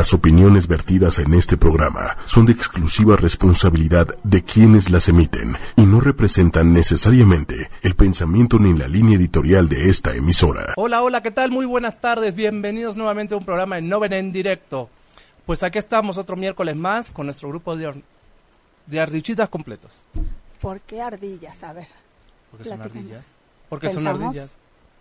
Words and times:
Las 0.00 0.14
opiniones 0.14 0.66
vertidas 0.66 1.18
en 1.18 1.34
este 1.34 1.58
programa 1.58 2.16
son 2.24 2.46
de 2.46 2.52
exclusiva 2.52 3.16
responsabilidad 3.16 4.08
de 4.24 4.42
quienes 4.42 4.88
las 4.88 5.10
emiten 5.10 5.58
y 5.76 5.82
no 5.82 6.00
representan 6.00 6.72
necesariamente 6.72 7.68
el 7.82 7.94
pensamiento 7.94 8.58
ni 8.58 8.72
la 8.72 8.88
línea 8.88 9.18
editorial 9.18 9.68
de 9.68 9.90
esta 9.90 10.14
emisora. 10.14 10.72
Hola, 10.76 11.02
hola, 11.02 11.22
¿qué 11.22 11.30
tal? 11.30 11.50
Muy 11.50 11.66
buenas 11.66 12.00
tardes. 12.00 12.34
Bienvenidos 12.34 12.96
nuevamente 12.96 13.34
a 13.34 13.36
un 13.36 13.44
programa 13.44 13.76
de 13.76 13.82
Noven 13.82 14.14
en 14.14 14.32
directo. 14.32 14.88
Pues 15.44 15.62
aquí 15.62 15.78
estamos 15.78 16.16
otro 16.16 16.34
miércoles 16.34 16.76
más 16.76 17.10
con 17.10 17.26
nuestro 17.26 17.50
grupo 17.50 17.76
de, 17.76 18.02
de 18.86 19.00
ardillitas 19.02 19.50
completos. 19.50 20.00
¿Por 20.62 20.80
qué 20.80 21.02
ardillas? 21.02 21.62
A 21.62 21.74
ver, 21.74 21.88
Porque 22.50 22.70
son 22.70 22.80
ardillas. 22.80 23.24
Porque 23.68 23.90
son 23.90 24.06
ardillas. 24.06 24.48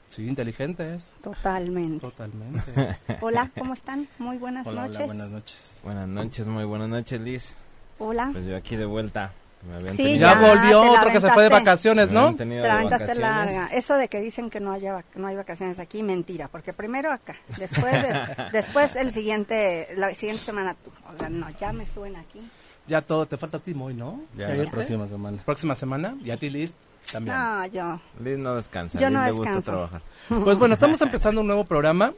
Sí, 0.09 0.27
inteligentes. 0.27 1.11
totalmente. 1.21 1.99
Totalmente. 2.01 2.97
Hola, 3.21 3.49
¿cómo 3.57 3.73
están? 3.73 4.07
Muy 4.17 4.37
buenas 4.37 4.65
Hola, 4.65 4.81
noches. 4.83 4.97
hola, 4.97 5.05
buenas 5.05 5.29
noches. 5.29 5.73
Buenas 5.83 6.07
noches, 6.07 6.47
muy 6.47 6.65
buenas 6.65 6.89
noches, 6.89 7.21
Liz. 7.21 7.55
Hola. 7.99 8.29
Pues 8.31 8.45
yo 8.45 8.57
aquí 8.57 8.75
de 8.75 8.85
vuelta. 8.85 9.31
Me 9.67 9.75
habían 9.75 9.91
Sí, 9.97 10.03
tenido- 10.03 10.19
ya 10.21 10.33
Ya, 10.33 10.39
volvió 10.39 10.81
te 10.81 10.87
la 10.87 10.99
otro 11.01 11.11
que 11.11 11.19
se 11.21 11.29
fue 11.31 11.43
de 11.43 11.49
vacaciones, 11.49 12.09
¿no? 12.11 12.33
Te 12.33 12.45
de 12.45 12.67
aventaste 12.69 13.13
larga. 13.15 13.67
Eso 13.73 13.95
de 13.95 14.07
que 14.07 14.21
dicen 14.21 14.49
que 14.49 14.59
no, 14.61 14.71
haya, 14.71 14.95
vac- 14.97 15.15
no 15.15 15.27
hay 15.27 15.35
vacaciones 15.35 15.79
aquí, 15.79 16.01
mentira. 16.01 16.47
Porque 16.47 16.71
primero 16.73 17.11
acá, 17.11 17.35
después 17.57 17.91
de- 17.91 18.19
después 18.53 18.95
el 18.95 19.11
siguiente, 19.11 19.89
la 19.97 20.13
siguiente 20.15 20.41
semana 20.43 20.75
tú. 20.75 20.91
O 21.13 21.17
sea, 21.17 21.27
no, 21.29 21.49
ya 21.59 21.73
me 21.73 21.85
suena 21.85 22.21
aquí. 22.21 22.39
Ya 22.87 23.01
todo, 23.01 23.25
te 23.27 23.35
falta 23.37 23.57
a 23.57 23.59
ti 23.59 23.75
hoy, 23.79 23.93
¿no? 23.93 24.21
Ya 24.35 24.47
¿Ya 24.47 24.55
la 24.55 24.63
irte? 24.63 24.71
próxima 24.71 25.05
semana. 25.07 25.41
Próxima 25.45 25.75
semana. 25.75 26.15
Y 26.23 26.31
a 26.31 26.37
ti, 26.37 26.49
Liz, 26.49 26.73
también. 27.11 27.35
No, 27.37 27.65
yo. 27.67 27.99
Liz 28.23 28.37
no 28.37 28.55
descansa, 28.55 28.97
Yo 28.99 29.07
Liz 29.09 29.17
no 29.17 29.25
le 29.25 29.31
gusta 29.31 29.61
trabajar. 29.61 30.01
Pues 30.43 30.57
bueno, 30.59 30.73
estamos 30.73 31.01
empezando 31.01 31.41
un 31.41 31.47
nuevo 31.47 31.63
programa. 31.65 32.13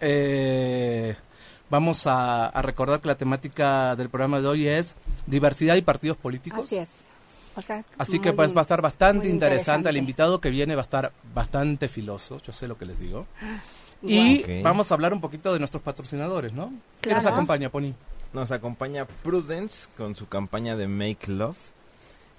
Eh, 0.00 1.16
vamos 1.68 2.06
a, 2.06 2.46
a 2.46 2.62
recordar 2.62 3.00
que 3.00 3.08
la 3.08 3.16
temática 3.16 3.96
del 3.96 4.08
programa 4.08 4.40
de 4.40 4.46
hoy 4.46 4.68
es 4.68 4.94
diversidad 5.26 5.74
y 5.74 5.82
partidos 5.82 6.16
políticos. 6.16 6.66
Así 6.66 6.76
es. 6.76 6.88
O 7.56 7.60
sea, 7.62 7.82
Así 7.98 8.20
que 8.20 8.32
pues 8.34 8.54
va 8.54 8.60
a 8.60 8.62
estar 8.62 8.82
bastante 8.82 9.28
interesante. 9.28 9.88
El 9.88 9.96
invitado 9.96 10.40
que 10.40 10.50
viene 10.50 10.74
va 10.74 10.82
a 10.82 10.84
estar 10.84 11.12
bastante 11.34 11.88
filoso, 11.88 12.38
yo 12.42 12.52
sé 12.52 12.68
lo 12.68 12.76
que 12.76 12.84
les 12.84 13.00
digo. 13.00 13.26
Y 14.02 14.42
Ok. 14.42 14.48
vamos 14.62 14.90
a 14.90 14.94
hablar 14.94 15.14
un 15.14 15.22
poquito 15.22 15.52
de 15.54 15.58
nuestros 15.58 15.82
patrocinadores, 15.82 16.52
¿no? 16.52 16.70
¿Quién 17.00 17.14
nos 17.16 17.24
acompaña, 17.26 17.70
Pony? 17.70 17.94
Nos 18.34 18.50
acompaña 18.52 19.06
Prudence 19.06 19.88
con 19.96 20.14
su 20.14 20.28
campaña 20.28 20.76
de 20.76 20.86
Make 20.86 21.28
Love. 21.32 21.56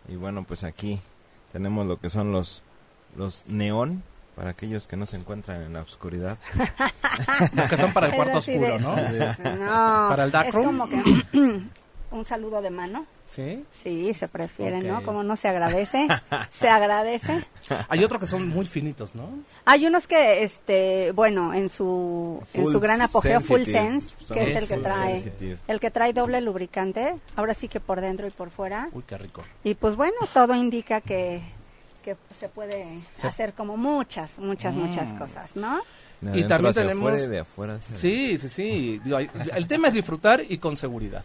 Y 0.08 0.16
bueno, 0.16 0.44
pues 0.44 0.64
aquí 0.64 0.99
tenemos 1.58 1.88
lo 1.88 2.00
que 2.00 2.11
son 2.11 2.31
los, 2.31 2.61
los 3.16 3.44
neón 3.47 4.03
para 4.36 4.52
aquellos 4.52 4.86
que 4.88 4.95
no 4.95 5.08
se 5.08 5.17
encuentran 5.17 5.64
en 5.64 5.73
la 5.73 5.81
oscuridad. 5.81 6.38
Los 7.55 7.67
que 7.67 7.77
son 7.77 7.91
para 7.94 8.05
el 8.09 8.14
cuarto 8.14 8.38
oscuro, 8.38 8.59
de- 8.73 8.80
¿no? 8.80 8.95
No. 8.95 10.09
¿Para 10.09 10.25
el 10.25 10.30
dark 10.31 10.49
es 10.49 10.53
como 10.53 10.88
que 10.88 11.02
un 12.11 12.25
saludo 12.25 12.61
de 12.61 12.69
mano. 12.69 13.08
Sí. 13.28 13.66
Sí, 13.72 14.14
se 14.14 14.30
prefiere, 14.30 14.80
¿no? 14.81 15.03
Como 15.03 15.22
no 15.22 15.36
se 15.36 15.50
agradece. 15.50 16.08
se 16.59 16.70
agradece. 16.70 17.45
Hay 17.89 18.03
otros 18.06 18.22
que 18.22 18.25
son 18.25 18.47
muy 18.47 18.66
finitos, 18.66 19.16
¿no? 19.16 19.30
Hay 19.66 19.86
unos 19.86 20.08
que, 20.08 20.44
este, 20.44 21.11
bueno, 21.11 21.53
en 21.53 21.70
su, 21.70 22.42
en 22.53 22.64
Full 22.64 22.72
su 22.72 22.80
gran 22.80 23.02
apogeo 23.02 23.42
Full. 23.42 23.64
Sense, 23.66 24.08
que 24.33 24.53
es 24.53 24.64
el 24.64 24.67
que 24.70 24.78
trae, 24.81 25.14
sensitive. 25.22 25.58
el 25.67 25.80
que 25.81 25.92
trae 25.92 26.14
doble 26.14 26.39
lubricante, 26.39 27.16
ahora 27.36 27.53
sí 27.53 27.67
que 27.67 27.81
por 27.81 28.00
dentro 28.00 28.25
y 28.28 28.31
por 28.31 28.50
fuera. 28.50 28.88
Uy, 28.94 29.03
qué 29.05 29.17
rico. 29.17 29.44
Y 29.66 29.75
pues 29.75 29.95
bueno, 29.98 30.16
todo 30.33 30.55
indica 30.55 31.02
que, 31.02 31.42
que 32.05 32.16
se 32.33 32.48
puede 32.48 32.86
Se- 33.14 33.28
hacer 33.28 33.52
como 33.53 33.75
muchas, 33.75 34.39
muchas, 34.39 34.73
Mm. 34.73 34.80
muchas 34.80 35.20
cosas, 35.20 35.53
¿no? 35.58 35.81
De 36.22 36.39
Y 36.39 36.48
también 36.48 36.72
hacia 36.72 36.81
tenemos- 36.83 37.09
afuera 37.09 37.23
y 37.25 37.28
de 37.30 37.39
afuera. 37.39 37.80
Sí, 37.94 38.38
sí, 38.38 38.48
sí. 38.50 39.02
El 39.53 39.67
tema 39.67 39.89
es 39.89 39.94
disfrutar 39.95 40.42
y 40.48 40.58
con 40.59 40.78
seguridad. 40.78 41.23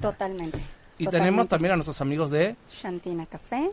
Totalmente. 0.00 0.58
Y 0.98 1.04
Totalmente. 1.04 1.10
tenemos 1.10 1.48
también 1.48 1.72
a 1.72 1.76
nuestros 1.76 2.00
amigos 2.00 2.30
de... 2.30 2.56
Shantina 2.70 3.26
Café. 3.26 3.70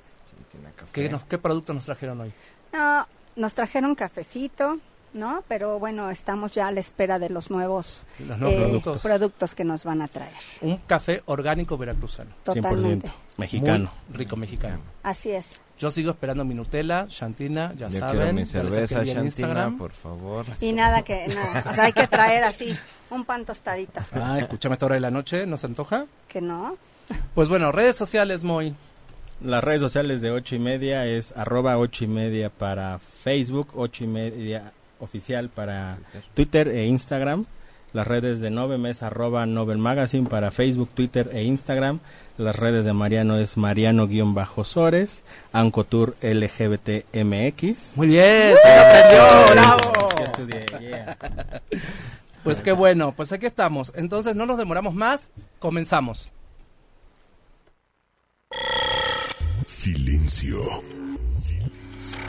Tiene 0.52 0.70
café. 0.75 0.92
¿qué, 0.94 1.09
nos- 1.09 1.23
¿Qué 1.25 1.38
productos 1.38 1.75
nos 1.75 1.86
trajeron 1.86 2.22
hoy? 2.22 2.31
No, 2.74 3.06
nos 3.35 3.53
trajeron 3.53 3.94
cafecito, 3.96 4.80
¿no? 5.13 5.44
Pero 5.47 5.78
bueno, 5.79 6.09
estamos 6.09 6.53
ya 6.53 6.68
a 6.68 6.72
la 6.72 6.79
espera 6.79 7.19
de 7.19 7.29
los 7.29 7.52
nuevos 7.52 8.06
Los 8.19 8.38
nuevos 8.40 8.58
eh, 8.58 8.62
productos. 8.63 9.02
productos 9.03 9.53
que 9.56 9.63
nos 9.63 9.84
van 9.84 10.02
a 10.02 10.08
traer. 10.08 10.34
Un 10.62 10.78
café 10.88 11.22
orgánico 11.25 11.78
veracruzano. 11.78 12.31
Totalmente. 12.44 13.08
100%. 13.09 13.13
Mexicano. 13.38 13.91
Muy 14.08 14.18
rico 14.18 14.35
mexicano. 14.38 14.79
Así 15.03 15.31
es. 15.31 15.46
Yo 15.78 15.91
sigo 15.91 16.12
esperando 16.12 16.44
mi 16.44 16.56
Nutella, 16.56 17.08
Chantina, 17.08 17.74
ya 17.78 17.88
Yo 17.90 18.00
saben. 18.00 18.35
mi 18.35 18.46
cerveza, 18.46 18.97
Shantina, 19.03 19.24
Instagram. 19.24 19.78
por 19.78 19.91
favor. 19.94 20.46
Y 20.59 20.74
nada 20.74 21.03
que, 21.03 21.28
nada. 21.28 21.63
O 21.72 21.74
sea, 21.74 21.85
hay 21.85 21.94
que 21.94 22.06
traer 22.08 22.44
así 22.44 22.75
un 23.12 23.24
pan 23.24 23.46
tostadito. 23.46 24.02
Ah, 24.13 24.38
escúchame 24.40 24.74
a 24.74 24.75
esta 24.75 24.85
hora 24.88 24.96
de 24.96 25.02
la 25.02 25.12
noche, 25.12 25.46
¿no 25.46 25.56
se 25.58 25.68
antoja? 25.68 26.06
Que 26.28 26.41
no. 26.41 26.75
Pues 27.36 27.50
bueno, 27.50 27.72
redes 27.72 27.96
sociales, 27.96 28.44
Moy. 28.44 28.75
Las 29.42 29.64
redes 29.64 29.80
sociales 29.80 30.22
de 30.22 30.31
ocho 30.31 30.56
y 30.56 30.59
media 30.59 31.06
es 31.06 31.31
arroba 31.31 31.78
ocho 31.78 32.03
y 32.03 32.08
media 32.08 32.50
para 32.50 33.00
Facebook, 33.00 33.70
ocho 33.75 34.03
y 34.03 34.08
media 34.08 34.74
oficial 35.00 35.50
para 35.50 35.97
Twitter 36.34 36.68
e 36.68 36.86
Instagram. 36.86 37.46
Las 37.92 38.06
redes 38.06 38.40
de 38.40 38.52
Novem 38.52 38.86
es 38.86 39.02
arroba 39.02 39.46
Novel 39.47 39.80
Magazine 39.80 40.30
para 40.30 40.52
Facebook, 40.52 40.90
Twitter 40.94 41.31
e 41.34 41.44
Instagram. 41.44 42.00
Las 42.38 42.56
redes 42.56 42.86
de 42.86 42.94
Mariano 42.94 43.38
es 43.38 43.58
Mariano-Sores, 43.58 45.24
Ancotour 45.53 46.16
LGBTMX. 46.22 47.97
Muy 47.97 48.08
bien, 48.08 48.56
se 48.62 48.76
lo 48.76 48.81
aprendió, 48.81 49.53
bravo. 49.53 50.09
Sí 50.18 50.24
estudié, 50.24 50.66
yeah. 50.80 51.18
Pues 52.44 52.62
qué 52.62 52.74
bueno, 52.74 53.14
pues 53.16 53.31
aquí 53.31 53.47
estamos. 53.47 53.91
Entonces 53.96 54.36
no 54.36 54.46
nos 54.46 54.58
demoramos 54.58 54.94
más, 54.94 55.31
comenzamos. 55.58 56.30
Silencio. 59.65 60.57
Silencio. 61.27 62.19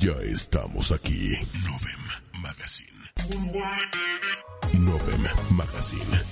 Ya 0.00 0.12
estamos 0.32 0.92
aquí. 0.92 1.34
Novem 1.64 2.02
Magazine. 2.40 2.90
Novem 4.78 5.24
Magazine. 5.50 6.22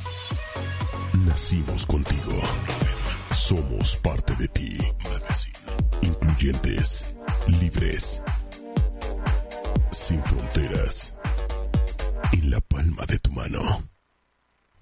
Nacimos 1.26 1.84
contigo. 1.86 2.32
Novem. 2.32 2.98
Somos 3.30 3.96
parte 3.96 4.34
de 4.36 4.48
ti. 4.48 4.78
Magazine. 5.04 5.58
Incluyentes. 6.02 7.16
Libres. 7.60 8.22
Sin 9.90 10.22
fronteras. 10.22 11.14
En 12.32 12.50
la 12.50 12.60
palma 12.60 13.04
de 13.06 13.18
tu 13.18 13.32
mano. 13.32 13.82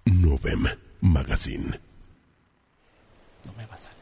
Novem 0.04 0.66
Magazine. 1.00 1.85
No 3.46 3.52
me 3.56 3.64
va 3.66 3.74
a 3.74 3.78
salir. 3.78 3.96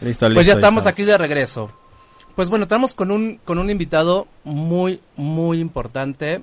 Listo, 0.00 0.28
listo. 0.28 0.34
Pues 0.36 0.46
ya 0.46 0.52
estamos 0.54 0.86
aquí 0.86 1.04
de 1.04 1.16
regreso. 1.16 1.70
Pues 2.34 2.50
bueno, 2.50 2.64
estamos 2.64 2.94
con 2.94 3.10
un, 3.10 3.36
con 3.44 3.58
un 3.58 3.70
invitado 3.70 4.26
muy, 4.44 5.00
muy 5.16 5.58
importante 5.60 6.42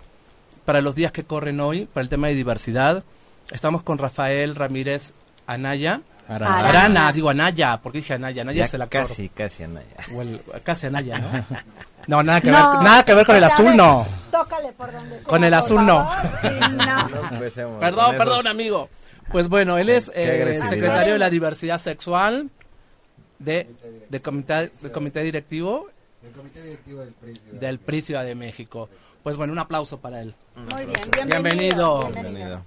para 0.65 0.81
los 0.81 0.95
días 0.95 1.11
que 1.11 1.23
corren 1.23 1.59
hoy, 1.59 1.85
para 1.85 2.01
el 2.03 2.09
tema 2.09 2.27
de 2.27 2.33
diversidad. 2.35 3.03
Estamos 3.51 3.83
con 3.83 3.97
Rafael 3.99 4.55
Ramírez 4.55 5.13
Anaya. 5.45 6.01
Arana. 6.27 6.55
Arana. 6.57 6.69
Arana, 6.69 7.11
digo 7.11 7.29
Anaya, 7.29 7.79
porque 7.83 7.99
dije 7.99 8.13
Anaya, 8.13 8.41
Anaya 8.43 8.59
Ya 8.59 8.63
es 8.63 8.73
el 8.73 8.81
actor. 8.81 9.01
casi, 9.07 9.29
casi, 9.29 9.63
Anaya. 9.63 9.87
O 10.15 10.21
el- 10.21 10.41
casi 10.63 10.87
Anaya, 10.87 11.19
¿no? 11.19 11.45
No, 12.07 12.23
nada 12.23 12.41
que, 12.41 12.49
No, 12.49 12.73
ver, 12.75 12.83
nada 12.83 13.03
que 13.05 13.13
ver 13.13 13.25
con 13.25 13.35
el 13.35 13.41
pues, 13.43 13.53
azul, 13.53 13.65
ver, 13.65 13.75
no. 13.75 14.07
Tócale 14.31 14.71
por 14.73 14.91
donde 14.91 15.15
sea, 15.19 15.23
Con 15.27 15.43
el 15.43 15.53
azul, 15.53 15.85
no. 15.85 16.05
favor. 16.09 16.31
Sí, 16.41 16.59
no. 16.77 17.09
No 17.09 17.29
empecemos 17.35 17.79
Perdón, 17.79 18.15
perdón, 18.17 18.39
esos- 18.39 18.51
amigo. 18.51 18.89
Pues 19.31 19.49
bueno, 19.49 19.77
él 19.77 19.89
es 19.89 20.11
eh, 20.13 20.59
secretario 20.69 21.13
de 21.13 21.19
la 21.19 21.29
diversidad 21.29 21.79
sexual 21.79 22.49
de, 23.39 23.67
de 24.09 24.21
comité, 24.21 24.71
del 24.81 24.91
comité 24.91 25.21
directivo 25.23 25.87
El 26.23 26.31
comité 26.31 26.61
directivo 26.61 26.99
del 27.01 27.59
del 27.59 27.79
PRI 27.79 28.01
Ciudad 28.01 28.23
de 28.25 28.35
México. 28.35 28.89
Pues 29.23 29.37
bueno, 29.37 29.53
un 29.53 29.59
aplauso 29.59 29.99
para 29.99 30.21
él. 30.21 30.35
Muy 30.55 30.85
bien, 30.85 30.99
Bienvenido. 31.27 32.01
bienvenido. 32.01 32.09
Bienvenido. 32.09 32.65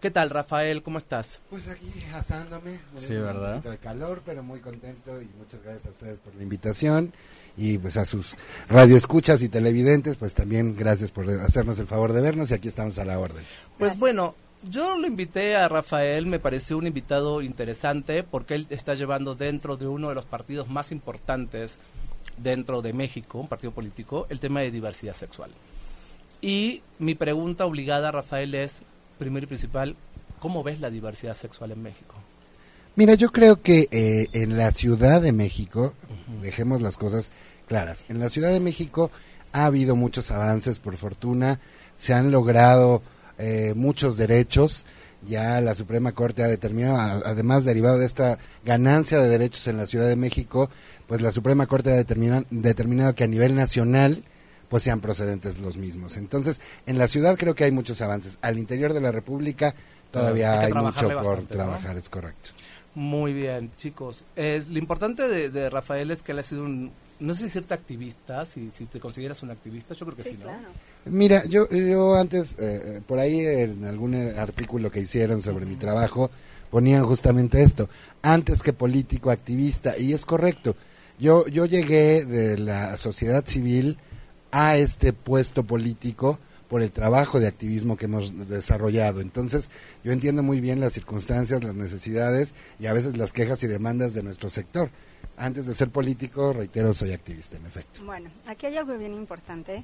¿Qué 0.00 0.10
tal, 0.10 0.30
Rafael? 0.30 0.82
¿Cómo 0.82 0.96
estás? 0.96 1.42
Pues 1.50 1.68
aquí 1.68 1.92
asándome. 2.14 2.78
Sí, 2.96 3.12
Un 3.16 3.22
¿verdad? 3.24 3.50
poquito 3.56 3.70
de 3.70 3.78
calor, 3.78 4.22
pero 4.24 4.42
muy 4.42 4.60
contento 4.60 5.20
y 5.20 5.26
muchas 5.38 5.62
gracias 5.62 5.86
a 5.86 5.90
ustedes 5.90 6.18
por 6.20 6.34
la 6.36 6.42
invitación. 6.42 7.12
Y 7.56 7.76
pues 7.76 7.98
a 7.98 8.06
sus 8.06 8.36
radioescuchas 8.70 9.42
y 9.42 9.50
televidentes, 9.50 10.16
pues 10.16 10.32
también 10.32 10.74
gracias 10.74 11.10
por 11.10 11.28
hacernos 11.28 11.78
el 11.80 11.86
favor 11.86 12.14
de 12.14 12.22
vernos 12.22 12.50
y 12.50 12.54
aquí 12.54 12.68
estamos 12.68 12.98
a 12.98 13.04
la 13.04 13.18
orden. 13.18 13.44
Pues 13.78 13.98
bueno, 13.98 14.34
yo 14.68 14.98
lo 14.98 15.06
invité 15.06 15.56
a 15.56 15.68
Rafael, 15.68 16.26
me 16.26 16.38
pareció 16.38 16.76
un 16.78 16.86
invitado 16.86 17.42
interesante 17.42 18.22
porque 18.22 18.54
él 18.54 18.66
está 18.70 18.94
llevando 18.94 19.34
dentro 19.34 19.76
de 19.76 19.86
uno 19.86 20.08
de 20.08 20.14
los 20.14 20.24
partidos 20.24 20.68
más 20.68 20.92
importantes 20.92 21.78
dentro 22.36 22.82
de 22.82 22.92
México, 22.92 23.38
un 23.38 23.48
partido 23.48 23.72
político, 23.72 24.26
el 24.28 24.40
tema 24.40 24.60
de 24.60 24.70
diversidad 24.70 25.14
sexual. 25.14 25.50
Y 26.42 26.82
mi 26.98 27.14
pregunta 27.14 27.66
obligada, 27.66 28.12
Rafael, 28.12 28.54
es, 28.54 28.82
primero 29.18 29.44
y 29.44 29.48
principal, 29.48 29.96
¿cómo 30.38 30.62
ves 30.62 30.80
la 30.80 30.90
diversidad 30.90 31.36
sexual 31.36 31.72
en 31.72 31.82
México? 31.82 32.14
Mira, 32.96 33.14
yo 33.14 33.30
creo 33.30 33.62
que 33.62 33.88
eh, 33.90 34.28
en 34.32 34.56
la 34.56 34.72
Ciudad 34.72 35.20
de 35.22 35.32
México, 35.32 35.94
dejemos 36.42 36.82
las 36.82 36.96
cosas 36.96 37.30
claras, 37.66 38.06
en 38.08 38.18
la 38.18 38.28
Ciudad 38.28 38.50
de 38.50 38.60
México 38.60 39.10
ha 39.52 39.66
habido 39.66 39.96
muchos 39.96 40.30
avances, 40.30 40.80
por 40.80 40.96
fortuna, 40.96 41.60
se 41.98 42.14
han 42.14 42.30
logrado 42.30 43.02
eh, 43.40 43.72
muchos 43.74 44.16
derechos. 44.16 44.84
Ya 45.26 45.60
la 45.60 45.74
Suprema 45.74 46.12
Corte 46.12 46.42
ha 46.42 46.48
determinado, 46.48 47.22
además 47.26 47.64
derivado 47.64 47.98
de 47.98 48.06
esta 48.06 48.38
ganancia 48.64 49.18
de 49.18 49.28
derechos 49.28 49.66
en 49.66 49.76
la 49.76 49.86
Ciudad 49.86 50.08
de 50.08 50.16
México, 50.16 50.70
pues 51.06 51.20
la 51.20 51.30
Suprema 51.32 51.66
Corte 51.66 51.90
ha 51.92 51.96
determina- 51.96 52.44
determinado 52.50 53.14
que 53.14 53.24
a 53.24 53.26
nivel 53.26 53.54
nacional 53.54 54.22
pues 54.70 54.82
sean 54.84 55.00
procedentes 55.00 55.58
los 55.58 55.76
mismos. 55.76 56.16
Entonces, 56.16 56.60
en 56.86 56.96
la 56.96 57.08
ciudad 57.08 57.36
creo 57.36 57.54
que 57.56 57.64
hay 57.64 57.72
muchos 57.72 58.00
avances. 58.02 58.38
Al 58.40 58.56
interior 58.56 58.92
de 58.94 59.00
la 59.00 59.10
República 59.12 59.74
todavía 60.12 60.60
Hay 60.60 60.72
mucho 60.72 61.06
por 61.08 61.14
bastante, 61.16 61.40
¿no? 61.42 61.64
trabajar, 61.64 61.96
es 61.96 62.08
correcto. 62.08 62.50
Muy 62.94 63.32
bien, 63.34 63.70
chicos. 63.76 64.24
Es, 64.36 64.68
lo 64.68 64.78
importante 64.78 65.28
de, 65.28 65.50
de 65.50 65.68
Rafael 65.70 66.10
es 66.12 66.22
que 66.22 66.32
él 66.32 66.38
ha 66.38 66.42
sido 66.44 66.62
un, 66.64 66.92
no 67.20 67.34
sé 67.34 67.44
si 67.44 67.50
cierto 67.50 67.74
activista, 67.74 68.44
si, 68.44 68.70
si 68.70 68.86
te 68.86 68.98
consideras 68.98 69.42
un 69.42 69.50
activista, 69.50 69.94
yo 69.94 70.06
creo 70.06 70.16
que 70.16 70.24
sí, 70.24 70.36
¿no? 70.38 70.44
claro. 70.44 70.68
Mira, 71.04 71.44
yo, 71.44 71.68
yo 71.68 72.14
antes, 72.14 72.52
eh, 72.52 72.56
eh, 72.58 73.00
por 73.06 73.18
ahí 73.18 73.40
en 73.40 73.84
algún 73.84 74.14
artículo 74.14 74.90
que 74.90 75.00
hicieron 75.00 75.40
sobre 75.40 75.66
mi 75.66 75.76
trabajo, 75.76 76.30
ponían 76.70 77.04
justamente 77.04 77.62
esto, 77.62 77.88
antes 78.22 78.62
que 78.62 78.72
político, 78.72 79.30
activista, 79.30 79.96
y 79.98 80.12
es 80.12 80.24
correcto. 80.24 80.76
Yo, 81.18 81.46
yo 81.48 81.66
llegué 81.66 82.24
de 82.24 82.58
la 82.58 82.96
sociedad 82.96 83.44
civil 83.46 83.98
a 84.52 84.76
este 84.76 85.12
puesto 85.12 85.64
político 85.64 86.38
por 86.70 86.82
el 86.82 86.92
trabajo 86.92 87.40
de 87.40 87.48
activismo 87.48 87.96
que 87.96 88.04
hemos 88.06 88.48
desarrollado. 88.48 89.20
Entonces, 89.20 89.70
yo 90.04 90.12
entiendo 90.12 90.44
muy 90.44 90.60
bien 90.60 90.78
las 90.80 90.92
circunstancias, 90.92 91.62
las 91.64 91.74
necesidades 91.74 92.54
y 92.78 92.86
a 92.86 92.92
veces 92.92 93.16
las 93.18 93.32
quejas 93.32 93.62
y 93.64 93.66
demandas 93.66 94.14
de 94.14 94.22
nuestro 94.22 94.48
sector. 94.48 94.88
Antes 95.36 95.66
de 95.66 95.74
ser 95.74 95.90
político, 95.90 96.52
reitero, 96.52 96.94
soy 96.94 97.12
activista, 97.12 97.56
en 97.56 97.66
efecto. 97.66 98.02
Bueno, 98.04 98.30
aquí 98.46 98.66
hay 98.66 98.76
algo 98.76 98.96
bien 98.96 99.14
importante 99.14 99.82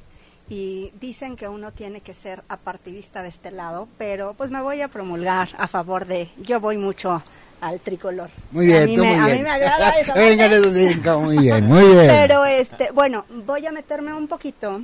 y 0.48 0.92
dicen 1.00 1.34
que 1.34 1.48
uno 1.48 1.72
tiene 1.72 2.02
que 2.02 2.14
ser 2.14 2.44
apartidista 2.48 3.22
de 3.22 3.30
este 3.30 3.50
lado, 3.50 3.88
pero 3.98 4.34
pues 4.34 4.52
me 4.52 4.62
voy 4.62 4.80
a 4.80 4.88
promulgar 4.88 5.48
a 5.58 5.66
favor 5.66 6.06
de, 6.06 6.28
yo 6.38 6.60
voy 6.60 6.78
mucho 6.78 7.20
al 7.60 7.80
tricolor. 7.80 8.30
Muy 8.52 8.66
bien, 8.66 8.82
a 8.82 8.86
mí 8.86 8.94
tú 8.96 9.02
me, 9.02 9.10
muy 9.10 9.18
a 9.18 9.24
bien. 9.26 9.36
mí 9.38 9.42
me 9.42 9.50
agrada 9.50 9.90
eso. 9.98 10.12
Venga, 10.14 11.18
muy 11.18 11.38
bien, 11.38 11.66
muy 11.66 11.84
bien. 11.88 12.06
Pero 12.06 12.44
este, 12.44 12.92
bueno, 12.92 13.24
voy 13.44 13.66
a 13.66 13.72
meterme 13.72 14.12
un 14.14 14.28
poquito 14.28 14.82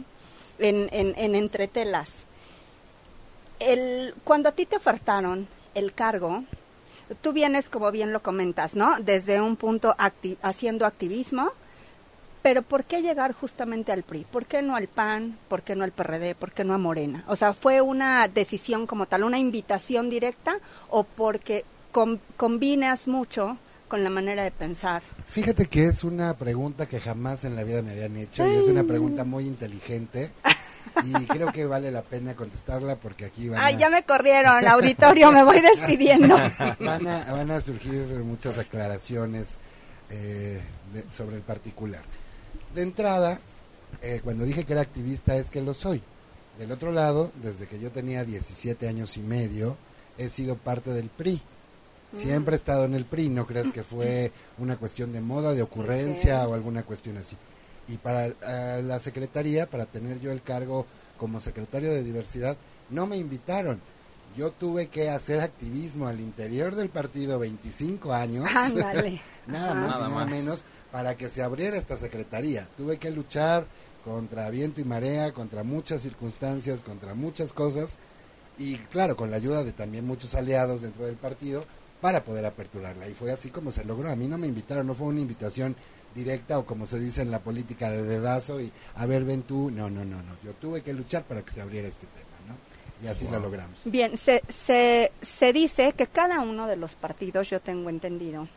en, 0.59 0.89
en, 0.93 1.15
en 1.17 1.35
entretelas. 1.35 2.09
El, 3.61 4.15
cuando 4.25 4.49
a 4.49 4.53
ti 4.53 4.67
te 4.67 4.77
ofertaron 4.77 5.47
el 5.75 5.93
cargo, 5.93 6.45
tú 7.21 7.33
vienes, 7.33 7.69
como 7.69 7.91
bien 7.93 8.13
lo 8.13 8.23
comentas, 8.23 8.75
¿no? 8.75 8.97
Desde 9.01 9.41
un 9.41 9.57
punto 9.57 9.95
acti- 9.99 10.37
haciendo 10.43 10.85
activismo, 10.85 11.53
pero 12.43 12.63
¿por 12.63 12.83
qué 12.85 13.03
llegar 13.03 13.33
justamente 13.33 13.93
al 13.93 14.03
PRI? 14.03 14.25
¿Por 14.25 14.47
qué 14.47 14.63
no 14.63 14.75
al 14.75 14.89
PAN? 14.89 15.39
¿Por 15.49 15.63
qué 15.63 15.77
no 15.77 15.85
al 15.85 15.93
PRD? 15.93 16.35
¿Por 16.35 16.51
qué 16.51 16.65
no 16.65 16.75
a 16.75 16.79
Morena? 16.79 17.25
O 17.29 17.37
sea, 17.37 17.53
¿fue 17.55 17.81
una 17.81 18.27
decisión 18.27 18.89
como 18.89 19.07
tal, 19.07 19.23
una 19.23 19.39
invitación 19.39 20.11
directa 20.11 20.59
o 20.91 21.05
porque 21.05 21.65
com- 21.93 22.19
combinas 22.37 23.07
mucho 23.07 23.59
con 23.87 24.03
la 24.03 24.11
manera 24.11 24.43
de 24.43 24.51
pensar? 24.51 25.03
Fíjate 25.33 25.65
que 25.67 25.87
es 25.87 26.05
una 26.05 26.35
pregunta 26.37 26.85
que 26.87 27.01
jamás 27.01 27.45
en 27.45 27.57
la 27.57 27.65
vida 27.65 27.81
me 27.81 27.93
habían 27.93 28.17
hecho 28.19 28.47
y 28.47 28.55
es 28.57 28.69
una 28.69 28.85
pregunta 28.85 29.25
muy 29.25 29.47
inteligente 29.47 30.31
y 31.05 31.13
creo 31.25 31.51
que 31.51 31.65
vale 31.65 31.91
la 31.91 32.03
pena 32.03 32.35
contestarla 32.37 32.97
porque 32.97 33.25
aquí 33.25 33.49
van, 33.49 33.61
Ay, 33.63 33.77
a, 33.77 33.79
ya 33.79 33.89
me 33.91 34.05
corrieron, 34.05 34.67
auditorio, 34.67 35.33
me 35.33 35.43
voy 35.43 35.61
despidiendo. 35.63 36.37
van, 36.81 37.07
a, 37.07 37.33
van 37.33 37.51
a 37.51 37.63
surgir 37.63 38.05
muchas 38.25 38.59
aclaraciones 38.59 39.57
eh, 40.11 40.61
de- 40.93 41.05
sobre 41.15 41.37
el 41.37 41.43
particular. 41.43 42.03
De 42.75 42.83
entrada, 42.83 43.39
eh, 44.03 44.21
cuando 44.23 44.45
dije 44.45 44.65
que 44.65 44.75
era 44.75 44.83
activista 44.83 45.35
es 45.37 45.51
que 45.51 45.63
lo 45.63 45.73
soy. 45.73 46.03
Del 46.59 46.71
otro 46.73 46.93
lado, 46.93 47.33
desde 47.43 47.67
que 47.67 47.81
yo 47.81 47.91
tenía 47.91 48.25
17 48.25 48.87
años 48.87 49.17
y 49.17 49.21
medio, 49.23 49.79
he 50.19 50.29
sido 50.29 50.57
parte 50.57 50.91
del 50.91 51.09
PRI. 51.09 51.41
Siempre 52.15 52.55
he 52.55 52.57
estado 52.57 52.85
en 52.85 52.95
el 52.95 53.05
PRI, 53.05 53.29
no 53.31 53.47
creas 53.47 53.73
que 53.73 53.83
fue 53.83 54.33
una 54.59 54.77
cuestión 54.77 55.13
de 55.13 55.21
moda, 55.21 55.55
de 55.55 55.63
ocurrencia 55.63 56.47
o 56.47 56.55
alguna 56.55 56.83
cuestión 56.83 57.17
así. 57.17 57.37
Y 57.89 57.97
para 57.97 58.29
la 58.83 59.01
secretaría, 59.01 59.69
para 59.69 59.87
tener 59.87 60.21
yo 60.21 60.31
el 60.31 60.43
cargo 60.43 60.87
como 61.19 61.41
secretario 61.41 61.91
de 61.91 62.03
diversidad, 62.03 62.57
no 62.91 63.07
me 63.07 63.17
invitaron. 63.17 63.81
Yo 64.37 64.51
tuve 64.51 64.87
que 64.89 65.11
hacer 65.11 65.41
activismo 65.41 66.09
al 66.09 66.21
interior 66.21 66.75
del 66.75 66.89
partido 66.89 67.39
25 67.39 68.13
años, 68.15 68.47
Ándale. 68.55 69.21
nada 69.47 69.73
Ajá. 69.73 69.75
más 69.75 69.89
Nada 69.91 69.99
y 69.99 70.03
nada 70.03 70.09
más. 70.15 70.29
menos, 70.29 70.65
para 70.91 71.17
que 71.17 71.29
se 71.31 71.43
abriera 71.43 71.77
esta 71.77 71.99
secretaría. 71.99 72.67
Tuve 72.77 72.97
que 72.99 73.11
luchar 73.11 73.67
contra 74.05 74.49
viento 74.51 74.81
y 74.81 74.85
marea, 74.85 75.33
contra 75.33 75.63
muchas 75.63 76.03
circunstancias, 76.03 76.83
contra 76.83 77.15
muchas 77.15 77.53
cosas, 77.53 77.97
y 78.59 78.77
claro, 78.77 79.17
con 79.17 79.31
la 79.31 79.37
ayuda 79.37 79.65
de 79.65 79.73
también 79.73 80.07
muchos 80.07 80.35
aliados 80.35 80.83
dentro 80.83 81.07
del 81.07 81.17
partido 81.17 81.65
para 82.03 82.25
poder 82.25 82.45
aperturarla. 82.45 83.09
Y 83.09 83.15
fue 83.15 83.33
así 83.33 83.49
como 83.51 83.71
se 83.71 83.85
logró. 83.85 84.11
A 84.11 84.17
mí 84.17 84.27
no 84.27 84.37
me 84.37 84.49
invitaron, 84.49 84.89
no 84.89 84.95
fue 84.95 85.07
una 85.07 85.21
invitación 85.21 85.75
directa 86.15 86.59
o 86.59 86.67
como 86.67 86.85
se 86.85 86.99
dice 86.99 87.23
en 87.23 87.31
la 87.31 87.39
política 87.39 87.91
de 87.91 88.03
dedazo 88.03 88.61
y 88.61 88.71
a 88.97 89.07
ver, 89.07 89.25
ven 89.25 89.43
tú. 89.43 89.71
No, 89.71 89.89
no, 89.89 90.05
no, 90.05 90.17
no. 90.17 90.33
Yo 90.45 90.53
tuve 90.55 90.83
que 90.83 90.93
luchar 90.93 91.23
para 91.23 91.43
que 91.43 91.53
se 91.53 91.63
abriera 91.63 91.87
este 91.87 92.09
tema, 92.09 92.27
¿no? 92.49 93.07
Y 93.07 93.09
así 93.09 93.29
lo 93.31 93.39
logramos. 93.39 93.83
Bien, 93.85 94.19
se, 94.19 94.43
se, 94.67 95.13
se 95.23 95.53
dice 95.53 95.93
que 95.93 96.09
cada 96.09 96.41
uno 96.41 96.67
de 96.67 96.75
los 96.75 96.97
partidos, 96.97 97.49
yo 97.49 97.61
tengo 97.61 97.89
entendido, 97.89 98.49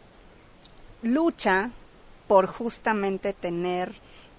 lucha 1.03 1.69
por 2.27 2.47
justamente 2.47 3.33
tener 3.33 3.93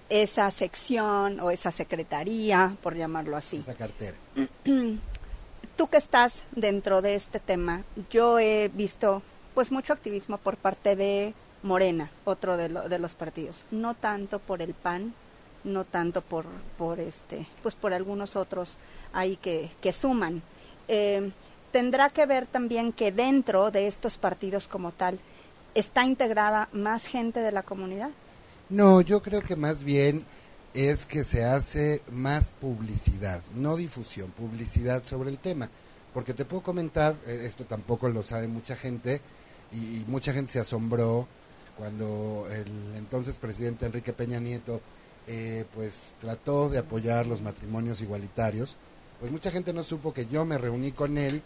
esa 0.09 0.51
sección 0.51 1.39
o 1.39 1.49
esa 1.49 1.71
secretaría, 1.71 2.75
por 2.83 2.95
llamarlo 2.95 3.37
así. 3.37 3.57
Esa 3.57 3.73
cartera. 3.73 4.17
Tú 5.75 5.87
que 5.87 5.97
estás 5.97 6.33
dentro 6.51 7.01
de 7.01 7.15
este 7.15 7.39
tema, 7.39 7.83
yo 8.09 8.39
he 8.39 8.69
visto 8.73 9.21
pues 9.53 9.71
mucho 9.71 9.93
activismo 9.93 10.37
por 10.37 10.57
parte 10.57 10.95
de 10.95 11.33
Morena, 11.63 12.09
otro 12.25 12.57
de, 12.57 12.69
lo- 12.69 12.87
de 12.89 12.99
los 12.99 13.13
partidos, 13.13 13.63
no 13.71 13.93
tanto 13.93 14.39
por 14.39 14.61
el 14.61 14.73
PAN, 14.73 15.13
no 15.63 15.83
tanto 15.83 16.21
por 16.21 16.45
por 16.77 16.99
este, 16.99 17.47
pues 17.63 17.75
por 17.75 17.93
algunos 17.93 18.35
otros 18.35 18.77
ahí 19.13 19.35
que, 19.37 19.69
que 19.81 19.91
suman. 19.91 20.41
Eh, 20.87 21.31
tendrá 21.71 22.09
que 22.09 22.25
ver 22.25 22.45
también 22.47 22.93
que 22.93 23.11
dentro 23.11 23.69
de 23.71 23.87
estos 23.87 24.17
partidos 24.17 24.67
como 24.67 24.91
tal 24.91 25.19
está 25.75 26.05
integrada 26.05 26.69
más 26.71 27.03
gente 27.05 27.39
de 27.41 27.51
la 27.51 27.63
comunidad. 27.63 28.09
No, 28.69 29.01
yo 29.01 29.21
creo 29.21 29.41
que 29.41 29.55
más 29.55 29.83
bien 29.83 30.25
es 30.77 31.07
que 31.07 31.23
se 31.23 31.43
hace 31.43 32.03
más 32.11 32.51
publicidad, 32.51 33.41
no 33.55 33.75
difusión, 33.75 34.29
publicidad 34.29 35.03
sobre 35.03 35.31
el 35.31 35.39
tema. 35.39 35.69
Porque 36.13 36.35
te 36.35 36.45
puedo 36.45 36.61
comentar, 36.61 37.15
eh, 37.25 37.45
esto 37.45 37.65
tampoco 37.65 38.09
lo 38.09 38.21
sabe 38.21 38.47
mucha 38.47 38.75
gente, 38.75 39.21
y, 39.71 40.05
mucha 40.07 40.33
gente 40.33 40.51
se 40.51 40.59
asombró 40.59 41.27
cuando 41.77 42.47
el 42.51 42.95
entonces 42.95 43.37
presidente 43.37 43.85
Enrique 43.85 44.13
Peña 44.13 44.39
Nieto 44.39 44.81
eh, 45.27 45.65
pues 45.75 46.13
trató 46.21 46.69
de 46.69 46.77
apoyar 46.77 47.25
los 47.25 47.41
matrimonios 47.41 48.01
igualitarios. 48.01 48.75
Pues 49.19 49.31
mucha 49.31 49.51
gente 49.51 49.73
no 49.73 49.83
supo 49.83 50.13
que 50.13 50.27
yo 50.27 50.45
me 50.45 50.57
reuní 50.57 50.91
con 50.91 51.17
él 51.17 51.41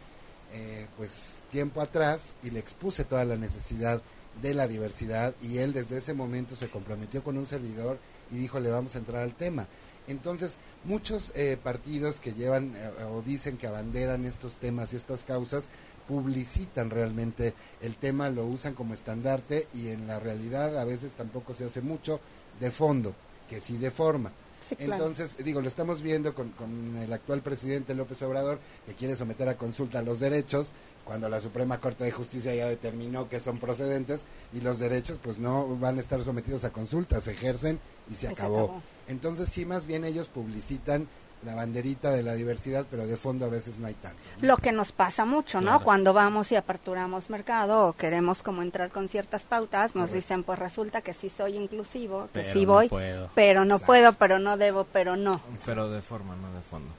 eh, 0.54 0.88
pues 0.98 1.36
tiempo 1.50 1.80
atrás 1.82 2.36
y 2.44 2.50
le 2.50 2.60
expuse 2.60 3.06
toda 3.06 3.24
la 3.24 3.38
necesidad 3.38 4.02
de 4.42 4.54
la 4.54 4.68
diversidad 4.68 5.36
y 5.42 5.60
él 5.60 5.74
desde 5.74 5.98
ese 5.98 6.14
momento 6.14 6.56
se 6.56 6.70
comprometió 6.70 7.24
con 7.24 7.38
un 7.38 7.46
servidor 7.46 8.00
y 8.32 8.38
dijo 8.38 8.60
le 8.60 8.70
vamos 8.70 8.96
a 8.96 9.00
entrar 9.00 9.24
al 9.24 9.34
tema. 9.34 9.68
Entonces, 10.08 10.58
muchos 10.84 11.32
eh, 11.36 11.58
partidos 11.62 12.20
que 12.20 12.34
llevan 12.34 12.74
eh, 12.76 13.04
o 13.04 13.22
dicen 13.22 13.58
que 13.58 13.68
abanderan 13.68 14.26
estos 14.26 14.58
temas 14.58 14.94
y 14.94 14.98
estas 14.98 15.24
causas, 15.24 15.70
publicitan 16.08 16.90
realmente 16.90 17.54
el 17.82 17.96
tema, 17.96 18.30
lo 18.30 18.46
usan 18.46 18.74
como 18.74 18.94
estandarte 18.94 19.68
y 19.74 19.90
en 19.90 20.08
la 20.08 20.20
realidad 20.20 20.78
a 20.78 20.84
veces 20.84 21.14
tampoco 21.14 21.56
se 21.56 21.66
hace 21.66 21.82
mucho 21.82 22.20
de 22.60 22.72
fondo, 22.72 23.16
que 23.50 23.62
sí 23.62 23.78
de 23.78 23.92
forma. 23.92 24.32
Sí, 24.68 24.76
claro. 24.76 24.94
Entonces, 24.94 25.38
digo, 25.44 25.62
lo 25.62 25.68
estamos 25.68 26.02
viendo 26.02 26.34
con, 26.34 26.50
con 26.50 26.98
el 26.98 27.12
actual 27.12 27.42
presidente 27.42 27.94
López 27.96 28.22
Obrador, 28.22 28.60
que 28.86 28.94
quiere 28.94 29.16
someter 29.16 29.50
a 29.50 29.58
consulta 29.58 30.02
los 30.02 30.20
derechos, 30.20 30.72
cuando 31.04 31.28
la 31.30 31.42
Suprema 31.42 31.80
Corte 31.80 32.04
de 32.04 32.12
Justicia 32.12 32.54
ya 32.54 32.68
determinó 32.68 33.28
que 33.28 33.40
son 33.40 33.58
procedentes, 33.60 34.26
y 34.54 34.62
los 34.62 34.80
derechos 34.80 35.20
pues 35.22 35.40
no 35.40 35.76
van 35.78 35.98
a 35.98 36.02
estar 36.02 36.22
sometidos 36.24 36.64
a 36.64 36.70
consulta, 36.72 37.20
se 37.22 37.32
ejercen 37.32 37.80
y 38.10 38.16
se 38.16 38.26
Y 38.26 38.28
se 38.28 38.34
acabó. 38.34 38.64
acabó. 38.64 38.82
Entonces, 39.08 39.50
sí, 39.50 39.66
más 39.66 39.88
bien 39.88 40.06
ellos 40.06 40.30
publicitan 40.30 41.08
la 41.44 41.56
banderita 41.56 42.12
de 42.12 42.24
la 42.24 42.34
diversidad, 42.36 42.86
pero 42.90 43.08
de 43.08 43.18
fondo 43.18 43.46
a 43.46 43.50
veces 43.50 43.80
no 43.80 43.88
hay 43.88 43.94
tanto. 43.96 44.18
¿no? 44.42 44.48
Lo 44.48 44.58
que 44.58 44.72
nos 44.72 44.92
pasa 44.92 45.26
mucho, 45.26 45.60
¿no? 45.60 45.68
Claro. 45.72 45.84
Cuando 45.84 46.14
vamos 46.14 46.52
y 46.52 46.56
aperturamos 46.56 47.30
mercado 47.30 47.88
o 47.88 47.94
queremos 47.94 48.44
como 48.44 48.62
entrar 48.62 48.90
con 48.92 49.10
ciertas 49.10 49.44
pautas, 49.44 49.96
nos 49.96 50.12
dicen, 50.12 50.44
pues 50.44 50.60
resulta 50.60 51.02
que 51.02 51.14
sí 51.14 51.32
soy 51.36 51.58
inclusivo, 51.58 52.30
que 52.34 52.42
Pero 52.42 52.54
sí 52.54 52.66
no 52.66 52.72
voy, 52.74 52.90
puedo. 52.90 53.30
pero 53.34 53.66
no 53.66 53.76
Exacto. 53.76 53.86
puedo, 53.88 54.14
pero 54.14 54.40
no 54.40 54.58
debo, 54.58 54.84
pero 54.86 55.16
no. 55.16 55.42
Pero 55.66 55.90
de 55.90 56.02
forma, 56.02 56.36
no 56.36 56.54
de 56.54 56.62
fondo. 56.62 56.94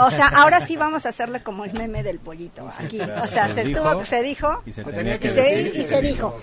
O 0.00 0.10
sea, 0.12 0.28
ahora 0.36 0.64
sí 0.64 0.76
vamos 0.76 1.06
a 1.06 1.08
hacerle 1.08 1.42
como 1.42 1.64
el 1.64 1.72
meme 1.72 2.04
del 2.04 2.20
pollito 2.20 2.68
aquí. 2.78 3.00
O 3.00 3.26
sea, 3.26 3.48
Se 3.48 3.54
se, 3.54 3.64
dijo 3.64 3.80
tuvo, 3.92 4.04
se 4.04 4.22
dijo 4.22 4.62
se, 4.70 4.84
tenía 4.84 5.18
que 5.18 5.32
decir 5.32 5.74
y 5.74 5.82
se 5.84 6.00
dijo. 6.02 6.38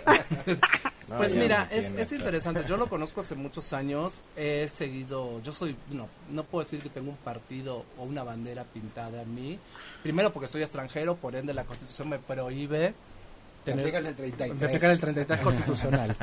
No, 1.10 1.18
Pues 1.18 1.36
mira, 1.36 1.68
no 1.70 1.78
es, 1.78 1.86
es 1.92 2.12
interesante. 2.14 2.64
Yo 2.68 2.78
lo 2.78 2.88
conozco 2.90 3.22
hace 3.22 3.36
muchos 3.36 3.74
años. 3.74 4.22
He 4.36 4.68
seguido. 4.68 5.42
Yo 5.44 5.52
soy. 5.52 5.76
No, 5.92 6.08
no 6.32 6.44
puedo 6.44 6.64
decir 6.64 6.82
que 6.82 6.90
tengo 6.90 7.12
un 7.12 7.18
partido 7.18 7.86
o 7.98 8.04
una 8.04 8.24
bandera 8.24 8.64
pintada 8.64 9.22
en 9.22 9.36
mí. 9.36 9.60
Primero 10.02 10.34
porque 10.34 10.48
soy 10.48 10.62
extranjero, 10.64 11.16
por 11.16 11.36
ende 11.36 11.54
la 11.54 11.64
constitución 11.64 12.10
me 12.10 12.18
prohíbe 12.20 12.94
Te 13.64 13.72
tener. 13.72 13.86
aplican 13.86 14.06
el 14.08 14.16
33. 14.16 14.60
me 14.60 14.66
aplican 14.66 14.92
el 14.92 15.00
33 15.00 15.40
constitucional. 15.42 16.16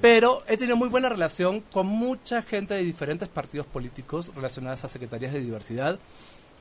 Pero 0.00 0.42
he 0.48 0.56
tenido 0.56 0.76
muy 0.76 0.88
buena 0.88 1.08
relación 1.08 1.60
con 1.60 1.86
mucha 1.86 2.42
gente 2.42 2.74
de 2.74 2.82
diferentes 2.82 3.28
partidos 3.28 3.66
políticos 3.66 4.32
relacionadas 4.34 4.84
a 4.84 4.88
secretarías 4.88 5.32
de 5.32 5.40
diversidad. 5.40 5.98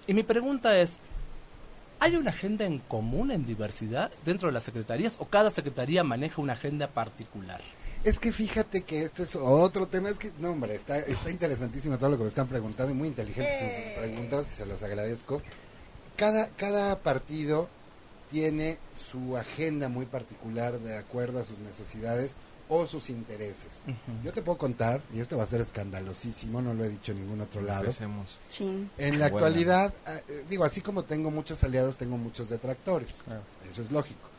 Y 0.05 0.13
mi 0.13 0.23
pregunta 0.23 0.77
es, 0.79 0.93
¿hay 2.03 2.17
una 2.17 2.31
agenda 2.31 2.65
en 2.65 2.79
común 2.79 3.31
en 3.31 3.45
diversidad 3.45 4.11
dentro 4.25 4.49
de 4.49 4.51
las 4.51 4.65
secretarías 4.65 5.15
o 5.19 5.25
cada 5.25 5.49
secretaría 5.49 6.03
maneja 6.03 6.41
una 6.41 6.51
agenda 6.51 6.87
particular? 6.87 7.61
Es 8.03 8.19
que 8.19 8.33
fíjate 8.33 8.81
que 8.81 9.03
este 9.03 9.23
es 9.23 9.37
otro 9.37 9.87
tema. 9.87 10.09
Es 10.09 10.19
que, 10.19 10.33
no, 10.37 10.51
hombre, 10.51 10.75
está, 10.75 10.99
está 10.99 11.31
interesantísimo 11.31 11.97
todo 11.97 12.09
lo 12.09 12.17
que 12.17 12.23
me 12.23 12.27
están 12.27 12.49
preguntando 12.49 12.91
y 12.91 12.95
muy 12.95 13.07
inteligentes 13.07 13.57
sus 13.57 14.03
preguntas 14.03 14.47
y 14.51 14.57
se 14.57 14.65
los 14.65 14.83
agradezco. 14.83 15.41
Cada, 16.17 16.49
cada 16.49 16.99
partido 16.99 17.69
tiene 18.29 18.79
su 18.93 19.37
agenda 19.37 19.87
muy 19.87 20.05
particular 20.05 20.79
de 20.79 20.97
acuerdo 20.97 21.39
a 21.39 21.45
sus 21.45 21.59
necesidades 21.59 22.35
o 22.75 22.87
sus 22.87 23.09
intereses. 23.09 23.81
Yo 24.23 24.33
te 24.33 24.41
puedo 24.41 24.57
contar, 24.57 25.01
y 25.13 25.19
esto 25.19 25.37
va 25.37 25.43
a 25.43 25.47
ser 25.47 25.61
escandalosísimo, 25.61 26.61
no 26.61 26.73
lo 26.73 26.83
he 26.83 26.89
dicho 26.89 27.11
en 27.11 27.21
ningún 27.21 27.41
otro 27.41 27.61
lado. 27.61 27.91
En 28.97 29.19
la 29.19 29.29
Bueno. 29.29 29.35
actualidad, 29.37 29.93
ah, 30.05 30.19
eh, 30.27 30.45
digo, 30.49 30.63
así 30.65 30.81
como 30.81 31.03
tengo 31.03 31.31
muchos 31.31 31.63
aliados, 31.63 31.97
tengo 31.97 32.17
muchos 32.17 32.49
detractores. 32.49 33.17
Claro. 33.25 33.41
Eso 33.69 33.81
es 33.81 33.91
lógico. 33.91 34.29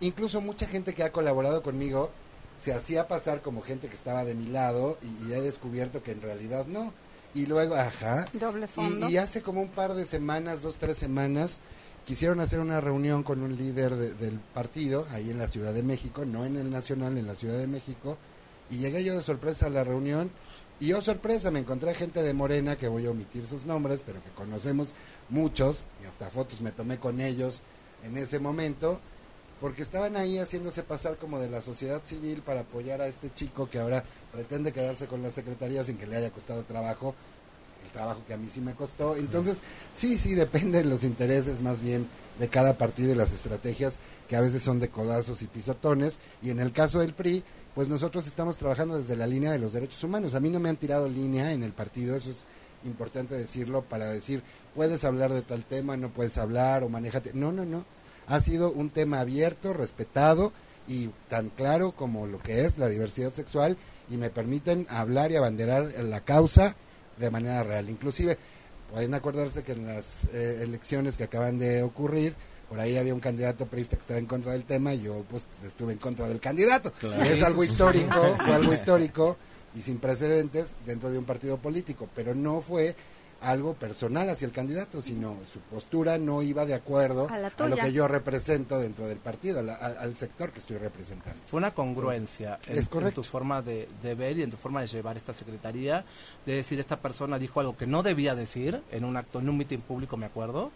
Incluso 0.00 0.40
mucha 0.40 0.66
gente 0.66 0.94
que 0.94 1.02
ha 1.02 1.12
colaborado 1.12 1.62
conmigo 1.62 2.10
se 2.62 2.72
hacía 2.72 3.06
pasar 3.08 3.40
como 3.42 3.62
gente 3.62 3.88
que 3.88 3.94
estaba 3.94 4.24
de 4.24 4.34
mi 4.34 4.46
lado 4.46 4.98
y, 5.02 5.28
y 5.28 5.32
he 5.32 5.40
descubierto 5.40 6.02
que 6.02 6.12
en 6.12 6.22
realidad 6.22 6.66
no. 6.66 6.92
Y 7.34 7.46
luego, 7.46 7.74
ajá. 7.74 8.26
Doble 8.32 8.66
fondo. 8.68 9.08
Y, 9.08 9.12
y 9.12 9.16
hace 9.18 9.42
como 9.42 9.60
un 9.60 9.68
par 9.68 9.94
de 9.94 10.06
semanas, 10.06 10.62
dos, 10.62 10.76
tres 10.78 10.98
semanas, 10.98 11.60
quisieron 12.08 12.40
hacer 12.40 12.58
una 12.60 12.80
reunión 12.80 13.22
con 13.22 13.42
un 13.42 13.54
líder 13.58 13.94
de- 13.94 14.14
del 14.14 14.40
partido 14.40 15.06
ahí 15.10 15.28
en 15.28 15.36
la 15.36 15.46
Ciudad 15.46 15.74
de 15.74 15.82
México, 15.82 16.24
no 16.24 16.46
en 16.46 16.56
el 16.56 16.70
Nacional, 16.70 17.18
en 17.18 17.26
la 17.26 17.36
Ciudad 17.36 17.58
de 17.58 17.66
México. 17.66 18.16
Y 18.70 18.78
llegué 18.78 19.04
yo 19.04 19.14
de 19.14 19.22
sorpresa 19.22 19.66
a 19.66 19.68
la 19.70 19.84
reunión 19.84 20.30
y 20.80 20.86
yo 20.86 21.02
sorpresa, 21.02 21.50
me 21.50 21.58
encontré 21.58 21.94
gente 21.94 22.22
de 22.22 22.32
Morena, 22.32 22.76
que 22.76 22.88
voy 22.88 23.04
a 23.04 23.10
omitir 23.10 23.46
sus 23.46 23.66
nombres, 23.66 24.02
pero 24.06 24.24
que 24.24 24.30
conocemos 24.30 24.94
muchos, 25.28 25.84
y 26.02 26.06
hasta 26.06 26.30
fotos 26.30 26.62
me 26.62 26.72
tomé 26.72 26.96
con 26.96 27.20
ellos 27.20 27.60
en 28.02 28.16
ese 28.16 28.38
momento, 28.38 29.00
porque 29.60 29.82
estaban 29.82 30.16
ahí 30.16 30.38
haciéndose 30.38 30.84
pasar 30.84 31.18
como 31.18 31.38
de 31.38 31.50
la 31.50 31.60
sociedad 31.60 32.00
civil 32.04 32.40
para 32.40 32.60
apoyar 32.60 33.02
a 33.02 33.08
este 33.08 33.30
chico 33.34 33.68
que 33.68 33.80
ahora 33.80 34.02
pretende 34.32 34.72
quedarse 34.72 35.08
con 35.08 35.22
la 35.22 35.30
secretaría 35.30 35.84
sin 35.84 35.98
que 35.98 36.06
le 36.06 36.16
haya 36.16 36.30
costado 36.30 36.62
trabajo, 36.64 37.14
el 37.84 37.92
trabajo 37.92 38.22
que 38.26 38.34
a 38.34 38.36
mí 38.36 38.48
sí 38.50 38.60
me 38.60 38.74
costó. 38.74 39.16
Entonces, 39.16 39.62
sí, 39.94 40.18
sí, 40.18 40.34
depende 40.34 40.78
de 40.78 40.84
los 40.84 41.04
intereses 41.04 41.60
más 41.60 41.82
bien 41.82 42.06
de 42.38 42.48
cada 42.48 42.78
partido 42.78 43.12
y 43.12 43.16
las 43.16 43.32
estrategias, 43.32 43.98
que 44.28 44.36
a 44.36 44.40
veces 44.40 44.62
son 44.62 44.80
de 44.80 44.88
codazos 44.88 45.42
y 45.42 45.46
pisotones, 45.46 46.20
y 46.42 46.50
en 46.50 46.60
el 46.60 46.72
caso 46.72 47.00
del 47.00 47.14
PRI, 47.14 47.42
pues 47.74 47.88
nosotros 47.88 48.26
estamos 48.26 48.58
trabajando 48.58 48.98
desde 48.98 49.16
la 49.16 49.26
línea 49.26 49.52
de 49.52 49.58
los 49.58 49.72
derechos 49.72 50.02
humanos. 50.02 50.34
A 50.34 50.40
mí 50.40 50.48
no 50.48 50.60
me 50.60 50.68
han 50.68 50.76
tirado 50.76 51.08
línea 51.08 51.52
en 51.52 51.62
el 51.62 51.72
partido, 51.72 52.16
eso 52.16 52.30
es 52.30 52.44
importante 52.84 53.34
decirlo 53.36 53.82
para 53.82 54.06
decir, 54.06 54.42
puedes 54.74 55.04
hablar 55.04 55.32
de 55.32 55.42
tal 55.42 55.64
tema, 55.64 55.96
no 55.96 56.10
puedes 56.10 56.38
hablar 56.38 56.82
o 56.82 56.88
manéjate. 56.88 57.32
No, 57.34 57.52
no, 57.52 57.64
no. 57.64 57.84
Ha 58.26 58.40
sido 58.40 58.70
un 58.70 58.90
tema 58.90 59.20
abierto, 59.20 59.72
respetado 59.72 60.52
y 60.86 61.10
tan 61.28 61.50
claro 61.50 61.92
como 61.92 62.26
lo 62.26 62.40
que 62.40 62.64
es 62.64 62.78
la 62.78 62.88
diversidad 62.88 63.32
sexual 63.32 63.76
y 64.10 64.16
me 64.16 64.30
permiten 64.30 64.86
hablar 64.90 65.30
y 65.30 65.36
abanderar 65.36 65.92
la 66.02 66.20
causa 66.20 66.76
de 67.18 67.30
manera 67.30 67.62
real. 67.62 67.88
Inclusive, 67.88 68.38
pueden 68.90 69.14
acordarse 69.14 69.62
que 69.62 69.72
en 69.72 69.86
las 69.86 70.24
eh, 70.32 70.60
elecciones 70.62 71.16
que 71.16 71.24
acaban 71.24 71.58
de 71.58 71.82
ocurrir, 71.82 72.34
por 72.68 72.80
ahí 72.80 72.96
había 72.98 73.14
un 73.14 73.20
candidato 73.20 73.66
periodista 73.66 73.96
que 73.96 74.02
estaba 74.02 74.20
en 74.20 74.26
contra 74.26 74.52
del 74.52 74.64
tema 74.64 74.92
y 74.92 75.02
yo 75.02 75.24
pues 75.30 75.46
estuve 75.66 75.92
en 75.92 75.98
contra 75.98 76.28
del 76.28 76.40
candidato. 76.40 76.92
Claro. 77.00 77.22
Es 77.24 77.42
algo 77.42 77.64
histórico, 77.64 78.36
fue 78.44 78.54
algo 78.54 78.74
histórico 78.74 79.36
y 79.74 79.82
sin 79.82 79.98
precedentes 79.98 80.76
dentro 80.86 81.10
de 81.10 81.18
un 81.18 81.24
partido 81.24 81.58
político, 81.58 82.08
pero 82.14 82.34
no 82.34 82.60
fue 82.60 82.94
algo 83.40 83.74
personal 83.74 84.28
hacia 84.30 84.46
el 84.46 84.52
candidato, 84.52 85.00
sino 85.00 85.36
su 85.52 85.60
postura 85.60 86.18
no 86.18 86.42
iba 86.42 86.66
de 86.66 86.74
acuerdo 86.74 87.28
A 87.30 87.66
lo 87.68 87.76
que 87.76 87.92
yo 87.92 88.08
represento 88.08 88.78
dentro 88.80 89.06
del 89.06 89.18
partido, 89.18 89.60
a 89.60 89.62
la- 89.62 89.74
a- 89.74 89.86
al 90.00 90.16
sector 90.16 90.50
que 90.50 90.58
estoy 90.58 90.76
representando. 90.78 91.38
Fue 91.46 91.58
una 91.58 91.72
congruencia 91.72 92.58
en, 92.66 92.72
Es 92.74 92.78
en 92.80 92.86
correcto. 92.86 93.20
tu 93.22 93.28
forma 93.28 93.62
de, 93.62 93.88
de 94.02 94.14
ver 94.16 94.38
y 94.38 94.42
en 94.42 94.50
tu 94.50 94.56
forma 94.56 94.80
de 94.80 94.88
llevar 94.88 95.16
esta 95.16 95.32
secretaría, 95.32 96.04
de 96.46 96.54
decir 96.54 96.80
esta 96.80 96.98
persona 97.00 97.38
dijo 97.38 97.60
algo 97.60 97.76
que 97.76 97.86
no 97.86 98.02
debía 98.02 98.34
decir 98.34 98.82
en 98.90 99.04
un 99.04 99.16
acto, 99.16 99.38
en 99.38 99.48
un 99.48 99.56
mitin 99.56 99.82
público, 99.82 100.16
me 100.16 100.26
acuerdo, 100.26 100.72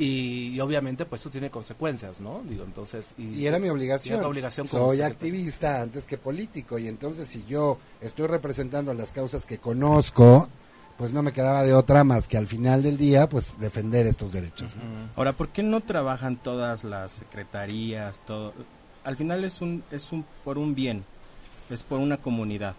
y, 0.00 0.50
y 0.54 0.60
obviamente 0.60 1.04
pues 1.06 1.22
eso 1.22 1.30
tiene 1.30 1.50
consecuencias, 1.50 2.20
¿no? 2.20 2.42
Digo, 2.48 2.62
entonces... 2.62 3.06
Y 3.18 3.44
era 3.46 3.58
mi 3.58 3.68
obligación. 3.68 4.12
y 4.12 4.14
era 4.14 4.22
tu 4.22 4.28
obligación 4.28 4.68
como 4.68 4.86
Soy 4.86 4.98
secretario. 4.98 5.14
activista 5.16 5.82
antes 5.82 6.06
que 6.06 6.16
político 6.16 6.78
y 6.78 6.86
entonces 6.86 7.26
si 7.26 7.44
yo 7.46 7.78
estoy 8.00 8.28
representando 8.28 8.94
las 8.94 9.10
causas 9.10 9.44
que 9.44 9.58
conozco, 9.58 10.47
pues 10.98 11.12
no 11.12 11.22
me 11.22 11.32
quedaba 11.32 11.62
de 11.62 11.72
otra 11.74 12.04
más 12.04 12.26
que 12.28 12.36
al 12.36 12.46
final 12.48 12.82
del 12.82 12.96
día 12.98 13.28
pues 13.28 13.58
defender 13.58 14.06
estos 14.06 14.32
derechos. 14.32 14.74
¿no? 14.76 14.82
Ahora, 15.16 15.32
¿por 15.32 15.48
qué 15.48 15.62
no 15.62 15.80
trabajan 15.80 16.36
todas 16.36 16.84
las 16.84 17.12
secretarías? 17.12 18.20
Todo? 18.26 18.52
Al 19.04 19.16
final 19.16 19.44
es 19.44 19.60
un 19.62 19.84
es 19.90 20.12
un 20.12 20.24
por 20.44 20.58
un 20.58 20.74
bien, 20.74 21.04
es 21.70 21.82
por 21.82 22.00
una 22.00 22.16
comunidad. 22.18 22.74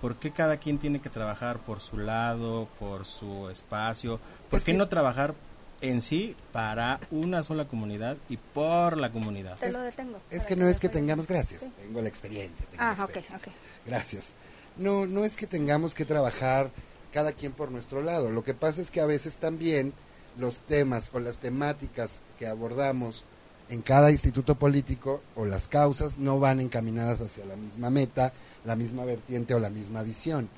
¿Por 0.00 0.16
qué 0.16 0.32
cada 0.32 0.58
quien 0.58 0.78
tiene 0.78 1.00
que 1.00 1.08
trabajar 1.08 1.58
por 1.60 1.80
su 1.80 1.96
lado, 1.96 2.68
por 2.78 3.06
su 3.06 3.48
espacio? 3.48 4.20
¿Por 4.50 4.58
Es 4.58 4.64
qué 4.66 4.72
que- 4.72 4.78
no 4.78 4.88
trabajar 4.88 5.34
en 5.80 6.02
sí 6.02 6.34
para 6.52 7.00
una 7.10 7.42
sola 7.42 7.66
comunidad 7.66 8.16
y 8.28 8.36
por 8.36 8.98
la 8.98 9.10
comunidad? 9.10 9.56
Te 9.58 9.68
Es- 9.68 9.72
lo 9.74 9.80
detengo. 9.80 10.18
Es 10.30 10.38
para 10.40 10.48
que 10.48 10.56
no 10.56 10.68
es 10.68 10.80
que 10.80 10.88
tengamos, 10.90 11.26
gracias, 11.26 11.60
Sí. 11.62 11.70
tengo 11.80 12.02
la 12.02 12.08
experiencia. 12.08 12.66
tengo 12.70 12.82
la 12.82 12.90
Ah, 12.90 12.96
ok, 13.04 13.16
ok. 13.36 13.48
Gracias. 13.86 14.32
No, 14.76 15.06
no 15.06 15.24
es 15.24 15.36
que 15.36 15.46
tengamos 15.46 15.94
que 15.94 16.04
trabajar 16.04 16.70
cada 17.14 17.32
quien 17.32 17.52
por 17.52 17.70
nuestro 17.70 18.02
lado. 18.02 18.30
Lo 18.30 18.42
que 18.42 18.54
pasa 18.54 18.82
es 18.82 18.90
que 18.90 19.00
a 19.00 19.06
veces 19.06 19.38
también 19.38 19.94
los 20.36 20.58
temas 20.58 21.10
o 21.12 21.20
las 21.20 21.38
temáticas 21.38 22.20
que 22.40 22.48
abordamos 22.48 23.24
en 23.70 23.82
cada 23.82 24.10
instituto 24.10 24.56
político 24.56 25.22
o 25.36 25.44
las 25.44 25.68
causas 25.68 26.18
no 26.18 26.40
van 26.40 26.60
encaminadas 26.60 27.20
hacia 27.20 27.46
la 27.46 27.54
misma 27.54 27.88
meta, 27.88 28.32
la 28.64 28.74
misma 28.74 29.04
vertiente 29.04 29.54
o 29.54 29.60
la 29.60 29.70
misma 29.70 30.02
visión. 30.02 30.48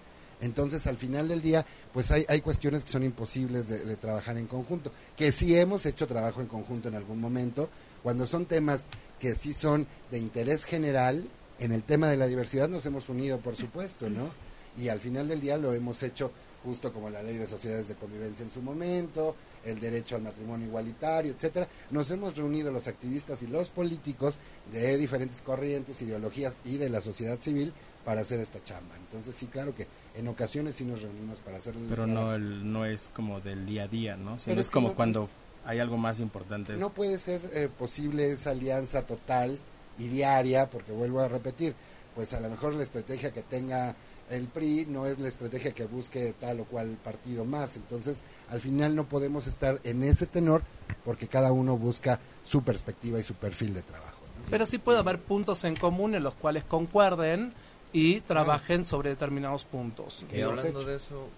Entonces, 0.40 0.86
al 0.86 0.96
final 0.96 1.28
del 1.28 1.42
día, 1.42 1.64
pues 1.92 2.10
hay, 2.10 2.24
hay 2.28 2.40
cuestiones 2.40 2.84
que 2.84 2.90
son 2.90 3.04
imposibles 3.04 3.68
de, 3.68 3.84
de 3.84 3.96
trabajar 3.96 4.38
en 4.38 4.46
conjunto, 4.46 4.90
que 5.14 5.32
sí 5.32 5.58
hemos 5.58 5.84
hecho 5.84 6.06
trabajo 6.06 6.40
en 6.40 6.46
conjunto 6.46 6.88
en 6.88 6.94
algún 6.94 7.20
momento, 7.20 7.68
cuando 8.02 8.26
son 8.26 8.46
temas 8.46 8.86
que 9.20 9.34
sí 9.34 9.52
son 9.52 9.86
de 10.10 10.18
interés 10.18 10.64
general, 10.64 11.28
en 11.58 11.72
el 11.72 11.82
tema 11.82 12.08
de 12.08 12.16
la 12.16 12.26
diversidad 12.26 12.68
nos 12.68 12.86
hemos 12.86 13.10
unido, 13.10 13.40
por 13.40 13.56
supuesto, 13.56 14.08
¿no? 14.08 14.30
Y 14.78 14.88
al 14.88 15.00
final 15.00 15.28
del 15.28 15.40
día 15.40 15.56
lo 15.56 15.72
hemos 15.72 16.02
hecho 16.02 16.30
justo 16.66 16.92
como 16.92 17.08
la 17.08 17.22
ley 17.22 17.36
de 17.38 17.46
sociedades 17.46 17.86
de 17.88 17.94
convivencia 17.94 18.44
en 18.44 18.50
su 18.50 18.60
momento, 18.60 19.36
el 19.64 19.78
derecho 19.80 20.16
al 20.16 20.22
matrimonio 20.22 20.66
igualitario, 20.66 21.32
etcétera. 21.32 21.68
Nos 21.90 22.10
hemos 22.10 22.36
reunido 22.36 22.72
los 22.72 22.88
activistas 22.88 23.42
y 23.44 23.46
los 23.46 23.70
políticos 23.70 24.38
de 24.72 24.98
diferentes 24.98 25.40
corrientes, 25.42 26.02
ideologías 26.02 26.54
y 26.64 26.76
de 26.76 26.90
la 26.90 27.00
sociedad 27.00 27.38
civil 27.40 27.72
para 28.04 28.20
hacer 28.22 28.40
esta 28.40 28.62
chamba. 28.62 28.96
Entonces 28.96 29.34
sí, 29.36 29.46
claro 29.46 29.74
que 29.74 29.86
en 30.16 30.26
ocasiones 30.28 30.74
sí 30.74 30.84
nos 30.84 31.02
reunimos 31.02 31.40
para 31.40 31.58
hacer 31.58 31.74
Pero 31.88 32.06
no 32.06 32.34
el- 32.34 32.70
no 32.72 32.84
es 32.84 33.10
como 33.14 33.40
del 33.40 33.64
día 33.64 33.84
a 33.84 33.88
día, 33.88 34.16
¿no? 34.16 34.38
Sino 34.38 34.50
Pero 34.52 34.60
es 34.60 34.68
como 34.70 34.88
no- 34.88 34.94
cuando 34.96 35.28
hay 35.64 35.78
algo 35.78 35.96
más 35.96 36.18
importante. 36.20 36.74
No 36.76 36.90
puede 36.90 37.18
ser 37.20 37.40
eh, 37.54 37.68
posible 37.68 38.30
esa 38.32 38.50
alianza 38.50 39.02
total 39.02 39.58
y 39.98 40.08
diaria, 40.08 40.68
porque 40.68 40.92
vuelvo 40.92 41.20
a 41.20 41.28
repetir, 41.28 41.74
pues 42.14 42.32
a 42.32 42.40
lo 42.40 42.48
mejor 42.50 42.74
la 42.74 42.82
estrategia 42.82 43.30
que 43.32 43.42
tenga 43.42 43.94
el 44.30 44.48
PRI 44.48 44.86
no 44.88 45.06
es 45.06 45.18
la 45.18 45.28
estrategia 45.28 45.72
que 45.72 45.84
busque 45.86 46.34
tal 46.40 46.60
o 46.60 46.64
cual 46.64 46.96
partido 47.04 47.44
más. 47.44 47.76
Entonces, 47.76 48.22
al 48.50 48.60
final 48.60 48.94
no 48.96 49.04
podemos 49.04 49.46
estar 49.46 49.80
en 49.84 50.02
ese 50.02 50.26
tenor 50.26 50.62
porque 51.04 51.28
cada 51.28 51.52
uno 51.52 51.76
busca 51.76 52.18
su 52.44 52.62
perspectiva 52.62 53.18
y 53.20 53.24
su 53.24 53.34
perfil 53.34 53.74
de 53.74 53.82
trabajo. 53.82 54.20
¿no? 54.44 54.50
Pero 54.50 54.66
sí 54.66 54.78
puede 54.78 54.98
haber 54.98 55.20
puntos 55.20 55.62
en 55.64 55.76
común 55.76 56.14
en 56.14 56.22
los 56.22 56.34
cuales 56.34 56.64
concuerden 56.64 57.52
y 57.92 58.20
trabajen 58.20 58.84
sobre 58.84 59.10
determinados 59.10 59.64
puntos. 59.64 60.24
Y 60.32 60.40
hablando 60.40 60.82
de 60.84 60.96
eso, 60.96 61.28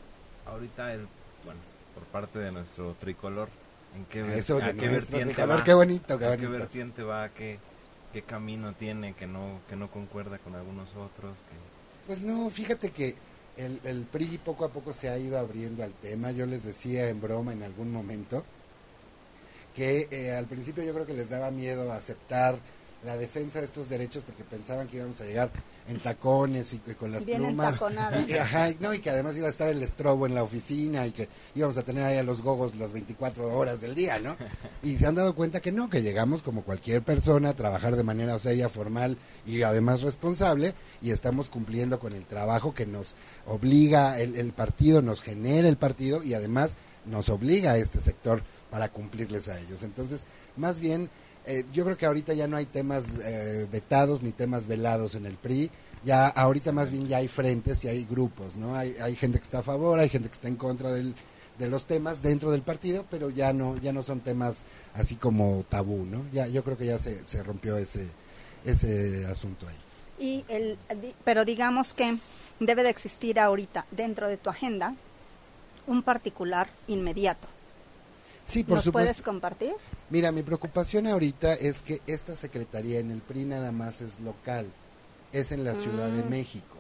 ahorita, 0.47 0.93
el, 0.95 1.07
bueno, 1.45 1.61
por 1.95 2.05
parte 2.05 2.39
de 2.39 2.51
nuestro 2.53 2.95
tricolor, 2.99 3.49
¿en 3.97 4.05
qué, 4.07 4.23
ver- 4.23 4.39
Eso 4.39 4.57
de 4.57 4.65
a 4.65 4.67
qué 4.69 4.87
nuestro 4.87 4.93
vertiente 5.19 5.35
tricolor, 5.35 5.59
va? 5.61 5.65
qué 5.65 5.75
bonito, 5.75 6.19
qué 6.19 6.25
¿A 6.25 6.31
qué 6.37 6.47
bonito. 6.47 6.59
vertiente 6.59 7.03
va? 7.03 7.29
¿Qué, 7.29 7.59
qué 8.13 8.23
camino 8.23 8.73
tiene 8.73 9.13
que 9.15 9.27
no, 9.27 9.61
que 9.69 9.77
no 9.77 9.91
concuerda 9.91 10.39
con 10.39 10.55
algunos 10.55 10.89
otros? 10.91 11.37
Que... 11.49 11.78
Pues 12.09 12.23
no, 12.23 12.49
fíjate 12.49 12.89
que 12.89 13.15
el, 13.59 13.83
el 13.85 14.07
PRI 14.07 14.39
poco 14.39 14.65
a 14.65 14.71
poco 14.71 14.95
se 14.95 15.11
ha 15.11 15.19
ido 15.19 15.39
abriendo 15.39 15.85
al 15.85 15.93
tema. 15.93 16.31
Yo 16.31 16.47
les 16.47 16.65
decía 16.65 17.11
en 17.11 17.21
broma 17.21 17.53
en 17.53 17.63
algún 17.63 17.93
momento 17.93 18.47
que 19.77 20.09
eh, 20.11 20.33
al 20.33 20.47
principio 20.47 20.83
yo 20.83 20.95
creo 20.95 21.05
que 21.05 21.13
les 21.13 21.29
daba 21.29 21.51
miedo 21.51 21.93
aceptar 21.93 22.59
la 23.05 23.17
defensa 23.17 23.61
de 23.61 23.67
estos 23.67 23.89
derechos 23.89 24.25
porque 24.25 24.43
pensaban 24.43 24.89
que 24.89 24.97
íbamos 24.97 25.21
a 25.21 25.25
llegar 25.25 25.51
en 25.89 26.01
tacones 26.01 26.73
y, 26.73 26.79
con 26.79 27.13
las 27.13 27.25
Bien 27.25 27.39
plumas. 27.39 27.81
Y, 28.29 28.33
ajá, 28.35 28.71
no, 28.81 28.93
y 28.93 28.99
que 28.99 29.11
además 29.11 29.37
iba 29.37 29.47
a 29.47 29.51
estar 29.51 29.69
el 29.69 29.83
estrobo 29.83 30.27
en 30.27 30.35
la 30.35 30.43
oficina 30.43 31.07
y 31.07 31.13
que 31.13 31.29
íbamos 31.55 31.79
a 31.79 31.83
tener 31.83 32.05
ahí 32.05 32.19
a 32.19 32.23
los 32.23 32.43
gogos 32.43 32.75
las 32.75 32.93
24 32.93 33.57
horas 33.57 33.81
del 33.81 33.95
día, 33.95 34.19
¿no? 34.19 34.37
Y 34.83 34.97
se 34.97 35.07
han 35.07 35.15
dado 35.15 35.35
cuenta 35.35 35.61
que 35.61 35.73
no, 35.73 35.89
que 35.89 36.03
llegamos 36.03 36.43
como 36.43 36.63
cualquier 36.63 37.03
persona 37.03 37.51
a 37.51 37.55
trabajar 37.55 37.97
de 37.97 38.05
manera 38.05 38.39
seria, 38.39 38.69
formal 38.69 39.17
y 39.47 39.63
además 39.63 40.03
responsable 40.03 40.75
y 41.01 41.11
estamos 41.11 41.49
cumpliendo 41.49 41.99
con 41.99 42.13
el 42.13 42.25
trabajo 42.25 42.75
que 42.75 42.87
nos 42.87 43.15
obliga 43.47 44.21
el, 44.21 44.37
el 44.37 44.53
partido, 44.53 45.03
nos 45.03 45.23
genera 45.23 45.69
el 45.69 45.77
partido 45.77 46.23
y 46.23 46.35
además 46.35 46.77
nos 47.07 47.29
obliga 47.29 47.73
a 47.73 47.77
este 47.79 48.01
sector 48.01 48.43
para 48.71 48.91
cumplirles 48.91 49.49
a 49.49 49.59
ellos. 49.59 49.83
Entonces, 49.83 50.25
más 50.57 50.81
bien 50.81 51.11
eh, 51.49 51.65
yo 51.73 51.85
creo 51.85 51.97
que 51.97 52.05
ahorita 52.05 52.35
ya 52.35 52.47
no 52.47 52.59
hay 52.59 52.67
temas 52.67 53.07
eh, 53.25 53.67
vetados 53.73 54.23
ni 54.23 54.33
temas 54.33 54.67
velados 54.67 55.15
en 55.15 55.25
el 55.25 55.35
PRI. 55.37 55.71
Ya 56.05 56.29
ahorita 56.29 56.73
más 56.73 56.91
bien 56.91 57.09
ya 57.09 57.17
hay 57.17 57.29
frentes 57.29 57.83
y 57.85 57.89
hay 57.89 58.05
grupos, 58.05 58.57
¿no? 58.57 58.77
Hay, 58.77 58.95
hay 59.01 59.17
gente 59.17 59.39
que 59.39 59.45
está 59.45 59.61
a 59.61 59.63
favor, 59.63 59.99
hay 59.99 60.11
gente 60.11 60.29
que 60.29 60.35
está 60.35 60.47
en 60.47 60.57
contra 60.57 60.93
del, 60.93 61.15
de 61.59 61.69
los 61.69 61.87
temas 61.87 62.21
dentro 62.21 62.51
del 62.51 62.61
partido, 62.61 63.07
pero 63.11 63.31
ya 63.31 63.55
no 63.55 63.79
ya 63.79 63.93
no 63.95 64.03
son 64.03 64.21
temas 64.21 64.63
así 64.93 65.17
como 65.17 65.65
tabú, 65.69 66.05
¿no? 66.05 66.23
Ya 66.33 66.47
yo 66.49 66.63
creo 66.63 66.77
que 66.77 66.85
ya 66.85 66.99
se, 66.99 67.27
se 67.27 67.43
rompió 67.43 67.79
ese 67.79 68.07
ese 68.67 69.25
asunto 69.27 69.67
ahí. 69.67 69.77
Y 70.19 70.45
el 70.49 70.79
pero 71.25 71.47
digamos 71.47 71.95
que 71.95 72.19
debe 72.61 72.83
de 72.83 72.91
existir 72.91 73.41
ahorita 73.41 73.87
dentro 73.91 74.29
de 74.29 74.37
tu 74.37 74.51
agenda 74.51 74.95
un 75.87 76.03
particular 76.03 76.69
inmediato. 76.87 77.49
Sí, 78.45 78.65
por 78.65 78.77
¿Nos 78.77 78.91
puedes 78.91 79.23
compartir? 79.23 79.73
Mira, 80.11 80.33
mi 80.33 80.43
preocupación 80.43 81.07
ahorita 81.07 81.55
es 81.55 81.83
que 81.83 82.01
esta 82.07 82.35
secretaría 82.35 82.99
en 82.99 83.11
el 83.11 83.21
PRI 83.21 83.45
nada 83.45 83.73
más 83.73 84.01
es 84.01 84.19
local, 84.21 84.67
es 85.33 85.53
en 85.53 85.65
la 85.65 85.75
Ciudad 85.75 86.09
de 86.09 86.23
mm. 86.23 86.31
México. 86.31 86.77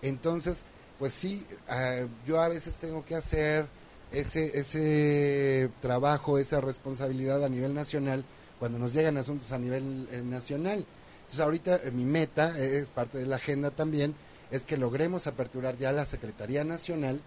Entonces, 0.00 0.64
pues 0.98 1.12
sí, 1.12 1.46
uh, 1.68 2.08
yo 2.26 2.40
a 2.40 2.48
veces 2.48 2.76
tengo 2.76 3.04
que 3.04 3.14
hacer 3.14 3.66
ese, 4.12 4.58
ese 4.58 5.70
trabajo, 5.80 6.38
esa 6.38 6.60
responsabilidad 6.60 7.44
a 7.44 7.48
nivel 7.48 7.74
nacional 7.74 8.24
cuando 8.58 8.78
nos 8.78 8.92
llegan 8.92 9.16
asuntos 9.16 9.50
a 9.52 9.58
nivel 9.58 10.08
eh, 10.12 10.22
nacional. 10.22 10.84
Entonces 11.22 11.40
ahorita 11.40 11.80
eh, 11.84 11.90
mi 11.90 12.04
meta, 12.04 12.56
eh, 12.58 12.78
es 12.78 12.90
parte 12.90 13.18
de 13.18 13.26
la 13.26 13.36
agenda 13.36 13.70
también, 13.70 14.14
es 14.50 14.66
que 14.66 14.76
logremos 14.76 15.26
aperturar 15.26 15.76
ya 15.78 15.92
la 15.92 16.04
Secretaría 16.04 16.62
Nacional 16.62 17.20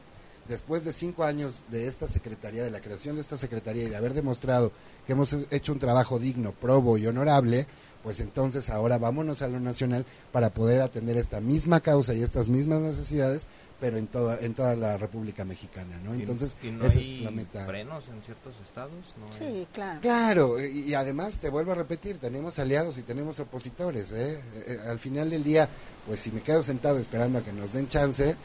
después 0.47 0.85
de 0.85 0.93
cinco 0.93 1.23
años 1.23 1.61
de 1.69 1.87
esta 1.87 2.07
Secretaría, 2.07 2.63
de 2.63 2.71
la 2.71 2.81
creación 2.81 3.15
de 3.15 3.21
esta 3.21 3.37
Secretaría 3.37 3.83
y 3.83 3.89
de 3.89 3.95
haber 3.95 4.13
demostrado 4.13 4.71
que 5.05 5.13
hemos 5.13 5.35
hecho 5.51 5.73
un 5.73 5.79
trabajo 5.79 6.19
digno, 6.19 6.51
probo 6.51 6.97
y 6.97 7.07
honorable, 7.07 7.67
pues 8.03 8.19
entonces 8.19 8.69
ahora 8.69 8.99
vámonos 8.99 9.41
a 9.41 9.47
lo 9.47 9.59
nacional 9.59 10.05
para 10.31 10.51
poder 10.51 10.81
atender 10.81 11.17
esta 11.17 11.41
misma 11.41 11.79
causa 11.79 12.13
y 12.13 12.21
estas 12.21 12.49
mismas 12.49 12.79
necesidades, 12.81 13.47
pero 13.79 13.97
en 13.97 14.05
toda 14.05 14.37
en 14.39 14.53
toda 14.53 14.75
la 14.75 14.97
República 14.97 15.43
Mexicana, 15.43 15.99
¿no? 16.03 16.13
Entonces, 16.13 16.55
esa 16.61 16.99
es 16.99 17.21
la 17.21 17.31
meta. 17.31 17.65
frenos 17.65 18.07
en 18.07 18.21
ciertos 18.21 18.53
estados? 18.63 18.93
sí, 19.39 19.67
claro. 19.73 20.01
Claro, 20.01 20.63
y, 20.63 20.93
además 20.93 21.39
te 21.39 21.49
vuelvo 21.49 21.71
a 21.71 21.75
repetir, 21.75 22.19
tenemos 22.19 22.59
aliados 22.59 22.99
y 22.99 23.01
tenemos 23.01 23.39
opositores, 23.39 24.11
¿eh? 24.11 24.39
Eh, 24.67 24.79
Al 24.87 24.99
final 24.99 25.31
del 25.31 25.43
día, 25.43 25.67
pues 26.05 26.19
si 26.19 26.31
me 26.31 26.41
quedo 26.41 26.61
sentado 26.61 26.99
esperando 26.99 27.39
a 27.39 27.43
que 27.43 27.53
nos 27.53 27.73
den 27.73 27.87
chance, 27.87 28.35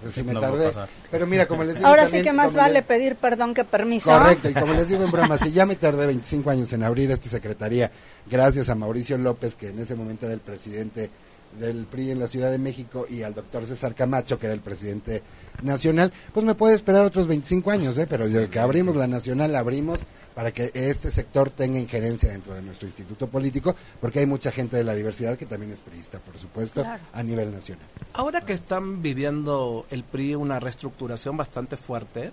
pues 0.00 0.14
si 0.14 0.22
me 0.22 0.34
tardé. 0.34 0.70
Pero 1.10 1.26
mira, 1.26 1.46
como 1.46 1.64
les 1.64 1.76
digo. 1.76 1.88
Ahora 1.88 2.08
sí 2.08 2.22
que 2.22 2.32
más 2.32 2.52
vale 2.52 2.82
pedir 2.82 3.16
perdón 3.16 3.54
que 3.54 3.64
permiso. 3.64 4.10
Correcto, 4.10 4.48
y 4.48 4.54
como 4.54 4.72
les 4.74 4.88
digo 4.88 5.04
en 5.04 5.10
broma, 5.10 5.38
si 5.38 5.52
ya 5.52 5.66
me 5.66 5.76
tardé 5.76 6.06
25 6.06 6.50
años 6.50 6.72
en 6.72 6.82
abrir 6.82 7.10
esta 7.10 7.28
secretaría, 7.28 7.90
gracias 8.30 8.68
a 8.68 8.74
Mauricio 8.74 9.18
López, 9.18 9.54
que 9.54 9.68
en 9.68 9.78
ese 9.78 9.94
momento 9.94 10.26
era 10.26 10.34
el 10.34 10.40
presidente 10.40 11.10
del 11.58 11.86
PRI 11.86 12.10
en 12.10 12.20
la 12.20 12.28
Ciudad 12.28 12.50
de 12.50 12.58
México 12.58 13.06
y 13.08 13.22
al 13.22 13.34
doctor 13.34 13.66
César 13.66 13.94
Camacho, 13.94 14.38
que 14.38 14.46
era 14.46 14.54
el 14.54 14.60
presidente 14.60 15.22
nacional, 15.62 16.12
pues 16.32 16.44
me 16.44 16.54
puede 16.54 16.74
esperar 16.74 17.04
otros 17.04 17.26
25 17.26 17.70
años, 17.70 17.96
¿eh? 17.98 18.06
pero 18.08 18.28
desde 18.28 18.48
que 18.48 18.58
abrimos 18.58 18.96
la 18.96 19.06
nacional, 19.06 19.54
abrimos 19.54 20.00
para 20.34 20.52
que 20.52 20.70
este 20.74 21.10
sector 21.10 21.50
tenga 21.50 21.78
injerencia 21.78 22.30
dentro 22.30 22.54
de 22.54 22.62
nuestro 22.62 22.88
instituto 22.88 23.28
político, 23.28 23.74
porque 24.00 24.20
hay 24.20 24.26
mucha 24.26 24.50
gente 24.50 24.76
de 24.76 24.84
la 24.84 24.94
diversidad 24.94 25.36
que 25.36 25.46
también 25.46 25.72
es 25.72 25.80
priista, 25.80 26.18
por 26.18 26.38
supuesto, 26.38 26.84
a 27.12 27.22
nivel 27.22 27.52
nacional. 27.52 27.86
Ahora 28.14 28.40
que 28.42 28.52
están 28.52 29.02
viviendo 29.02 29.86
el 29.90 30.04
PRI 30.04 30.34
una 30.34 30.58
reestructuración 30.58 31.36
bastante 31.36 31.76
fuerte, 31.76 32.32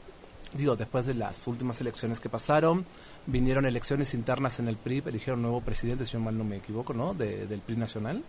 digo, 0.53 0.75
después 0.75 1.05
de 1.05 1.13
las 1.13 1.45
últimas 1.47 1.79
elecciones 1.81 2.19
que 2.19 2.29
pasaron, 2.29 2.85
vinieron 3.25 3.65
elecciones 3.65 4.13
internas 4.13 4.59
en 4.59 4.67
el 4.67 4.77
PRI, 4.77 5.03
eligieron 5.05 5.41
nuevo 5.41 5.61
presidente, 5.61 6.05
si 6.05 6.13
yo 6.13 6.19
mal 6.19 6.37
no 6.37 6.43
me 6.43 6.57
equivoco, 6.57 6.93
¿no? 6.93 7.13
del 7.13 7.61
PRI 7.65 7.77
nacional. 7.77 8.23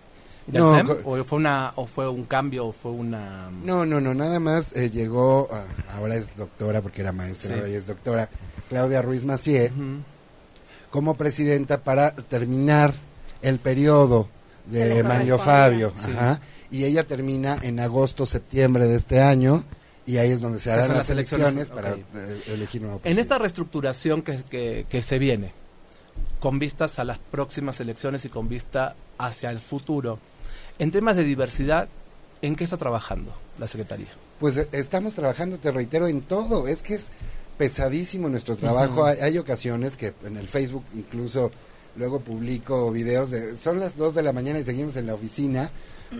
No, 0.47 0.73
¿O 1.05 1.25
fue 1.25 1.39
una 1.39 1.73
o 1.77 1.87
fue 1.87 2.09
un 2.09 2.25
cambio 2.25 2.67
o 2.67 2.73
fue 2.73 2.91
una 2.91 3.51
No, 3.65 3.87
no, 3.87 4.01
no, 4.01 4.15
nada 4.15 4.41
más 4.41 4.73
eh, 4.75 4.91
llegó 4.91 5.49
ahora 5.95 6.17
es 6.17 6.35
doctora 6.37 6.83
porque 6.83 7.03
era 7.03 7.13
maestra, 7.13 7.57
ahora 7.57 7.69
es 7.69 7.87
doctora 7.87 8.29
Claudia 8.69 9.03
Ruiz 9.03 9.25
Macié 9.25 9.73
como 10.91 11.15
presidenta 11.15 11.83
para 11.83 12.15
terminar 12.15 12.95
el 13.43 13.59
periodo 13.59 14.29
de 14.67 15.03
Mario 15.03 15.39
Fabio, 15.39 15.93
y 16.71 16.85
ella 16.85 17.07
termina 17.07 17.59
en 17.63 17.81
agosto, 17.81 18.27
septiembre 18.27 18.87
de 18.87 18.97
este 18.97 19.21
año 19.21 19.65
y 20.07 20.17
ahí 20.17 20.31
es 20.31 20.41
donde 20.41 20.59
se, 20.59 20.73
harán 20.73 20.89
las, 20.95 21.11
elecciones, 21.11 21.69
para 21.69 21.93
eh, 21.95 22.43
elegir 22.49 22.81
nuevo 22.83 22.99
presidente. 22.99 23.11
En 23.11 23.19
esta 23.19 23.39
reestructuración 23.39 24.23
que, 24.23 24.43
que, 24.45 24.87
que 24.89 25.03
se 25.03 25.19
viene, 25.19 25.53
con 26.41 26.59
vistas 26.59 26.99
a 26.99 27.05
las 27.05 27.19
próximas 27.19 27.81
elecciones 27.81 28.25
y 28.25 28.29
con 28.29 28.49
vista 28.49 28.97
hacia 29.19 29.51
el 29.51 29.59
futuro, 29.59 30.19
en 30.79 30.91
temas 30.91 31.17
de 31.17 31.25
diversidad, 31.25 31.89
¿en 32.43 32.57
qué 32.57 32.65
está 32.65 32.77
trabajando 32.77 33.35
la 33.59 33.67
Secretaría? 33.67 34.09
Pues 34.39 34.57
eh, 34.57 34.69
estamos 34.73 35.15
trabajando, 35.15 35.59
te 35.59 35.71
reitero, 35.71 36.07
en 36.07 36.23
todo. 36.23 36.67
Es 36.67 36.83
que 36.83 36.95
es 36.95 37.13
pesadísimo 37.59 38.29
nuestro 38.29 38.57
trabajo. 38.57 39.05
hay, 39.05 39.37
ocasiones 39.37 39.99
que 39.99 40.15
en 40.25 40.39
el 40.39 40.49
Facebook 40.49 40.85
incluso 40.95 41.53
luego 41.97 42.21
publico 42.21 42.91
videos 42.91 43.31
de... 43.31 43.57
Son 43.57 43.81
las 43.81 43.97
2 43.97 44.15
de 44.15 44.23
la 44.23 44.33
mañana 44.33 44.59
y 44.59 44.65
seguimos 44.65 44.97
en 44.97 45.07
la 45.07 45.15
oficina 45.15 45.71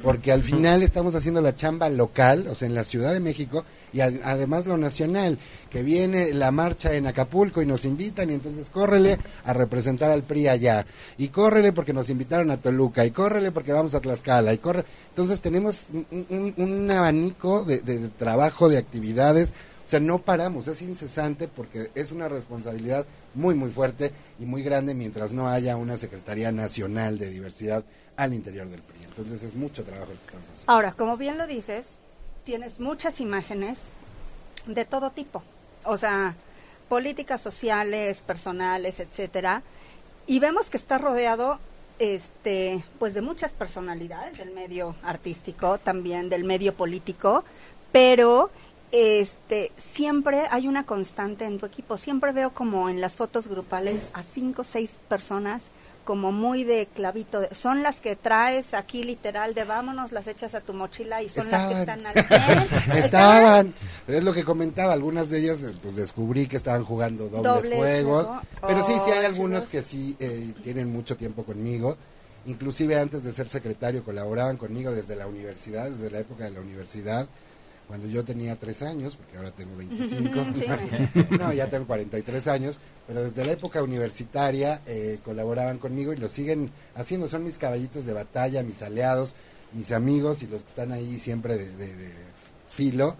porque 0.03 0.31
al 0.31 0.43
final 0.43 0.83
estamos 0.83 1.15
haciendo 1.15 1.41
la 1.41 1.55
chamba 1.55 1.91
local, 1.91 2.47
o 2.49 2.55
sea, 2.55 2.69
en 2.69 2.75
la 2.75 2.85
Ciudad 2.85 3.13
de 3.13 3.21
México, 3.21 3.65
y 3.93 4.01
además 4.01 4.67
lo 4.67 4.77
nacional, 4.77 5.39
que 5.69 5.83
viene 5.83 6.33
la 6.33 6.51
marcha 6.53 6.95
en 6.95 7.07
Acapulco 7.07 7.61
y 7.61 7.67
nos 7.67 7.85
invitan, 7.85 8.31
y 8.31 8.35
entonces 8.35 8.71
córrele 8.71 9.19
a 9.45 9.53
representar 9.53 10.11
al 10.11 10.23
PRI 10.23 10.49
allá, 10.49 10.87
y 11.19 11.29
córrele 11.29 11.73
porque 11.73 11.93
nos 11.93 12.09
invitaron 12.09 12.51
a 12.51 12.59
Toluca, 12.59 13.05
y 13.05 13.11
córrele 13.11 13.51
porque 13.51 13.73
vamos 13.73 13.95
a 13.95 14.01
Tlaxcala, 14.01 14.55
y 14.55 14.59
corre. 14.59 14.85
Entonces 15.09 15.41
tenemos 15.41 15.83
un, 15.91 16.91
abanico 16.91 17.65
de, 17.65 17.81
de 17.81 18.09
trabajo, 18.11 18.69
de 18.69 18.79
actividades, 18.79 19.53
o 19.87 19.91
sea, 19.91 19.99
no 19.99 20.19
paramos, 20.19 20.69
es 20.69 20.83
incesante 20.83 21.49
porque 21.49 21.91
es 21.97 22.13
una 22.13 22.29
responsabilidad 22.29 23.07
muy, 23.35 23.55
muy 23.55 23.71
fuerte 23.71 24.13
y 24.39 24.45
muy 24.45 24.63
grande 24.63 24.95
mientras 24.95 25.33
no 25.33 25.49
haya 25.49 25.77
una 25.77 25.97
Secretaría 25.97 26.53
Nacional 26.53 27.19
de 27.19 27.31
Diversidad 27.31 27.85
al 28.17 28.35
interior 28.35 28.69
del 28.69 28.83
PRI. 28.83 29.05
Entonces 29.05 29.43
es 29.43 29.55
mucho 29.55 29.85
trabajo 29.85 30.13
lo 30.13 30.19
que 30.19 30.25
estamos 30.25 30.47
haciendo. 30.49 30.73
Ahora, 30.73 30.93
como 30.93 31.17
bien 31.17 31.39
lo 31.39 31.47
dices, 31.47 31.85
tienes 32.45 32.81
muchas 32.81 33.21
imágenes 33.21 33.79
de 34.67 34.85
todo 34.85 35.11
tipo. 35.11 35.43
O 35.85 35.97
sea, 35.97 36.35
políticas 36.89 37.41
sociales, 37.41 38.19
personales, 38.19 39.01
etcétera, 39.01 39.63
y 40.27 40.39
vemos 40.39 40.69
que 40.69 40.77
está 40.77 40.99
rodeado 40.99 41.59
este 41.99 42.85
pues 42.99 43.15
de 43.15 43.21
muchas 43.21 43.53
personalidades 43.53 44.39
del 44.39 44.53
medio 44.53 44.95
artístico, 45.03 45.79
también 45.79 46.29
del 46.29 46.45
medio 46.45 46.75
político, 46.75 47.45
pero 47.93 48.51
este 48.93 49.73
siempre 49.95 50.47
hay 50.51 50.69
una 50.69 50.85
constante 50.85 51.45
en 51.45 51.59
tu 51.59 51.67
equipo. 51.67 51.97
Siempre 51.99 52.33
veo 52.33 52.51
como 52.51 52.89
en 52.89 53.01
las 53.01 53.15
fotos 53.15 53.47
grupales 53.47 54.01
a 54.13 54.23
cinco 54.23 54.63
o 54.63 54.65
seis 54.65 54.91
personas 55.09 55.63
como 56.05 56.33
muy 56.33 56.65
de 56.65 56.89
clavito. 56.93 57.43
Son 57.53 57.83
las 57.83 58.01
que 58.01 58.17
traes 58.17 58.75
aquí 58.75 59.03
literal 59.03 59.55
de 59.55 59.65
vámonos, 59.65 60.13
las 60.13 60.27
echas 60.27 60.55
a 60.55 60.61
tu 60.61 60.73
mochila 60.73 61.23
y 61.23 61.29
son 61.29 61.49
las 61.51 61.69
que 61.69 61.81
están 61.81 62.05
al 62.05 62.17
Estaban, 62.97 63.75
es 64.09 64.25
lo 64.25 64.33
que 64.33 64.43
comentaba, 64.43 64.93
algunas 64.93 65.31
de 65.31 65.39
ellas 65.39 65.63
eh, 65.63 65.73
pues 65.81 65.97
descubrí 65.97 66.47
que 66.47 66.57
estaban 66.57 66.85
jugando 66.85 67.29
dobles 67.29 67.73
juegos, 67.77 68.29
pero 68.67 68.83
sí, 68.83 68.95
sí 69.05 69.13
hay 69.13 69.25
algunas 69.25 69.69
que 69.69 69.83
sí 69.83 70.17
eh, 70.19 70.53
tienen 70.65 70.93
mucho 70.93 71.17
tiempo 71.17 71.45
conmigo. 71.45 71.97
Inclusive 72.47 72.99
antes 72.99 73.23
de 73.23 73.33
ser 73.33 73.49
secretario 73.49 74.03
colaboraban 74.03 74.57
conmigo 74.57 74.91
desde 74.93 75.15
la 75.15 75.27
universidad, 75.27 75.91
desde 75.91 76.11
la 76.11 76.21
época 76.21 76.45
de 76.45 76.51
la 76.51 76.61
universidad 76.61 77.29
cuando 77.91 78.07
yo 78.07 78.25
tenía 78.25 78.55
tres 78.55 78.83
años, 78.83 79.17
porque 79.17 79.37
ahora 79.37 79.51
tengo 79.51 79.77
25, 79.77 80.31
no, 81.41 81.53
ya 81.53 81.69
tengo 81.69 81.89
43 81.89 82.47
años, 82.47 82.79
pero 83.09 83.25
desde 83.25 83.45
la 83.45 83.51
época 83.51 83.83
universitaria 83.83 84.81
eh, 84.87 85.19
colaboraban 85.25 85.79
conmigo 85.79 86.13
y 86.13 86.17
lo 86.17 86.29
siguen 86.29 86.71
haciendo, 86.95 87.27
son 87.27 87.43
mis 87.43 87.59
caballitos 87.59 88.07
de 88.07 88.13
batalla, 88.13 88.63
mis 88.63 88.83
aliados, 88.83 89.35
mis 89.73 89.91
amigos 89.91 90.45
y 90.45 90.47
los 90.47 90.63
que 90.63 90.69
están 90.69 90.93
ahí 90.93 91.19
siempre 91.19 91.57
de, 91.57 92.15
filo, 92.69 93.17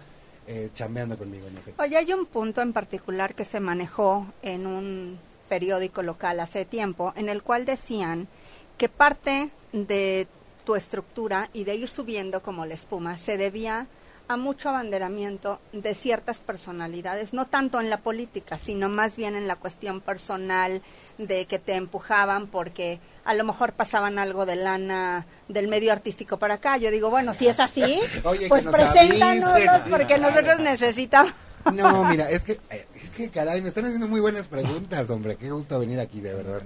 eh, 0.47 0.69
chambeando 0.73 1.17
conmigo. 1.17 1.47
En 1.47 1.57
efecto. 1.57 1.83
Oye, 1.83 1.97
hay 1.97 2.13
un 2.13 2.25
punto 2.25 2.61
en 2.61 2.71
particular 2.71 3.35
que 3.35 3.43
se 3.43 3.59
manejó 3.59 4.25
en 4.41 4.67
un 4.67 5.19
periódico 5.49 6.01
local 6.01 6.39
hace 6.39 6.63
tiempo, 6.63 7.11
en 7.17 7.27
el 7.27 7.43
cual 7.43 7.65
decían 7.65 8.29
que 8.77 8.87
parte 8.87 9.49
de 9.73 10.29
tu 10.63 10.77
estructura 10.77 11.49
y 11.51 11.65
de 11.65 11.75
ir 11.75 11.89
subiendo 11.89 12.41
como 12.41 12.65
la 12.65 12.75
espuma 12.75 13.17
se 13.17 13.35
debía 13.35 13.87
a 14.31 14.37
mucho 14.37 14.69
abanderamiento 14.69 15.59
de 15.73 15.93
ciertas 15.93 16.37
personalidades, 16.37 17.33
no 17.33 17.45
tanto 17.47 17.79
en 17.79 17.89
la 17.89 17.97
política, 17.97 18.57
sino 18.57 18.89
más 18.89 19.15
bien 19.15 19.35
en 19.35 19.47
la 19.47 19.55
cuestión 19.55 20.01
personal 20.01 20.81
de 21.17 21.45
que 21.45 21.59
te 21.59 21.75
empujaban 21.75 22.47
porque 22.47 22.99
a 23.25 23.33
lo 23.33 23.43
mejor 23.43 23.73
pasaban 23.73 24.19
algo 24.19 24.45
de 24.45 24.55
lana 24.55 25.25
del 25.47 25.67
medio 25.67 25.91
artístico 25.91 26.37
para 26.37 26.55
acá. 26.55 26.77
Yo 26.77 26.91
digo, 26.91 27.09
bueno, 27.09 27.33
si 27.33 27.47
es 27.47 27.59
así, 27.59 27.99
pues 28.47 28.65
preséntanos 28.65 29.53
porque 29.89 30.17
nosotros 30.17 30.59
necesitamos. 30.59 31.33
No, 31.73 32.03
mira, 32.05 32.29
es 32.29 32.43
que, 32.43 32.59
es 32.95 33.09
que 33.15 33.29
caray, 33.29 33.61
me 33.61 33.69
están 33.69 33.85
haciendo 33.85 34.07
muy 34.07 34.19
buenas 34.19 34.47
preguntas, 34.47 35.09
hombre. 35.11 35.35
Qué 35.35 35.51
gusto 35.51 35.79
venir 35.79 35.99
aquí, 35.99 36.19
de 36.19 36.33
verdad. 36.33 36.63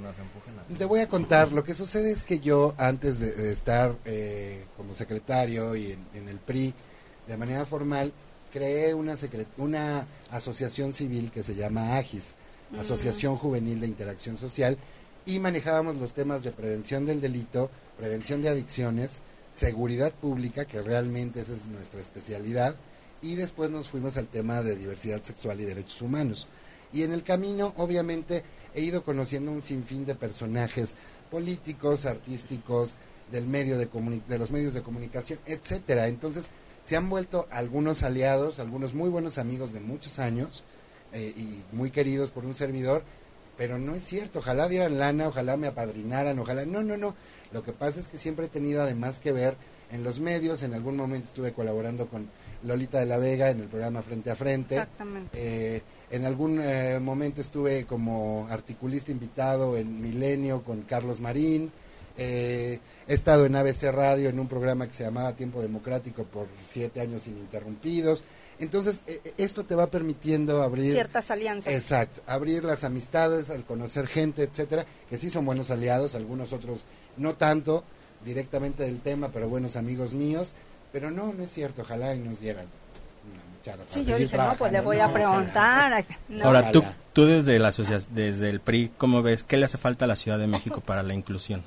Te 0.77 0.85
voy 0.85 1.01
a 1.01 1.09
contar, 1.09 1.51
lo 1.51 1.63
que 1.63 1.75
sucede 1.75 2.11
es 2.11 2.23
que 2.23 2.39
yo, 2.39 2.73
antes 2.77 3.19
de, 3.19 3.51
estar 3.51 3.95
eh, 4.05 4.63
como 4.77 4.93
secretario 4.93 5.75
y 5.75 5.97
en 6.13 6.29
el 6.29 6.37
PRI, 6.37 6.73
de 7.27 7.37
manera 7.37 7.65
formal, 7.65 8.13
creé 8.51 8.93
una, 8.93 9.15
una 9.57 10.07
asociación 10.31 10.93
civil 10.93 11.31
que 11.31 11.43
se 11.43 11.55
llama 11.55 11.97
AGIS. 11.97 12.35
Asociación 12.79 13.37
Juvenil 13.37 13.79
de 13.79 13.87
Interacción 13.87 14.37
Social, 14.37 14.77
y 15.25 15.39
manejábamos 15.39 15.95
los 15.95 16.13
temas 16.13 16.43
de 16.43 16.51
prevención 16.51 17.05
del 17.05 17.21
delito, 17.21 17.69
prevención 17.97 18.41
de 18.41 18.49
adicciones, 18.49 19.21
seguridad 19.53 20.11
pública, 20.11 20.65
que 20.65 20.81
realmente 20.81 21.41
esa 21.41 21.53
es 21.53 21.67
nuestra 21.67 22.01
especialidad, 22.01 22.75
y 23.21 23.35
después 23.35 23.69
nos 23.69 23.89
fuimos 23.89 24.17
al 24.17 24.27
tema 24.27 24.61
de 24.61 24.75
diversidad 24.75 25.21
sexual 25.23 25.61
y 25.61 25.65
derechos 25.65 26.01
humanos. 26.01 26.47
Y 26.91 27.03
en 27.03 27.13
el 27.13 27.23
camino, 27.23 27.73
obviamente, 27.77 28.43
he 28.73 28.81
ido 28.81 29.03
conociendo 29.03 29.51
un 29.51 29.63
sinfín 29.63 30.05
de 30.05 30.15
personajes 30.15 30.95
políticos, 31.31 32.05
artísticos, 32.05 32.95
del 33.31 33.47
medio 33.47 33.77
de, 33.77 33.87
de 34.27 34.37
los 34.37 34.51
medios 34.51 34.73
de 34.73 34.83
comunicación, 34.83 35.39
etcétera. 35.45 36.07
Entonces, 36.07 36.47
se 36.85 36.95
han 36.95 37.09
vuelto 37.09 37.47
algunos 37.49 38.03
aliados, 38.03 38.59
algunos 38.59 38.93
muy 38.93 39.09
buenos 39.09 39.39
amigos 39.39 39.73
de 39.73 39.79
muchos 39.79 40.19
años 40.19 40.63
eh, 41.11 41.33
y 41.35 41.63
muy 41.75 41.89
queridos 41.89 42.29
por 42.29 42.45
un 42.45 42.53
servidor, 42.53 43.03
pero 43.57 43.79
no 43.79 43.95
es 43.95 44.03
cierto, 44.03 44.39
ojalá 44.39 44.69
dieran 44.69 44.99
lana, 44.99 45.27
ojalá 45.27 45.57
me 45.57 45.67
apadrinaran, 45.67 46.37
ojalá, 46.37 46.65
no, 46.65 46.83
no, 46.83 46.95
no, 46.95 47.15
lo 47.51 47.63
que 47.63 47.73
pasa 47.73 47.99
es 47.99 48.07
que 48.07 48.19
siempre 48.19 48.45
he 48.45 48.49
tenido 48.49 48.83
además 48.83 49.19
que 49.19 49.31
ver 49.31 49.57
en 49.91 50.03
los 50.03 50.19
medios, 50.19 50.61
en 50.61 50.75
algún 50.75 50.95
momento 50.95 51.27
estuve 51.27 51.53
colaborando 51.53 52.07
con 52.07 52.29
Lolita 52.63 52.99
de 52.99 53.07
la 53.07 53.17
Vega 53.17 53.49
en 53.49 53.61
el 53.61 53.67
programa 53.67 54.03
Frente 54.03 54.29
a 54.29 54.35
Frente, 54.35 54.85
eh, 55.33 55.81
en 56.11 56.25
algún 56.25 56.59
eh, 56.61 56.99
momento 57.01 57.41
estuve 57.41 57.85
como 57.85 58.47
articulista 58.51 59.11
invitado 59.11 59.75
en 59.75 60.01
Milenio 60.01 60.61
con 60.61 60.83
Carlos 60.83 61.19
Marín, 61.19 61.71
eh, 62.17 62.79
he 63.07 63.13
estado 63.13 63.45
en 63.45 63.55
ABC 63.55 63.91
Radio 63.91 64.29
en 64.29 64.39
un 64.39 64.47
programa 64.47 64.87
que 64.87 64.93
se 64.93 65.03
llamaba 65.03 65.33
Tiempo 65.33 65.61
Democrático 65.61 66.23
por 66.23 66.47
siete 66.69 67.01
años 67.01 67.27
ininterrumpidos. 67.27 68.23
Entonces, 68.59 69.03
eh, 69.07 69.19
eh, 69.23 69.33
esto 69.37 69.65
te 69.65 69.75
va 69.75 69.87
permitiendo 69.87 70.63
abrir... 70.63 70.93
Ciertas 70.93 71.29
alianzas. 71.29 71.73
Exacto, 71.73 72.21
abrir 72.25 72.63
las 72.63 72.83
amistades, 72.85 73.49
al 73.49 73.65
conocer 73.65 74.07
gente, 74.07 74.43
etcétera, 74.43 74.85
que 75.09 75.17
sí 75.17 75.29
son 75.29 75.45
buenos 75.45 75.71
aliados, 75.71 76.15
algunos 76.15 76.53
otros 76.53 76.85
no 77.17 77.35
tanto 77.35 77.83
directamente 78.23 78.83
del 78.83 79.01
tema, 79.01 79.29
pero 79.29 79.49
buenos 79.49 79.75
amigos 79.75 80.13
míos. 80.13 80.53
Pero 80.93 81.11
no, 81.11 81.33
no 81.33 81.43
es 81.43 81.51
cierto, 81.51 81.81
ojalá 81.81 82.15
y 82.15 82.19
nos 82.19 82.39
dieran 82.39 82.65
una 83.65 83.75
Sí, 83.87 84.05
yo 84.05 84.17
dije, 84.17 84.37
no, 84.37 84.55
pues 84.57 84.71
le 84.71 84.79
voy 84.79 84.99
a 84.99 85.11
preguntar. 85.11 86.05
Ahora, 86.43 86.71
tú, 86.71 86.83
tú 87.13 87.25
desde, 87.25 87.57
la 87.59 87.71
desde 88.11 88.49
el 88.49 88.59
PRI, 88.59 88.91
¿cómo 88.97 89.23
ves? 89.23 89.43
¿Qué 89.43 89.57
le 89.57 89.65
hace 89.65 89.77
falta 89.77 90.05
a 90.05 90.07
la 90.07 90.15
Ciudad 90.15 90.37
de 90.37 90.47
México 90.47 90.81
para 90.81 91.03
la 91.03 91.13
inclusión? 91.13 91.63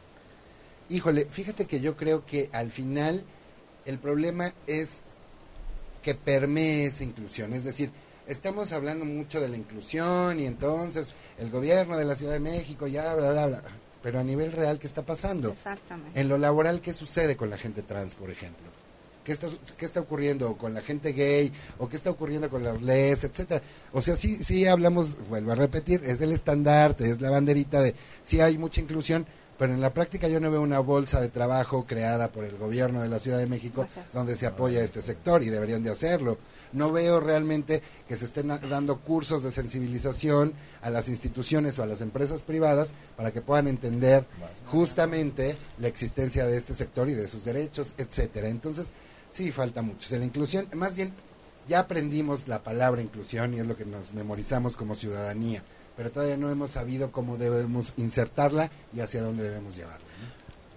Híjole, 0.91 1.27
fíjate 1.27 1.67
que 1.67 1.81
yo 1.81 1.97
creo 1.97 2.25
que 2.25 2.49
al 2.53 2.71
final 2.71 3.25
el 3.85 3.99
problema 3.99 4.55
es 4.67 5.01
que 6.03 6.15
permee 6.15 6.87
esa 6.87 7.05
inclusión. 7.05 7.53
Es 7.53 7.65
decir, 7.65 7.91
estamos 8.27 8.73
hablando 8.73 9.05
mucho 9.05 9.41
de 9.41 9.49
la 9.49 9.57
inclusión 9.57 10.41
y 10.41 10.47
entonces 10.47 11.13
el 11.39 11.51
gobierno 11.51 11.97
de 11.97 12.05
la 12.05 12.17
Ciudad 12.17 12.33
de 12.33 12.41
México 12.41 12.87
ya, 12.87 13.15
bla, 13.15 13.33
bla, 13.33 13.47
bla. 13.47 13.63
Pero 14.03 14.21
a 14.21 14.25
nivel 14.25 14.53
real, 14.53 14.79
¿qué 14.79 14.87
está 14.87 15.03
pasando? 15.03 15.51
Exactamente. 15.51 16.19
En 16.19 16.29
lo 16.29 16.39
laboral, 16.39 16.81
¿qué 16.81 16.95
sucede 16.95 17.37
con 17.37 17.51
la 17.51 17.59
gente 17.59 17.83
trans, 17.83 18.15
por 18.15 18.31
ejemplo? 18.31 18.67
¿Qué 19.25 19.33
está, 19.33 19.49
qué 19.77 19.85
está 19.85 20.01
ocurriendo 20.01 20.57
con 20.57 20.73
la 20.73 20.81
gente 20.81 21.13
gay? 21.13 21.53
¿O 21.79 21.89
qué 21.89 21.97
está 21.97 22.09
ocurriendo 22.09 22.49
con 22.49 22.65
las 22.65 22.81
leyes, 22.81 23.25
etcétera? 23.25 23.61
O 23.93 24.01
sea, 24.01 24.17
sí, 24.17 24.43
sí 24.43 24.67
hablamos, 24.67 25.17
vuelvo 25.29 25.53
a 25.53 25.55
repetir, 25.55 26.03
es 26.05 26.23
el 26.23 26.33
estandarte, 26.33 27.11
es 27.11 27.21
la 27.21 27.29
banderita 27.29 27.83
de 27.83 27.95
sí 28.25 28.41
hay 28.41 28.57
mucha 28.57 28.81
inclusión, 28.81 29.27
pero 29.59 29.75
en 29.75 29.81
la 29.81 29.93
práctica 29.93 30.29
yo 30.29 30.39
no 30.39 30.51
veo 30.51 30.63
una 30.63 30.79
bolsa 30.79 31.21
de 31.21 31.29
trabajo 31.29 31.85
creada 31.87 32.31
por 32.31 32.45
el 32.45 32.57
gobierno 32.57 33.03
de 33.03 33.09
la 33.09 33.19
Ciudad 33.19 33.39
de 33.39 33.49
México 33.49 33.87
donde 34.13 34.37
se 34.37 34.47
apoya 34.47 34.83
este 34.83 35.03
sector 35.03 35.43
y 35.43 35.49
deberían 35.49 35.83
de 35.83 35.91
hacerlo. 35.91 36.39
No 36.73 36.93
veo 36.93 37.19
realmente 37.19 37.83
que 38.07 38.17
se 38.17 38.27
estén 38.27 38.49
dando 38.49 39.01
cursos 39.01 39.43
de 39.43 39.51
sensibilización 39.51 40.55
a 40.81 40.91
las 40.91 41.09
instituciones 41.09 41.79
o 41.79 41.83
a 41.83 41.87
las 41.87 42.01
empresas 42.01 42.43
privadas 42.43 42.95
para 43.17 43.33
que 43.33 43.43
puedan 43.43 43.67
entender 43.67 44.25
justamente 44.67 45.57
la 45.79 45.89
existencia 45.89 46.47
de 46.47 46.57
este 46.57 46.75
sector 46.75 47.09
y 47.09 47.15
de 47.15 47.27
sus 47.27 47.45
derechos, 47.45 47.95
etcétera. 47.99 48.49
Entonces, 48.49 48.93
sí 49.31 49.51
falta 49.51 49.83
mucho. 49.83 50.17
la 50.17 50.25
inclusión, 50.25 50.69
más 50.75 50.95
bien 50.95 51.13
ya 51.67 51.81
aprendimos 51.81 52.49
la 52.49 52.63
palabra 52.63 53.03
inclusión 53.03 53.55
y 53.55 53.59
es 53.59 53.67
lo 53.67 53.77
que 53.77 53.85
nos 53.85 54.15
memorizamos 54.15 54.77
como 54.77 54.95
ciudadanía 54.95 55.63
pero 55.99 56.13
todavía 56.13 56.37
no 56.37 56.49
hemos 56.49 56.71
sabido 56.71 57.11
cómo 57.11 57.37
debemos 57.37 57.93
insertarla 57.97 58.71
y 58.95 59.01
hacia 59.01 59.21
dónde 59.21 59.43
debemos 59.43 59.77
llevarla. 59.77 60.07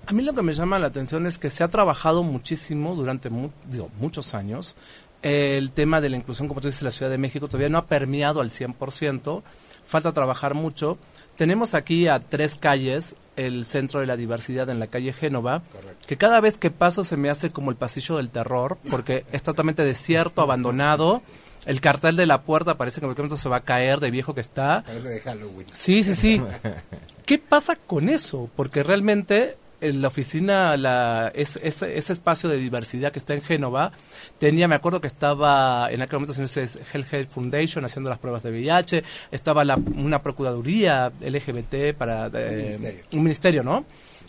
A 0.08 0.14
mí 0.14 0.24
lo 0.24 0.34
que 0.34 0.42
me 0.42 0.52
llama 0.52 0.80
la 0.80 0.88
atención 0.88 1.28
es 1.28 1.38
que 1.38 1.52
se 1.52 1.64
ha 1.64 1.68
trabajado 1.68 2.24
muchísimo 2.24 2.96
durante 2.96 3.30
digo, 3.70 3.92
muchos 4.00 4.34
años. 4.34 4.76
El 5.22 5.74
tema 5.74 6.02
de 6.02 6.10
la 6.10 6.18
inclusión, 6.18 6.48
como 6.48 6.60
tú 6.60 6.70
dices, 6.70 6.82
en 6.82 6.86
la 6.88 6.92
Ciudad 6.92 7.12
de 7.12 7.20
México 7.20 7.46
todavía 7.46 7.70
no 7.70 7.78
ha 7.78 7.86
permeado 7.86 8.42
al 8.42 8.50
100%. 8.50 9.44
Falta 9.86 10.12
trabajar 10.12 10.56
mucho. 10.56 10.98
Tenemos 11.42 11.74
aquí 11.74 12.08
a 12.08 12.20
tres 12.20 12.56
calles 12.56 13.16
el 13.36 13.66
centro 13.66 14.00
de 14.00 14.06
la 14.06 14.16
diversidad 14.16 14.70
en 14.70 14.80
la 14.80 14.86
calle 14.86 15.12
Génova, 15.12 15.64
que 16.06 16.16
cada 16.16 16.40
vez 16.40 16.60
que 16.60 16.70
paso 16.70 17.04
se 17.04 17.18
me 17.18 17.32
hace 17.32 17.50
como 17.50 17.72
el 17.72 17.78
pasillo 17.78 18.18
del 18.18 18.30
terror, 18.30 18.78
porque 18.92 19.26
es 19.32 19.42
totalmente 19.42 19.84
desierto, 19.84 20.42
abandonado 20.44 21.24
el 21.66 21.82
cartel 21.82 22.16
de 22.16 22.28
la 22.28 22.44
puerta 22.44 22.78
parece 22.78 23.00
que 23.00 23.06
en 23.06 23.10
cualquier 23.10 23.24
momento 23.24 23.42
se 23.42 23.50
va 23.50 23.56
a 23.56 23.64
caer 23.64 24.00
de 24.00 24.12
viejo 24.12 24.36
que 24.36 24.42
está. 24.42 24.84
Parece 24.86 25.08
de 25.08 25.20
Halloween. 25.22 25.66
Sí, 25.74 26.04
sí, 26.04 26.14
sí. 26.14 26.42
¿Qué 27.26 27.40
pasa 27.40 27.76
con 27.76 28.10
eso? 28.10 28.48
Porque 28.56 28.84
realmente 28.84 29.58
en 29.82 30.02
la 30.02 30.08
oficina, 30.08 30.78
la, 30.78 31.32
ese, 31.36 31.60
ese, 31.68 32.14
espacio 32.14 32.50
de 32.50 32.58
diversidad 32.58 33.12
que 33.12 33.20
está 33.20 33.34
en 33.34 33.42
Génova, 33.42 33.92
tenía, 34.38 34.68
me 34.68 34.76
acuerdo 34.76 35.02
que 35.02 35.08
estaba 35.08 35.92
en 35.92 36.02
aquel 36.02 36.20
momento 36.20 36.40
Health 36.42 37.14
Health 37.14 37.30
Foundation 37.30 37.84
haciendo 37.84 38.10
las 38.10 38.20
pruebas 38.20 38.44
de 38.44 38.52
VIH, 38.52 39.04
estaba 39.32 39.66
la, 39.66 39.76
una 39.76 40.22
procuraduría 40.22 41.12
LGBT 41.20 41.96
para... 41.98 42.30
Eh, 42.34 43.04
un 43.14 43.24
ministerio, 43.24 43.64
¿no? 43.64 43.86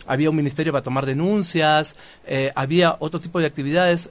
Había 0.07 0.29
un 0.29 0.35
ministerio 0.35 0.73
para 0.73 0.83
tomar 0.83 1.05
denuncias, 1.05 1.95
eh, 2.25 2.51
había 2.55 2.97
otro 2.99 3.19
tipo 3.19 3.39
de 3.39 3.45
actividades 3.45 4.09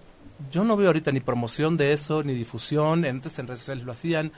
yo 0.50 0.64
no 0.64 0.76
veo 0.76 0.88
ahorita 0.88 1.12
ni 1.12 1.20
promoción 1.20 1.76
de 1.76 1.92
eso, 1.92 2.22
ni 2.22 2.34
difusión, 2.34 3.04
antes 3.04 3.38
en 3.38 3.46
redes 3.46 3.60
sociales 3.60 3.84
lo 3.84 3.92
hacían. 3.92 4.32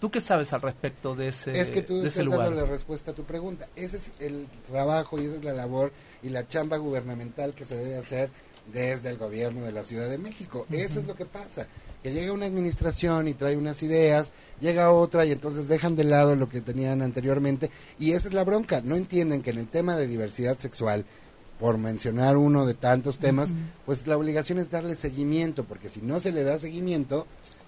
¿Tú 0.00 0.10
qué 0.10 0.20
sabes 0.20 0.52
al 0.52 0.60
respecto 0.60 1.14
de 1.14 1.28
ese 1.28 1.58
Es 1.58 1.70
que 1.70 1.80
tú 1.82 2.02
de 2.02 2.08
estás 2.08 2.28
dando 2.28 2.50
la 2.50 2.66
respuesta 2.66 3.12
a 3.12 3.14
tu 3.14 3.24
pregunta. 3.24 3.66
Ese 3.76 3.96
es 3.96 4.12
el 4.18 4.46
trabajo 4.68 5.18
y 5.18 5.24
esa 5.24 5.36
es 5.36 5.44
la 5.44 5.54
labor 5.54 5.92
y 6.22 6.28
la 6.28 6.46
chamba 6.46 6.76
gubernamental 6.76 7.54
que 7.54 7.64
se 7.64 7.76
debe 7.76 7.96
hacer 7.96 8.30
desde 8.72 9.08
el 9.08 9.16
gobierno 9.16 9.64
de 9.64 9.72
la 9.72 9.84
Ciudad 9.84 10.10
de 10.10 10.18
México. 10.18 10.66
Eso 10.70 11.00
es 11.00 11.06
lo 11.06 11.14
que 11.14 11.24
pasa. 11.24 11.66
Que 12.02 12.12
llega 12.12 12.32
una 12.32 12.46
administración 12.46 13.26
y 13.26 13.34
trae 13.34 13.56
unas 13.56 13.82
ideas, 13.82 14.32
llega 14.60 14.92
otra 14.92 15.24
y 15.24 15.32
entonces 15.32 15.68
dejan 15.68 15.96
de 15.96 16.04
lado 16.04 16.36
lo 16.36 16.48
que 16.48 16.60
tenían 16.60 17.00
anteriormente. 17.00 17.70
Y 17.98 18.12
esa 18.12 18.28
es 18.28 18.34
la 18.34 18.44
bronca. 18.44 18.82
No 18.82 18.96
entienden 18.96 19.42
que 19.42 19.50
en 19.50 19.58
el 19.58 19.68
tema 19.68 19.96
de 19.96 20.06
diversidad 20.06 20.58
sexual, 20.58 21.06
por 21.58 21.78
mencionar 21.78 22.36
uno 22.36 22.66
de 22.66 22.74
tantos 22.74 23.18
temas, 23.18 23.54
pues 23.86 24.06
la 24.06 24.16
obligación 24.16 24.58
es 24.58 24.70
darle 24.70 24.94
seguimiento, 24.94 25.64
porque 25.64 25.88
si 25.88 26.02
no 26.02 26.20
se 26.20 26.32
le 26.32 26.44
da 26.44 26.58
seguimiento, 26.58 27.26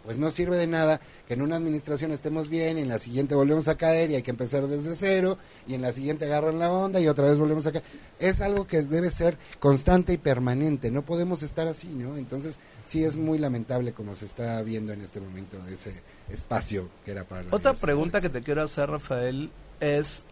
pues 0.09 0.17
no 0.17 0.31
sirve 0.31 0.57
de 0.57 0.67
nada 0.67 1.03
que 1.27 1.35
en 1.35 1.43
una 1.43 1.57
administración 1.57 2.13
estemos 2.13 2.49
bien 2.49 2.79
y 2.79 2.81
en 2.81 2.89
la 2.89 2.99
siguiente 2.99 3.35
volvemos 3.35 3.69
a 3.69 3.77
caer 3.77 4.11
y 4.11 4.15
hay 4.15 4.23
que 4.23 4.31
empezar 4.31 4.67
desde 4.67 4.97
cero 4.97 5.37
y 5.67 5.75
en 5.75 5.83
la 5.83 5.93
siguiente 5.93 6.25
agarran 6.25 6.59
la 6.59 6.73
onda 6.73 6.99
y 6.99 7.09
otra 7.09 7.27
vez 7.27 7.39
volvemos 7.39 7.67
a 7.67 7.73
caer. 7.73 7.85
Es 8.19 8.41
algo 8.41 8.67
que 8.67 8.81
debe 8.81 9.11
ser 9.11 9.37
constante 9.61 10.15
y 10.15 10.17
permanente, 10.17 10.91
no 10.91 11.03
podemos 11.03 11.43
estar 11.43 11.69
así, 11.69 11.89
¿no? 11.89 12.17
Entonces 12.17 12.59
sí 12.87 13.05
es 13.05 13.19
muy 13.19 13.37
lamentable 13.37 13.93
como 13.93 14.17
se 14.17 14.25
está 14.25 14.63
viendo 14.63 14.95
en 14.95 15.03
este 15.03 15.21
momento 15.21 15.59
ese 15.71 15.93
espacio 16.31 16.89
que 17.05 17.11
era 17.11 17.25
para... 17.25 17.43
La 17.43 17.55
Otra 17.55 17.75
pregunta 17.75 18.23
que 18.23 18.31
te 18.31 18.41
quiero 18.41 18.63
hacer, 18.63 18.89
Rafael, 18.89 19.51
es, 19.79 20.25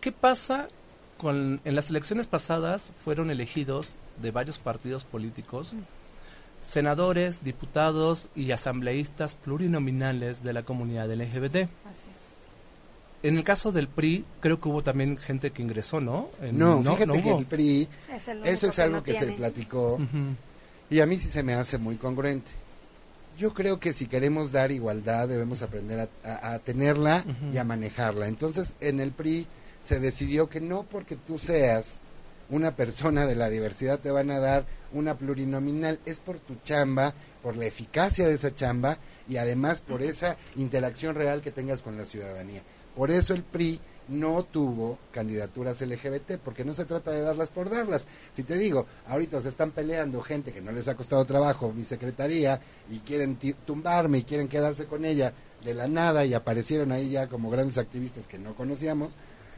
¿qué 0.00 0.12
pasa 0.12 0.68
en 1.24 1.74
las 1.74 1.90
elecciones 1.90 2.28
pasadas 2.28 2.92
fueron 3.04 3.32
elegidos 3.32 3.96
de 4.22 4.30
varios 4.30 4.60
partidos 4.60 5.02
políticos 5.02 5.74
senadores, 6.66 7.44
diputados 7.44 8.28
y 8.34 8.50
asambleístas 8.50 9.36
plurinominales 9.36 10.42
de 10.42 10.52
la 10.52 10.64
comunidad 10.64 11.08
LGBT. 11.12 11.56
Así 11.56 12.08
En 13.22 13.36
el 13.36 13.44
caso 13.44 13.72
del 13.72 13.88
PRI, 13.88 14.24
creo 14.40 14.60
que 14.60 14.68
hubo 14.68 14.82
también 14.82 15.16
gente 15.16 15.50
que 15.52 15.62
ingresó, 15.62 16.00
¿no? 16.00 16.28
En- 16.42 16.58
no, 16.58 16.82
fíjate 16.82 17.22
que 17.22 17.28
hubo? 17.30 17.38
el 17.38 17.46
PRI, 17.46 17.88
Es 18.14 18.28
el 18.28 18.38
eso 18.46 18.66
único 18.66 18.66
es 18.68 18.78
algo 18.80 18.96
no 18.98 19.02
que 19.04 19.12
se 19.18 19.26
platicó 19.32 19.98
y 20.90 21.00
a 21.00 21.06
mí 21.06 21.18
sí 21.18 21.28
se 21.30 21.42
me 21.42 21.54
hace 21.54 21.78
muy 21.78 21.96
congruente. 21.96 22.50
Yo 23.38 23.52
creo 23.52 23.78
que 23.80 23.92
si 23.92 24.06
queremos 24.06 24.50
dar 24.52 24.70
igualdad 24.72 25.28
debemos 25.28 25.62
aprender 25.62 26.08
a, 26.24 26.28
a- 26.28 26.54
a 26.54 26.58
tenerla 26.58 27.24
y 27.52 27.58
a 27.58 27.64
manejarla. 27.64 28.26
Entonces 28.28 28.74
en 28.80 29.00
el 29.00 29.12
PRI 29.12 29.46
se 29.82 30.00
decidió 30.00 30.48
que 30.48 30.60
no 30.60 30.82
porque 30.84 31.16
tú 31.16 31.38
seas 31.38 31.98
una 32.50 32.76
persona 32.76 33.26
de 33.26 33.34
la 33.34 33.48
diversidad 33.48 33.98
te 33.98 34.10
van 34.10 34.30
a 34.30 34.38
dar 34.38 34.66
una 34.92 35.16
plurinominal, 35.16 35.98
es 36.06 36.20
por 36.20 36.38
tu 36.38 36.56
chamba, 36.62 37.12
por 37.42 37.56
la 37.56 37.66
eficacia 37.66 38.26
de 38.26 38.34
esa 38.34 38.54
chamba 38.54 38.98
y 39.28 39.36
además 39.36 39.80
por 39.80 40.02
esa 40.02 40.36
interacción 40.56 41.14
real 41.14 41.42
que 41.42 41.50
tengas 41.50 41.82
con 41.82 41.96
la 41.96 42.06
ciudadanía. 42.06 42.62
Por 42.94 43.10
eso 43.10 43.34
el 43.34 43.42
PRI 43.42 43.80
no 44.08 44.44
tuvo 44.44 44.98
candidaturas 45.12 45.80
LGBT, 45.80 46.38
porque 46.42 46.64
no 46.64 46.74
se 46.74 46.84
trata 46.84 47.10
de 47.10 47.20
darlas 47.20 47.48
por 47.48 47.68
darlas. 47.68 48.06
Si 48.34 48.42
te 48.42 48.56
digo, 48.56 48.86
ahorita 49.08 49.42
se 49.42 49.48
están 49.48 49.72
peleando 49.72 50.22
gente 50.22 50.52
que 50.52 50.60
no 50.60 50.72
les 50.72 50.88
ha 50.88 50.94
costado 50.94 51.24
trabajo 51.24 51.72
mi 51.72 51.84
secretaría 51.84 52.60
y 52.90 53.00
quieren 53.00 53.36
tumbarme 53.66 54.18
y 54.18 54.22
quieren 54.22 54.48
quedarse 54.48 54.86
con 54.86 55.04
ella 55.04 55.32
de 55.64 55.74
la 55.74 55.88
nada 55.88 56.24
y 56.24 56.34
aparecieron 56.34 56.92
ahí 56.92 57.10
ya 57.10 57.28
como 57.28 57.50
grandes 57.50 57.78
activistas 57.78 58.28
que 58.28 58.38
no 58.38 58.54
conocíamos. 58.54 59.12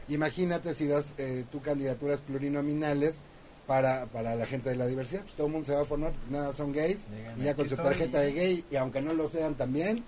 Imagínate 0.09 0.73
si 0.73 0.87
das 0.87 1.13
eh, 1.17 1.45
tú 1.51 1.61
candidaturas 1.61 2.21
plurinominales 2.21 3.19
para, 3.67 4.07
para 4.07 4.35
la 4.35 4.47
gente 4.47 4.69
de 4.71 4.75
la 4.75 4.87
diversidad, 4.87 5.21
pues 5.21 5.35
todo 5.35 5.45
el 5.47 5.53
mundo 5.53 5.67
se 5.67 5.75
va 5.75 5.81
a 5.81 5.85
formar, 5.85 6.11
porque 6.11 6.31
nada 6.31 6.53
son 6.53 6.71
gays, 6.71 7.05
y 7.37 7.43
ya 7.43 7.51
"Aquí 7.51 7.57
con 7.61 7.69
su 7.69 7.75
estoy". 7.75 7.85
tarjeta 7.91 8.19
de 8.19 8.31
gay, 8.33 8.65
y 8.71 8.75
aunque 8.77 8.99
no 9.01 9.13
lo 9.13 9.29
sean 9.29 9.53
también, 9.53 10.03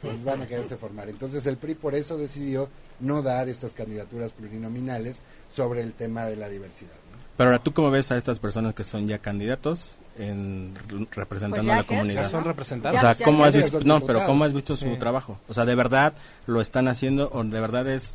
pues 0.00 0.22
van 0.22 0.42
a 0.42 0.46
quererse 0.46 0.76
formar. 0.76 1.08
Entonces 1.08 1.44
el 1.46 1.56
PRI 1.56 1.74
por 1.74 1.96
eso 1.96 2.16
decidió 2.16 2.68
no 3.00 3.20
dar 3.22 3.48
estas 3.48 3.72
candidaturas 3.72 4.32
plurinominales 4.32 5.22
sobre 5.50 5.80
el 5.80 5.92
tema 5.94 6.26
de 6.26 6.36
la 6.36 6.48
diversidad. 6.48 6.92
¿no? 7.12 7.18
Pero 7.36 7.50
ahora, 7.50 7.62
¿tú 7.62 7.72
cómo 7.72 7.90
ves 7.90 8.12
a 8.12 8.16
estas 8.16 8.38
personas 8.38 8.74
que 8.74 8.84
son 8.84 9.08
ya 9.08 9.18
candidatos 9.18 9.96
en, 10.16 10.74
representando 11.10 11.56
Pues 11.56 11.66
ya 11.66 11.74
a 11.74 11.76
la 11.78 11.84
comunidad? 11.84 12.22
Ya 12.22 12.28
son 12.28 12.44
representados. 12.44 12.98
O 12.98 13.00
sea, 13.00 13.16
¿cómo 13.24 13.44
has 13.44 13.56
visto? 13.56 13.80
No, 13.82 14.00
pero. 14.02 14.24
¿cómo 14.26 14.44
has 14.44 14.52
visto 14.52 14.76
su 14.76 14.96
trabajo? 14.98 15.36
O 15.48 15.54
sea, 15.54 15.64
¿de 15.64 15.74
verdad 15.74 16.12
lo 16.46 16.60
están 16.60 16.86
haciendo 16.86 17.28
o 17.32 17.42
de 17.42 17.60
verdad 17.60 17.88
es 17.88 18.14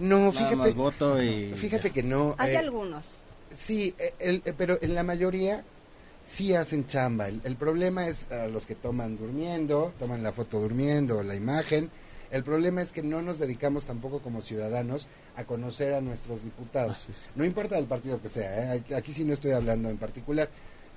No, 0.00 0.18
nada 0.18 0.32
fíjate, 0.32 0.56
más 0.56 0.74
voto 0.74 1.22
y 1.22 1.52
fíjate 1.54 1.90
que 1.90 2.02
no. 2.02 2.34
Hay 2.38 2.54
eh, 2.54 2.58
algunos. 2.58 3.04
Sí, 3.58 3.94
eh, 3.98 4.14
el- 4.18 4.42
eh, 4.44 4.52
pero 4.56 4.78
en 4.80 4.94
la 4.94 5.02
mayoría 5.02 5.62
sí 6.26 6.54
hacen 6.54 6.86
chamba. 6.86 7.28
El, 7.28 7.40
el 7.44 7.56
problema 7.56 8.06
es 8.08 8.30
a 8.32 8.46
los 8.46 8.66
que 8.66 8.74
toman 8.74 9.16
durmiendo, 9.16 9.92
toman 9.98 10.22
la 10.22 10.32
foto 10.32 10.60
durmiendo, 10.60 11.22
la 11.22 11.34
imagen. 11.34 11.90
El 12.30 12.44
problema 12.44 12.80
es 12.80 12.92
que 12.92 13.02
no 13.02 13.22
nos 13.22 13.40
dedicamos 13.40 13.86
tampoco 13.86 14.20
como 14.20 14.40
ciudadanos 14.40 15.08
a 15.36 15.44
conocer 15.44 15.94
a 15.94 16.00
nuestros 16.00 16.44
diputados. 16.44 17.08
No 17.34 17.44
importa 17.44 17.74
del 17.74 17.86
partido 17.86 18.22
que 18.22 18.28
sea, 18.28 18.76
¿eh? 18.76 18.82
Aquí- 18.94 19.12
sí 19.12 19.24
no 19.24 19.34
estoy 19.34 19.50
hablando 19.50 19.88
en 19.90 19.98
particular. 19.98 20.48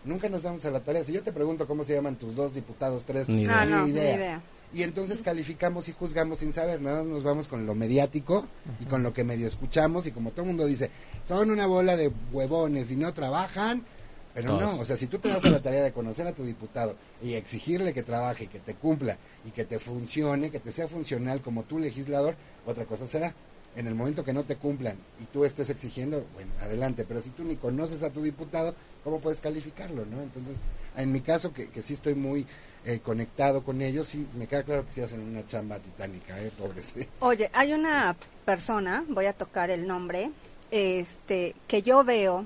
Nunca 0.05 0.29
nos 0.29 0.43
damos 0.43 0.63
a 0.65 0.69
la 0.71 0.81
tarea. 0.81 1.03
Si 1.03 1.11
yo 1.13 1.23
te 1.23 1.31
pregunto 1.31 1.65
cómo 1.65 1.85
se 1.85 1.93
llaman 1.93 2.17
tus 2.17 2.35
dos 2.35 2.53
diputados, 2.53 3.03
tres, 3.03 3.29
Ni 3.29 3.43
idea. 3.43 3.61
Ah, 3.61 3.65
no, 3.65 3.85
ni 3.87 3.93
ni 3.93 3.99
idea. 3.99 4.41
Y 4.73 4.81
entonces 4.81 5.21
calificamos 5.21 5.87
y 5.87 5.91
juzgamos 5.93 6.39
sin 6.39 6.51
saber, 6.51 6.81
nada 6.81 7.03
nos 7.03 7.23
vamos 7.23 7.47
con 7.47 7.65
lo 7.67 7.75
mediático 7.75 8.47
y 8.79 8.85
con 8.85 9.03
lo 9.03 9.13
que 9.13 9.23
medio 9.23 9.47
escuchamos 9.47 10.07
y 10.07 10.11
como 10.11 10.31
todo 10.31 10.41
el 10.41 10.47
mundo 10.47 10.65
dice, 10.65 10.89
son 11.27 11.51
una 11.51 11.67
bola 11.67 11.95
de 11.95 12.11
huevones 12.31 12.89
y 12.91 12.95
no 12.95 13.13
trabajan, 13.13 13.85
pero 14.33 14.57
Todos. 14.57 14.61
no, 14.61 14.81
o 14.81 14.85
sea, 14.85 14.97
si 14.97 15.05
tú 15.05 15.19
te 15.19 15.29
das 15.29 15.45
a 15.45 15.51
la 15.51 15.61
tarea 15.61 15.83
de 15.83 15.91
conocer 15.91 16.25
a 16.25 16.31
tu 16.33 16.43
diputado 16.43 16.95
y 17.21 17.33
exigirle 17.35 17.93
que 17.93 18.01
trabaje, 18.01 18.47
que 18.47 18.59
te 18.59 18.73
cumpla 18.73 19.19
y 19.45 19.51
que 19.51 19.63
te 19.63 19.77
funcione, 19.77 20.49
que 20.49 20.59
te 20.59 20.71
sea 20.71 20.87
funcional 20.87 21.41
como 21.41 21.63
tu 21.63 21.77
legislador, 21.77 22.35
otra 22.65 22.85
cosa 22.85 23.05
será. 23.05 23.35
En 23.75 23.87
el 23.87 23.95
momento 23.95 24.23
que 24.23 24.33
no 24.33 24.43
te 24.43 24.55
cumplan 24.55 24.97
y 25.19 25.25
tú 25.25 25.45
estés 25.45 25.69
exigiendo, 25.69 26.25
bueno, 26.35 26.51
adelante, 26.61 27.05
pero 27.07 27.21
si 27.21 27.31
tú 27.31 27.43
ni 27.43 27.55
conoces 27.55 28.03
a 28.03 28.11
tu 28.11 28.21
diputado, 28.21 28.75
¿cómo 29.03 29.19
puedes 29.19 29.41
calificarlo, 29.41 30.05
no? 30.05 30.21
Entonces, 30.21 30.57
en 30.95 31.11
mi 31.11 31.21
caso, 31.21 31.53
que, 31.53 31.69
que 31.69 31.81
sí 31.81 31.93
estoy 31.93 32.13
muy 32.13 32.45
eh, 32.85 32.99
conectado 32.99 33.63
con 33.63 33.81
ellos, 33.81 34.07
sí, 34.07 34.27
me 34.35 34.45
queda 34.45 34.63
claro 34.63 34.85
que 34.85 34.91
sí 34.91 35.01
hacen 35.01 35.21
una 35.21 35.45
chamba 35.47 35.79
titánica, 35.79 36.39
¿eh? 36.41 36.51
Pobres. 36.57 36.93
Oye, 37.19 37.49
hay 37.53 37.73
una 37.73 38.15
persona, 38.45 39.05
voy 39.07 39.25
a 39.25 39.33
tocar 39.33 39.69
el 39.69 39.87
nombre, 39.87 40.31
este, 40.69 41.55
que 41.67 41.81
yo 41.81 42.03
veo 42.03 42.45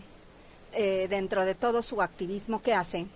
eh, 0.74 1.08
dentro 1.10 1.44
de 1.44 1.56
todo 1.56 1.82
su 1.82 2.02
activismo 2.02 2.62
que 2.62 2.74
hace, 2.74 3.08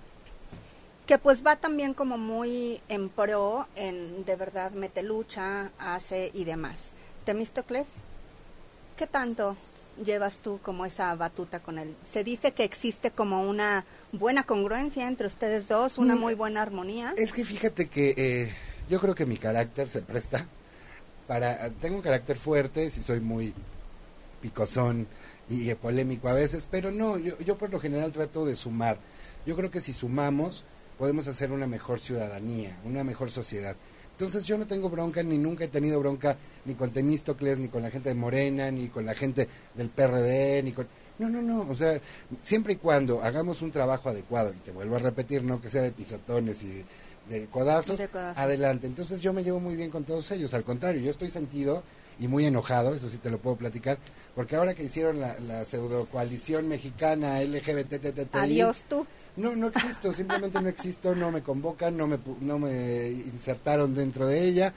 que 1.06 1.18
pues 1.18 1.46
va 1.46 1.58
también 1.58 1.94
como 1.94 2.18
muy 2.18 2.82
en 2.88 3.10
pro, 3.10 3.68
en 3.76 4.26
de 4.26 4.36
verdad 4.36 4.72
mete 4.72 5.04
lucha, 5.04 5.72
hace 5.78 6.32
y 6.34 6.44
demás. 6.44 6.76
Temístocles, 7.26 7.86
¿qué 8.98 9.08
tanto 9.08 9.56
llevas 10.04 10.38
tú 10.38 10.60
como 10.64 10.86
esa 10.86 11.14
batuta 11.16 11.60
con 11.60 11.78
él? 11.78 11.96
Se 12.12 12.24
dice 12.24 12.52
que 12.52 12.64
existe 12.64 13.12
como 13.12 13.48
una 13.48 13.86
buena 14.12 14.44
congruencia 14.44 15.08
entre 15.08 15.28
ustedes 15.28 15.68
dos, 15.68 15.98
una 15.98 16.16
Mm, 16.16 16.20
muy 16.20 16.34
buena 16.36 16.62
armonía. 16.62 17.14
Es 17.18 17.34
que 17.34 17.46
fíjate 17.46 17.88
que 17.88 18.14
eh, 18.18 18.52
yo 18.90 19.00
creo 19.00 19.16
que 19.16 19.26
mi 19.26 19.38
carácter 19.38 19.88
se 19.88 20.02
presta 20.02 20.48
para... 21.28 21.70
Tengo 21.70 21.98
un 21.98 22.02
carácter 22.02 22.38
fuerte, 22.38 22.90
si 22.92 23.04
soy 23.04 23.20
muy 23.20 23.54
picosón 24.42 25.08
y, 25.48 25.74
polémico 25.76 26.28
a 26.30 26.34
veces, 26.34 26.68
pero 26.70 26.92
no, 26.92 27.18
yo, 27.18 27.38
yo 27.40 27.58
por 27.58 27.70
lo 27.70 27.80
general 27.80 28.12
trato 28.12 28.46
de 28.46 28.56
sumar. 28.56 28.98
Yo 29.46 29.56
creo 29.56 29.70
que 29.70 29.82
si 29.82 29.94
sumamos 29.94 30.64
podemos 30.98 31.28
hacer 31.28 31.52
una 31.52 31.66
mejor 31.66 32.00
ciudadanía, 32.00 32.78
una 32.84 33.04
mejor 33.04 33.32
sociedad. 33.32 33.76
Entonces 34.22 34.46
yo 34.46 34.56
no 34.56 34.68
tengo 34.68 34.88
bronca, 34.88 35.24
ni 35.24 35.40
nunca 35.40 35.66
he 35.66 35.68
tenido 35.68 36.00
bronca, 36.00 36.38
ni 36.66 36.76
con 36.76 36.92
Temístocles, 36.92 37.58
ni 37.58 37.70
con 37.70 37.82
la 37.82 37.90
gente 37.90 38.10
de 38.10 38.14
Morena, 38.14 38.70
ni 38.70 38.88
con 38.88 39.04
la 39.04 39.16
gente 39.16 39.48
del 39.74 39.90
PRD, 39.90 40.62
ni 40.62 40.74
con... 40.74 40.88
No, 41.18 41.28
no, 41.28 41.42
no, 41.42 41.68
o 41.68 41.74
sea, 41.74 42.00
siempre 42.44 42.74
y 42.74 42.76
cuando 42.76 43.24
hagamos 43.24 43.64
un 43.64 43.72
trabajo 43.72 44.10
adecuado, 44.10 44.54
y 44.54 44.58
te 44.58 44.72
vuelvo 44.72 44.98
a 44.98 45.00
repetir, 45.00 45.42
no 45.42 45.60
que 45.60 45.72
sea 45.72 45.82
de 45.82 45.92
pisotones 45.92 46.62
y 46.62 46.86
de, 47.30 47.48
codazos, 47.48 47.98
De 47.98 48.10
codazos. 48.10 48.38
adelante. 48.38 48.86
Entonces 48.86 49.22
yo 49.22 49.34
me 49.34 49.44
llevo 49.44 49.60
muy 49.60 49.76
bien 49.76 49.90
con 49.90 50.04
todos 50.04 50.30
ellos, 50.30 50.54
al 50.54 50.66
contrario, 50.66 51.02
yo 51.02 51.10
estoy 51.10 51.32
sentido 51.32 51.82
y 52.20 52.28
muy 52.28 52.46
enojado, 52.46 52.94
eso 52.94 53.10
sí 53.10 53.18
te 53.18 53.32
lo 53.32 53.40
puedo 53.40 53.56
platicar, 53.56 53.98
porque 54.36 54.56
ahora 54.56 54.76
que 54.76 54.84
hicieron 54.84 55.20
la, 55.20 55.40
la 55.40 55.66
pseudo 55.66 56.06
coalición 56.06 56.68
mexicana 56.68 57.42
LGBTTTI, 57.42 58.38
Adiós 58.38 58.78
tú. 58.88 59.08
No, 59.38 59.56
no 59.56 59.68
existo, 59.68 60.14
simplemente 60.14 60.62
no 60.62 60.68
existo, 60.68 61.16
no 61.16 61.32
me 61.32 61.42
convocan, 61.42 61.96
no 61.96 62.08
me, 62.08 62.20
no 62.42 62.60
me 62.60 63.10
insertaron 63.10 63.94
dentro 63.94 64.28
de 64.28 64.44
ella. 64.44 64.74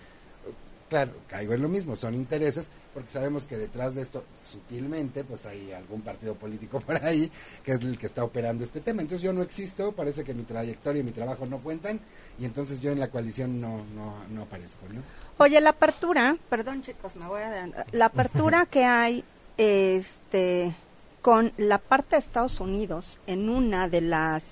Claro, 0.89 1.13
caigo 1.29 1.55
en 1.55 1.63
lo 1.63 1.69
mismo, 1.69 1.97
son 1.97 2.15
intereses, 2.15 2.69
porque 2.93 3.11
sabemos 3.11 3.47
que 3.47 3.57
detrás 3.57 3.95
de 3.95 4.03
esto, 4.03 4.23
sutilmente, 4.49 5.25
pues 5.25 5.45
hay 5.47 5.73
algún 5.73 6.03
partido 6.03 6.37
político 6.37 6.79
por 6.87 7.03
ahí 7.05 7.31
que 7.65 7.73
es 7.73 7.81
el 7.81 7.99
que 7.99 8.07
está 8.07 8.23
operando 8.23 8.65
este 8.65 8.81
tema. 8.81 9.03
Entonces 9.03 9.25
yo 9.25 9.33
no 9.33 9.43
existo, 9.43 9.93
parece 9.93 10.23
que 10.23 10.35
mi 10.35 10.45
trayectoria 10.45 11.01
y 11.01 11.05
mi 11.05 11.13
trabajo 11.13 11.47
no 11.47 11.59
cuentan, 11.59 12.01
y 12.39 12.45
entonces 12.45 12.81
yo 12.81 12.93
en 12.93 13.01
la 13.01 13.09
coalición 13.09 13.61
no, 13.61 13.85
no, 13.95 14.15
no 14.31 14.43
aparezco, 14.43 14.87
¿no? 14.93 15.03
Oye, 15.39 15.61
la 15.61 15.71
apertura, 15.71 16.37
perdón 16.49 16.83
chicos, 16.83 17.17
me 17.17 17.27
voy 17.27 17.43
a 17.43 17.87
la 17.91 18.05
apertura 18.05 18.67
que 18.71 18.85
hay 18.85 19.25
este 19.57 20.77
con 21.25 21.55
la 21.57 21.79
parte 21.79 22.17
de 22.17 22.21
Estados 22.21 22.61
Unidos 22.61 23.19
en 23.27 23.49
una 23.49 23.89
de 23.89 24.03
las 24.03 24.43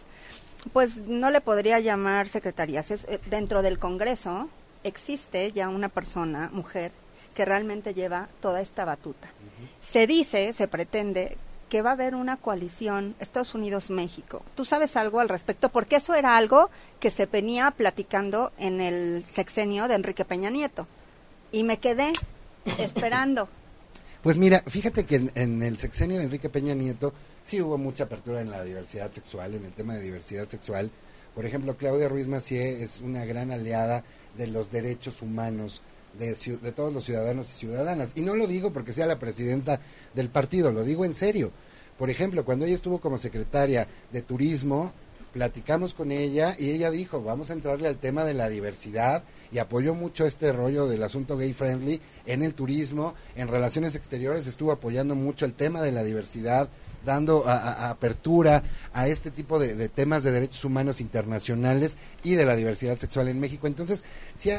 pues 0.73 0.97
no 0.97 1.29
le 1.29 1.43
podría 1.43 1.81
llamar 1.81 2.29
secretarías, 2.29 2.91
es 2.91 3.05
eh, 3.05 3.21
dentro 3.29 3.61
del 3.61 3.79
Congreso 3.79 4.49
existe 4.83 5.53
ya 5.53 5.69
una 5.69 5.91
persona, 5.91 6.49
mujer, 6.51 6.91
que 7.35 7.45
realmente 7.45 7.93
lleva 7.93 8.29
toda 8.41 8.63
esta 8.63 8.87
batuta. 8.87 9.29
Se 9.93 10.07
dice, 10.07 10.55
se 10.55 10.67
pretende 10.67 11.37
que 11.69 11.83
va 11.83 11.91
a 11.91 11.93
haber 11.93 12.15
una 12.15 12.39
coalición 12.39 13.17
Estados 13.21 13.55
Unidos-México. 13.55 14.41
¿Tú 14.55 14.65
sabes 14.65 14.97
algo 14.97 15.21
al 15.21 15.29
respecto? 15.29 15.69
Porque 15.69 15.97
eso 15.97 16.15
era 16.15 16.39
algo 16.39 16.71
que 17.01 17.11
se 17.11 17.27
venía 17.27 17.71
platicando 17.73 18.51
en 18.57 18.81
el 18.81 19.27
sexenio 19.31 19.89
de 19.89 19.97
Enrique 19.97 20.25
Peña 20.25 20.49
Nieto. 20.49 20.87
Y 21.51 21.65
me 21.65 21.77
quedé 21.77 22.15
esperando. 22.79 23.51
Pues 24.23 24.37
mira, 24.39 24.63
fíjate 24.67 25.05
que 25.05 25.17
en, 25.17 25.33
en 25.35 25.63
el 25.65 25.79
sexenio 25.79 26.19
de 26.19 26.25
Enrique 26.25 26.49
Peña 26.49 26.75
Nieto 26.75 27.13
sí 27.45 27.61
hubo 27.61 27.77
mucha 27.77 28.05
apertura 28.05 28.41
en 28.41 28.53
la 28.53 28.63
diversidad 28.63 29.11
sexual, 29.11 29.55
en 29.55 29.65
el 29.65 29.73
tema 29.73 29.95
de 29.95 30.01
diversidad 30.01 30.49
sexual. 30.49 30.93
Por 31.35 31.45
ejemplo, 31.45 31.77
Claudia 31.77 32.09
Ruiz 32.09 32.29
Macié 32.29 32.85
es 32.85 33.01
una 33.01 33.25
gran 33.25 33.51
aliada 33.51 34.05
de 34.39 34.47
los 34.47 34.71
derechos 34.71 35.23
humanos 35.23 35.83
de, 36.19 36.35
de 36.35 36.73
todos 36.73 36.93
los 36.93 37.03
ciudadanos 37.03 37.49
y 37.49 37.59
ciudadanas. 37.59 38.13
Y 38.15 38.21
no 38.21 38.37
lo 38.37 38.47
digo 38.47 38.73
porque 38.73 38.93
sea 38.93 39.07
la 39.07 39.19
presidenta 39.19 39.81
del 40.15 40.29
partido, 40.29 40.71
lo 40.71 40.85
digo 40.85 41.05
en 41.05 41.15
serio. 41.15 41.51
Por 41.99 42.09
ejemplo, 42.09 42.45
cuando 42.45 42.65
ella 42.65 42.77
estuvo 42.77 43.01
como 43.01 43.19
secretaria 43.19 43.89
de 44.13 44.23
Turismo, 44.23 44.93
platicamos 45.33 45.95
con 45.95 46.13
ella 46.13 46.55
y 46.59 46.71
ella 46.71 46.91
dijo, 46.91 47.23
vamos 47.23 47.51
a 47.51 47.55
entrarle 47.55 47.89
al 47.89 47.97
tema 47.97 48.25
de 48.25 48.35
la 48.35 48.49
diversidad 48.49 49.25
y 49.51 49.59
apoyó 49.59 49.95
mucho 49.95 50.27
este 50.27 50.53
rollo 50.53 50.87
del 50.87 51.03
asunto 51.03 51.37
gay 51.37 51.53
friendly 51.53 52.01
en 52.27 52.43
el 52.43 52.55
turismo, 52.55 53.15
en 53.35 53.49
relaciones 53.49 53.95
exteriores 53.95 54.47
estuvo 54.47 54.73
apoyando 54.73 55.15
mucho 55.15 55.45
el 55.45 55.55
tema 55.55 55.81
de 55.81 55.93
la 55.93 56.05
diversidad, 56.05 56.69
dando 57.05 57.45
apertura 57.49 58.63
a 58.93 59.09
este 59.09 59.31
tipo 59.31 59.59
de, 59.59 59.89
temas 59.89 60.23
de 60.23 60.33
derechos 60.33 60.65
humanos 60.65 61.01
internacionales 61.01 61.99
y 62.23 62.35
de 62.35 62.45
la 62.45 62.55
diversidad 62.55 62.99
sexual 62.99 63.29
en 63.29 63.41
México. 63.41 63.67
Entonces, 63.67 64.05
sí, 64.37 64.51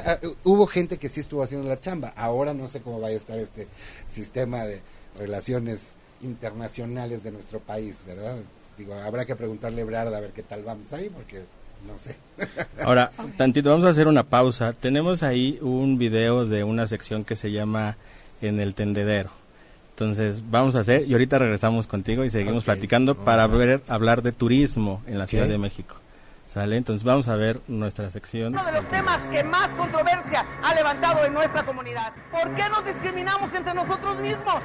hubo 0.43 0.67
gente 0.67 0.97
que 0.97 1.09
sí 1.09 1.19
estuvo 1.21 1.43
haciendo 1.43 1.69
la 1.69 1.79
chamba. 1.79 2.13
Ahora 2.17 2.53
no 2.53 2.67
sé 2.67 2.81
cómo 2.81 2.99
vaya 2.99 3.15
a 3.15 3.19
estar 3.19 3.39
este 3.39 3.67
sistema 4.09 4.63
de 4.63 4.81
relaciones 5.17 5.93
internacionales 6.21 7.23
de 7.23 7.31
nuestro 7.31 7.59
país, 7.59 8.03
¿verdad? 8.05 8.37
Digo, 8.77 8.93
habrá 8.95 9.25
que 9.25 9.35
preguntarle 9.35 9.81
a 9.81 9.83
Ebrard 9.83 10.13
a 10.13 10.19
ver 10.19 10.31
qué 10.31 10.43
tal 10.43 10.63
vamos 10.63 10.91
ahí, 10.93 11.09
porque 11.09 11.43
no 11.87 11.97
sé. 11.99 12.15
Ahora, 12.83 13.11
tantito, 13.37 13.69
vamos 13.69 13.85
a 13.85 13.89
hacer 13.89 14.07
una 14.07 14.23
pausa. 14.23 14.73
Tenemos 14.73 15.23
ahí 15.23 15.59
un 15.61 15.97
video 15.97 16.45
de 16.45 16.63
una 16.63 16.87
sección 16.87 17.23
que 17.23 17.35
se 17.35 17.51
llama 17.51 17.97
En 18.41 18.59
el 18.59 18.73
tendedero. 18.73 19.31
Entonces, 19.91 20.41
vamos 20.49 20.75
a 20.75 20.79
hacer, 20.79 21.07
y 21.07 21.13
ahorita 21.13 21.37
regresamos 21.37 21.85
contigo 21.85 22.23
y 22.23 22.29
seguimos 22.29 22.63
platicando 22.63 23.13
para 23.13 23.45
ver, 23.45 23.83
hablar 23.87 24.23
de 24.23 24.31
turismo 24.31 25.03
en 25.05 25.19
la 25.19 25.27
Ciudad 25.27 25.47
de 25.47 25.59
México. 25.59 25.97
¿Sale? 26.53 26.77
Entonces 26.77 27.03
vamos 27.03 27.27
a 27.29 27.35
ver 27.35 27.61
nuestra 27.67 28.11
sección. 28.11 28.53
Uno 28.53 28.63
de 28.63 28.73
los 28.73 28.87
temas 28.87 29.17
que 29.31 29.43
más 29.43 29.69
controversia 29.69 30.45
ha 30.61 30.75
levantado 30.75 31.25
en 31.25 31.33
nuestra 31.33 31.63
comunidad. 31.63 32.13
¿Por 32.29 32.53
qué 32.53 32.69
nos 32.69 32.85
discriminamos 32.85 33.51
entre 33.55 33.73
nosotros 33.73 34.17
mismos? 34.17 34.57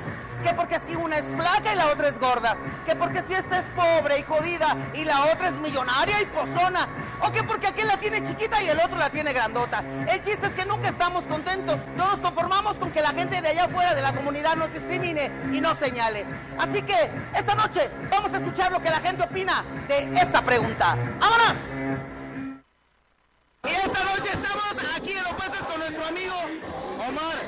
Que 0.44 0.52
porque 0.52 0.78
si 0.86 0.94
una 0.94 1.16
es 1.16 1.24
flaca 1.34 1.72
y 1.72 1.76
la 1.76 1.86
otra 1.86 2.08
es 2.08 2.20
gorda. 2.20 2.58
Que 2.84 2.94
porque 2.94 3.22
si 3.22 3.32
esta 3.32 3.60
es 3.60 3.64
pobre 3.74 4.18
y 4.18 4.22
jodida 4.22 4.76
y 4.92 5.06
la 5.06 5.32
otra 5.32 5.48
es 5.48 5.54
millonaria 5.54 6.20
y 6.20 6.26
pozona. 6.26 6.88
O 7.22 7.32
que 7.32 7.42
porque 7.42 7.68
aquel 7.68 7.86
la 7.86 7.96
tiene 7.96 8.22
chiquita 8.28 8.62
y 8.62 8.68
el 8.68 8.78
otro 8.78 8.98
la 8.98 9.08
tiene 9.08 9.32
grandota. 9.32 9.82
El 10.06 10.20
chiste 10.20 10.46
es 10.46 10.52
que 10.52 10.66
nunca 10.66 10.90
estamos 10.90 11.24
contentos. 11.24 11.78
No 11.96 12.10
nos 12.10 12.20
conformamos 12.20 12.74
con 12.74 12.90
que 12.90 13.00
la 13.00 13.14
gente 13.14 13.40
de 13.40 13.48
allá 13.48 13.64
afuera 13.64 13.94
de 13.94 14.02
la 14.02 14.12
comunidad 14.12 14.56
nos 14.56 14.70
discrimine 14.74 15.30
y 15.50 15.58
nos 15.58 15.78
señale. 15.78 16.26
Así 16.58 16.82
que 16.82 17.10
esta 17.34 17.54
noche 17.54 17.88
vamos 18.10 18.30
a 18.34 18.36
escuchar 18.36 18.72
lo 18.72 18.82
que 18.82 18.90
la 18.90 19.00
gente 19.00 19.22
opina 19.22 19.64
de 19.88 20.14
esta 20.20 20.42
pregunta. 20.42 20.94
¡Vámonos! 21.18 21.77
Y 23.68 23.72
esta 23.74 24.04
noche 24.04 24.30
estamos 24.32 24.72
aquí 24.96 25.12
en 25.12 25.24
Opuestos 25.26 25.66
con 25.66 25.78
nuestro 25.80 26.06
amigo 26.06 26.34
Omar. 27.06 27.38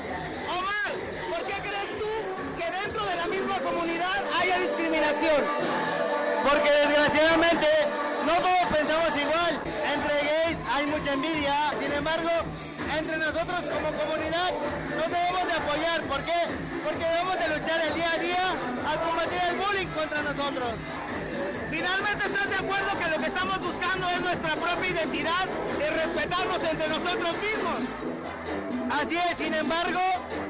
Omar, 0.57 0.91
¿por 1.29 1.41
qué 1.47 1.57
crees 1.67 1.89
tú 1.97 2.11
que 2.57 2.67
dentro 2.69 3.05
de 3.05 3.15
la 3.15 3.27
misma 3.27 3.57
comunidad 3.59 4.21
haya 4.39 4.59
discriminación? 4.59 5.41
Porque 6.47 6.69
desgraciadamente 6.69 7.67
no 8.25 8.33
todos 8.35 8.65
pensamos 8.69 9.09
igual. 9.17 9.53
Entre 9.93 10.15
gays 10.29 10.57
hay 10.73 10.85
mucha 10.85 11.13
envidia. 11.13 11.55
Sin 11.79 11.91
embargo, 11.91 12.29
entre 12.97 13.17
nosotros 13.17 13.59
como 13.73 13.87
comunidad 13.97 14.51
nos 14.97 15.07
debemos 15.09 15.47
de 15.47 15.53
apoyar. 15.53 16.01
¿Por 16.01 16.21
qué? 16.21 16.39
Porque 16.85 17.03
debemos 17.03 17.35
de 17.39 17.47
luchar 17.49 17.81
el 17.81 17.93
día 17.95 18.11
a 18.11 18.17
día 18.17 18.45
a 18.85 18.93
combatir 19.01 19.41
el 19.49 19.55
bullying 19.57 19.87
contra 19.87 20.21
nosotros. 20.21 20.73
Finalmente, 21.71 22.25
¿estás 22.27 22.49
de 22.49 22.55
acuerdo 22.55 22.99
que 22.99 23.07
lo 23.07 23.17
que 23.17 23.27
estamos 23.27 23.57
buscando 23.61 24.09
es 24.09 24.19
nuestra 24.19 24.55
propia 24.55 24.89
identidad 24.89 25.47
y 25.79 25.87
respetarnos 25.89 26.59
entre 26.69 26.87
nosotros 26.89 27.31
mismos? 27.39 27.79
Así 28.91 29.15
es, 29.15 29.37
sin 29.37 29.53
embargo, 29.53 30.01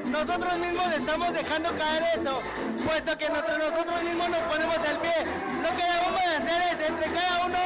nosotros 0.10 0.58
mismos 0.58 0.92
estamos 0.92 1.32
dejando 1.32 1.70
caer 1.78 2.04
eso, 2.18 2.42
puesto 2.84 3.18
que 3.20 3.26
entre 3.28 3.58
nosotros 3.60 4.02
mismos 4.02 4.30
nos 4.34 4.44
ponemos 4.50 4.78
el 4.82 4.98
pie. 4.98 5.20
Lo 5.62 5.70
que 5.78 5.84
debemos 5.94 6.22
de 6.26 6.34
hacer 6.42 6.60
es 6.74 6.90
entre 6.90 7.08
cada 7.14 7.46
uno 7.46 7.60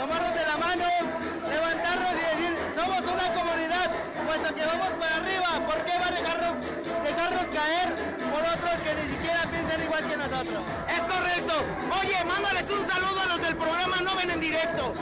tomarnos 0.00 0.34
de 0.34 0.44
la 0.48 0.56
mano, 0.56 0.88
levantarnos 1.52 2.12
y 2.16 2.22
decir, 2.32 2.52
somos 2.74 3.00
una 3.12 3.28
comunidad, 3.36 3.90
puesto 4.24 4.54
que 4.56 4.64
vamos 4.64 4.90
para 4.96 5.16
arriba, 5.20 5.50
¿por 5.68 5.78
qué 5.84 5.92
va 6.00 6.08
a 6.08 6.14
dejarnos, 6.16 6.54
dejarnos 7.04 7.46
caer 7.52 8.21
otros 8.42 8.74
que 8.84 8.92
ni 8.94 9.14
siquiera 9.14 9.42
piensan 9.50 9.82
igual 9.82 10.04
que 10.04 10.16
nosotros? 10.16 10.60
Es 10.88 11.00
correcto. 11.00 11.54
Oye, 12.00 12.24
mándales 12.24 12.64
un 12.70 12.84
saludo 12.90 13.20
a 13.20 13.26
los 13.26 13.42
del 13.42 13.56
programa 13.56 13.96
No 14.02 14.16
Ven 14.16 14.30
en 14.30 14.40
Directo. 14.40 14.94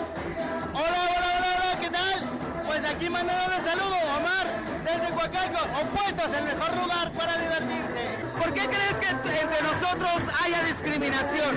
Hola, 0.73 1.01
hola, 1.11 1.29
hola, 1.39 1.51
hola, 1.57 1.81
¿qué 1.81 1.91
tal? 1.91 2.19
Pues 2.67 2.85
aquí 2.85 3.09
mandando 3.11 3.57
un 3.57 3.65
saludo, 3.65 3.97
Omar, 4.17 4.47
desde 4.85 5.13
Huacalco, 5.13 5.61
opuestos, 5.83 6.29
el 6.37 6.45
mejor 6.45 6.77
lugar 6.77 7.11
para 7.13 7.37
divertirse. 7.37 8.03
¿Por 8.39 8.55
qué 8.55 8.67
crees 8.67 8.97
que 9.01 9.09
entre 9.09 9.63
nosotros 9.63 10.23
haya 10.43 10.65
discriminación? 10.65 11.53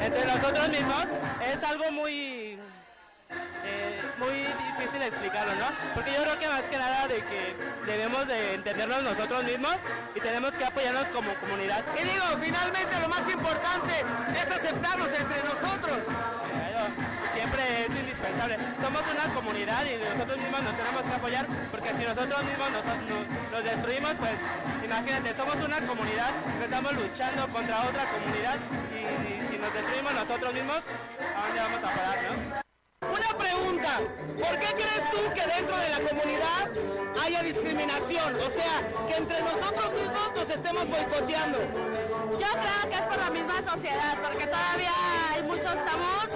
Entre 0.00 0.24
nosotros 0.24 0.68
mismos 0.68 1.04
es 1.52 1.62
algo 1.64 1.90
muy 1.92 2.58
eh, 3.64 4.02
muy 4.18 4.46
difícil 4.92 5.08
explicarlo, 5.08 5.54
¿no? 5.54 5.68
Porque 5.94 6.12
yo 6.12 6.22
creo 6.22 6.38
que 6.38 6.48
más 6.48 6.62
que 6.62 6.76
nada 6.76 7.08
de 7.08 7.16
que 7.24 7.56
debemos 7.86 8.26
de 8.28 8.54
entendernos 8.54 9.02
nosotros 9.02 9.44
mismos 9.44 9.76
y 10.14 10.20
tenemos 10.20 10.52
que 10.52 10.64
apoyarnos 10.64 11.06
como 11.08 11.32
comunidad. 11.36 11.82
Y 11.96 12.04
digo, 12.04 12.24
finalmente 12.40 13.00
lo 13.00 13.08
más 13.08 13.24
importante 13.30 14.04
es 14.36 14.46
aceptarnos 14.50 15.08
entre 15.08 15.38
nosotros. 15.48 15.98
siempre 17.32 17.62
es 17.80 17.88
indispensable. 17.88 18.56
Somos 18.82 19.02
una 19.08 19.34
comunidad 19.34 19.84
y 19.86 19.96
nosotros 19.96 20.36
mismos 20.36 20.60
nos 20.62 20.76
tenemos 20.76 21.02
que 21.02 21.14
apoyar 21.14 21.46
porque 21.70 21.90
si 21.96 22.04
nosotros 22.04 22.44
mismos 22.44 22.68
nos, 22.70 22.84
nos, 23.50 23.64
destruimos, 23.64 24.12
pues 24.20 24.36
imagínate, 24.84 25.34
somos 25.34 25.56
una 25.56 25.80
comunidad 25.80 26.30
que 26.58 26.64
estamos 26.64 26.92
luchando 26.92 27.48
contra 27.48 27.80
otra 27.88 28.04
comunidad 28.12 28.56
y, 28.92 29.00
y 29.00 29.48
si 29.48 29.56
nos 29.56 29.72
destruimos 29.72 30.12
nosotros 30.12 30.52
mismos, 30.52 30.80
¿a 31.32 31.46
dónde 31.46 31.60
vamos 31.60 31.80
a 31.80 31.90
parar, 31.96 32.18
no? 32.28 32.61
Pregunta, 33.38 33.98
¿por 34.38 34.58
qué 34.58 34.66
crees 34.74 35.10
tú 35.10 35.18
que 35.34 35.46
dentro 35.54 35.76
de 35.76 35.88
la 35.88 36.00
comunidad 36.08 36.70
haya 37.24 37.42
discriminación? 37.42 38.34
O 38.36 38.50
sea, 38.58 39.08
que 39.08 39.16
entre 39.16 39.40
nosotros 39.40 39.92
mismos 39.92 40.32
nos 40.36 40.50
estemos 40.56 40.88
boicoteando. 40.88 41.58
Yo 41.58 42.46
creo 42.46 42.90
que 42.90 42.96
es 42.96 43.02
por 43.02 43.18
la 43.18 43.30
misma 43.30 43.62
sociedad, 43.62 44.18
porque 44.22 44.46
todavía 44.46 44.92
hay 45.32 45.42
muchos 45.42 45.74
tabús 45.84 46.28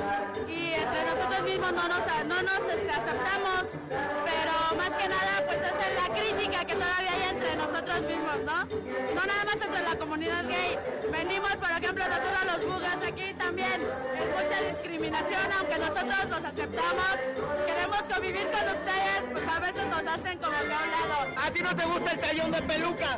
y 0.48 0.65
nosotros 0.87 1.42
mismos 1.42 1.72
no 1.72 1.88
nos, 1.88 2.05
no 2.27 2.42
nos 2.42 2.62
este, 2.72 2.90
aceptamos, 2.90 3.64
pero 3.90 4.55
más 4.77 4.90
que 4.90 5.09
nada 5.09 5.42
pues 5.46 5.59
es 5.59 5.75
la 5.96 6.14
crítica 6.14 6.64
que 6.64 6.75
todavía 6.75 7.12
hay 7.12 7.22
entre 7.31 7.57
nosotros 7.57 8.01
mismos, 8.03 8.38
¿no? 8.44 8.59
No 9.14 9.27
nada 9.27 9.44
más 9.44 9.55
entre 9.55 9.83
la 9.83 9.99
comunidad 9.99 10.44
gay. 10.46 10.79
Venimos, 11.11 11.57
por 11.57 11.70
ejemplo, 11.70 12.05
nosotros 12.09 12.44
los 12.46 12.61
bugas 12.66 12.99
aquí 13.07 13.35
también, 13.35 13.83
es 13.83 14.29
mucha 14.35 14.61
discriminación, 14.68 15.46
aunque 15.59 15.79
nosotros 15.79 16.25
los 16.31 16.44
aceptamos, 16.44 17.12
queremos 17.66 18.03
convivir 18.12 18.46
con 18.51 18.64
ustedes, 18.68 19.20
pues 19.33 19.49
a 19.49 19.61
veces 19.61 19.87
nos 19.87 20.07
hacen 20.07 20.38
como 20.38 20.59
que 20.59 20.72
a 20.72 20.83
un 20.83 20.90
lado. 20.90 21.16
¿A 21.37 21.51
ti 21.51 21.62
no 21.62 21.77
te 21.77 21.85
gusta 21.85 22.12
el 22.12 22.20
tallón 22.20 22.51
de 22.53 22.62
peluca? 22.62 23.16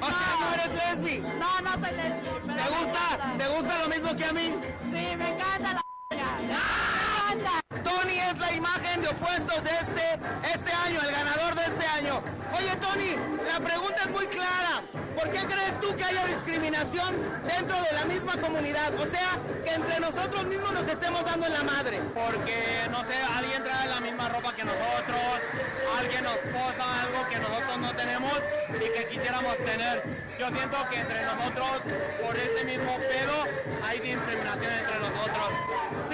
O 0.00 0.06
sea, 0.06 0.30
no 0.40 0.54
eres 0.54 0.70
lesbi. 0.74 1.18
No, 1.18 1.60
no 1.60 1.72
soy 1.72 1.96
lesbi. 1.96 2.28
¿Te 2.56 2.68
gusta? 2.74 3.34
¿Te 3.38 3.48
gusta 3.48 3.78
lo 3.82 3.88
mismo 3.88 4.16
que 4.16 4.24
a 4.24 4.32
mí? 4.32 4.54
Sí, 4.92 5.16
me 5.16 5.28
encanta 5.30 5.72
la 5.74 5.85
Tony 7.84 8.18
es 8.18 8.38
la 8.38 8.52
imagen 8.52 9.02
de 9.02 9.08
opuestos 9.08 9.64
de 9.64 9.70
este, 9.70 10.18
este 10.54 10.72
año, 10.72 11.00
el 11.02 11.10
ganador 11.10 11.54
de 11.54 11.64
este 11.64 11.86
año. 11.86 12.22
Oye, 12.56 12.76
Tony, 12.76 13.16
la 13.46 13.60
pregunta 13.60 13.96
es 14.04 14.10
muy 14.10 14.26
clara. 14.26 14.82
¿Por 15.16 15.30
qué 15.30 15.38
crees 15.46 15.80
tú 15.80 15.96
que 15.96 16.04
haya 16.04 16.26
discriminación 16.26 17.14
dentro 17.46 17.76
de 17.80 17.92
la 17.92 18.04
misma 18.04 18.36
comunidad? 18.36 18.94
O 18.94 19.06
sea, 19.10 19.38
que 19.64 19.74
entre 19.74 19.98
nosotros 20.00 20.44
mismos 20.44 20.72
nos 20.72 20.86
estemos 20.88 21.24
dando 21.24 21.46
en 21.46 21.52
la 21.52 21.62
madre. 21.62 22.00
Porque, 22.14 22.86
no 22.90 23.00
sé, 23.04 23.16
alguien 23.36 23.62
trae 23.62 23.88
la 23.88 24.00
misma 24.00 24.28
ropa 24.28 24.54
que 24.54 24.64
nosotros, 24.64 25.24
alguien 25.98 26.22
nos 26.22 26.36
posa 26.52 27.02
algo 27.02 27.28
que 27.30 27.38
nosotros 27.38 27.78
no 27.78 27.94
tenemos 27.94 28.32
y 28.76 28.92
que 28.92 29.08
quisiéramos 29.08 29.56
tener. 29.64 30.02
Yo 30.38 30.48
siento 30.48 30.76
que 30.90 31.00
entre 31.00 31.24
nosotros, 31.24 31.70
por 32.20 32.36
este 32.36 32.64
mismo 32.64 32.96
pedo, 32.98 33.44
hay 33.88 34.00
discriminación 34.00 34.72
entre 34.72 34.98
nosotros. 35.00 35.65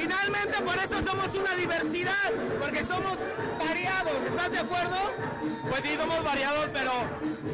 Finalmente, 0.03 0.61
por 0.63 0.77
eso 0.77 0.99
somos 1.07 1.29
una 1.33 1.55
diversidad, 1.55 2.31
porque 2.59 2.81
somos 2.81 3.17
variados. 3.57 4.19
¿Estás 4.27 4.51
de 4.51 4.59
acuerdo? 4.59 4.99
Pues 5.71 5.81
sí, 5.85 5.97
somos 5.97 6.25
variados, 6.25 6.67
pero 6.73 6.93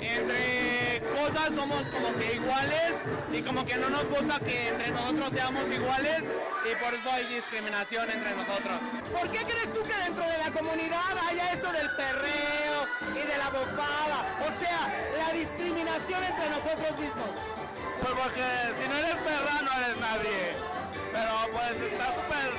entre 0.01 1.03
cosas 1.13 1.55
somos 1.55 1.83
como 1.93 2.17
que 2.17 2.37
iguales 2.37 2.93
y 3.31 3.43
como 3.43 3.67
que 3.67 3.77
no 3.77 3.91
nos 3.91 4.09
gusta 4.09 4.41
que 4.41 4.69
entre 4.69 4.91
nosotros 4.93 5.29
seamos 5.35 5.65
iguales 5.71 6.25
y 6.65 6.75
por 6.83 6.95
eso 6.95 7.11
hay 7.13 7.27
discriminación 7.27 8.11
entre 8.11 8.31
nosotros. 8.31 8.77
¿Por 9.13 9.29
qué 9.29 9.45
crees 9.45 9.71
tú 9.75 9.83
que 9.83 9.97
dentro 10.09 10.25
de 10.25 10.39
la 10.39 10.51
comunidad 10.51 11.19
haya 11.29 11.53
eso 11.53 11.71
del 11.71 11.91
perreo 12.01 12.79
y 13.13 13.27
de 13.29 13.37
la 13.37 13.51
bofada? 13.51 14.25
O 14.41 14.51
sea, 14.57 14.89
la 15.21 15.35
discriminación 15.35 16.25
entre 16.25 16.49
nosotros 16.49 16.99
mismos. 16.99 17.29
Pues 18.01 18.15
porque 18.25 18.47
si 18.81 18.89
no 18.89 18.97
eres 18.97 19.17
perra 19.21 19.61
no 19.61 19.85
eres 19.85 19.97
nadie. 20.01 20.67
Pero 21.12 21.33
pues 21.53 21.92
está 21.92 22.07
súper 22.14 22.51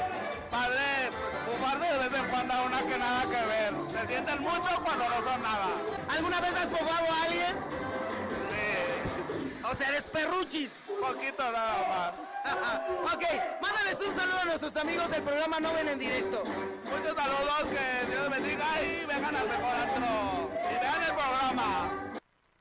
padre 0.49 1.11
fumar 1.45 1.79
de 1.79 1.97
vez 1.97 2.19
en 2.19 2.27
cuando 2.29 2.53
a 2.53 2.61
una 2.63 2.79
que 2.81 2.97
nada 2.97 3.21
que 3.23 3.45
ver. 3.45 3.73
Se 3.91 4.07
sienten 4.07 4.41
mucho 4.41 4.81
cuando 4.83 5.09
no 5.09 5.15
son 5.15 5.41
nada. 5.43 5.67
¿Alguna 6.09 6.41
vez 6.41 6.53
has 6.53 6.65
fumado 6.65 7.05
a 7.11 7.23
alguien? 7.23 7.53
Sí. 8.49 9.67
O 9.71 9.75
sea, 9.75 9.87
eres 9.89 10.03
perruchis. 10.03 10.69
Poquito 10.99 11.51
nada 11.51 11.87
más. 11.89 12.29
ok, 13.13 13.23
mándales 13.61 13.97
un 14.07 14.15
saludo 14.15 14.39
a 14.39 14.45
nuestros 14.45 14.75
amigos 14.77 15.09
del 15.11 15.23
programa 15.23 15.59
No 15.59 15.73
Ven 15.73 15.89
en 15.89 15.99
Directo. 15.99 16.43
Muchos 16.43 17.15
saludos, 17.15 17.63
que 17.69 18.11
Dios 18.11 18.29
bendiga 18.29 18.81
y 18.81 19.05
vengan 19.05 19.35
al 19.35 19.47
mejor 19.47 19.75
antro. 19.75 20.51
Y 20.57 20.79
vean 20.79 21.03
el 21.03 21.13
programa. 21.13 21.88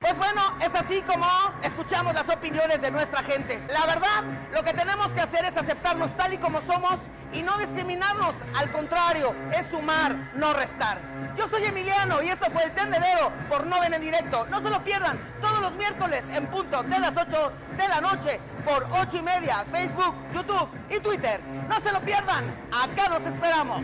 Pues 0.08 0.16
bueno, 0.16 0.40
es 0.62 0.74
así 0.74 1.02
como 1.02 1.26
escuchamos 1.62 2.14
las 2.14 2.26
opiniones 2.30 2.80
de 2.80 2.90
nuestra 2.90 3.22
gente. 3.22 3.60
La 3.70 3.84
verdad, 3.84 4.24
lo 4.54 4.64
que 4.64 4.72
tenemos 4.72 5.08
que 5.08 5.20
hacer 5.20 5.44
es 5.44 5.54
aceptarnos 5.54 6.16
tal 6.16 6.32
y 6.32 6.38
como 6.38 6.62
somos 6.62 6.96
y 7.34 7.42
no 7.42 7.58
discriminarnos. 7.58 8.34
Al 8.56 8.72
contrario, 8.72 9.34
es 9.52 9.70
sumar, 9.70 10.16
no 10.34 10.54
restar. 10.54 10.96
Yo 11.36 11.46
soy 11.48 11.62
Emiliano 11.64 12.22
y 12.22 12.30
esto 12.30 12.46
fue 12.50 12.64
el 12.64 12.70
Tendedero 12.72 13.30
por 13.50 13.66
No 13.66 13.80
Ven 13.80 13.92
en 13.92 14.00
Directo. 14.00 14.46
No 14.48 14.62
se 14.62 14.70
lo 14.70 14.82
pierdan 14.82 15.18
todos 15.42 15.60
los 15.60 15.72
miércoles 15.74 16.24
en 16.32 16.46
punto 16.46 16.82
de 16.84 17.00
las 17.00 17.14
8 17.14 17.52
de 17.76 17.88
la 17.88 18.00
noche 18.00 18.40
por 18.64 18.88
8 18.90 19.14
y 19.14 19.22
media, 19.22 19.62
Facebook, 19.70 20.14
YouTube 20.32 20.70
y 20.88 21.00
Twitter. 21.00 21.38
No 21.68 21.78
se 21.82 21.92
lo 21.92 22.00
pierdan, 22.00 22.44
acá 22.72 23.10
nos 23.10 23.30
esperamos. 23.30 23.82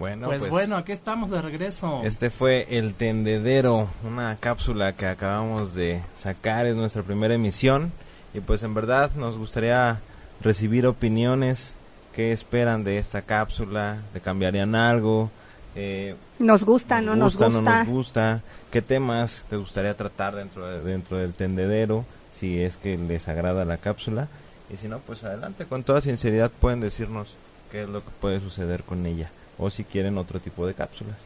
Bueno, 0.00 0.28
pues, 0.28 0.48
bueno, 0.48 0.76
aquí 0.76 0.92
estamos 0.92 1.28
de 1.30 1.42
regreso. 1.42 2.00
Este 2.04 2.30
fue 2.30 2.66
El 2.70 2.94
Tendedero, 2.94 3.86
una 4.02 4.36
cápsula 4.40 4.94
que 4.94 5.04
acabamos 5.06 5.74
de 5.74 6.00
sacar, 6.18 6.64
es 6.66 6.74
nuestra 6.74 7.02
primera 7.02 7.34
emisión. 7.34 7.92
Y 8.32 8.40
pues 8.40 8.62
en 8.62 8.72
verdad 8.72 9.10
nos 9.16 9.36
gustaría 9.36 10.00
recibir 10.40 10.86
opiniones, 10.86 11.74
qué 12.14 12.32
esperan 12.32 12.82
de 12.82 12.96
esta 12.96 13.20
cápsula, 13.22 13.98
le 14.14 14.20
cambiarían 14.22 14.74
algo. 14.74 15.30
Eh, 15.76 16.14
Nos 16.38 16.64
gusta, 16.64 17.02
no 17.02 17.14
nos 17.14 17.38
no 17.38 17.50
gusta. 17.50 17.78
nos 17.80 17.86
gusta, 17.88 18.40
qué 18.70 18.80
temas 18.80 19.44
te 19.50 19.56
gustaría 19.56 19.94
tratar 19.98 20.34
dentro, 20.34 20.66
de- 20.66 20.80
dentro 20.80 21.18
del 21.18 21.34
tendedero, 21.34 22.06
si 22.34 22.58
es 22.62 22.78
que 22.78 22.96
les 22.96 23.28
agrada 23.28 23.66
la 23.66 23.76
cápsula. 23.76 24.28
Y 24.72 24.78
si 24.78 24.88
no, 24.88 24.98
pues 25.00 25.24
adelante, 25.24 25.66
con 25.66 25.82
toda 25.82 26.00
sinceridad 26.00 26.50
pueden 26.50 26.80
decirnos 26.80 27.34
qué 27.70 27.82
es 27.82 27.88
lo 27.90 28.02
que 28.02 28.10
puede 28.18 28.40
suceder 28.40 28.82
con 28.84 29.04
ella. 29.04 29.30
O 29.60 29.68
si 29.70 29.84
quieren 29.84 30.16
otro 30.18 30.40
tipo 30.40 30.66
de 30.66 30.74
cápsulas. 30.74 31.16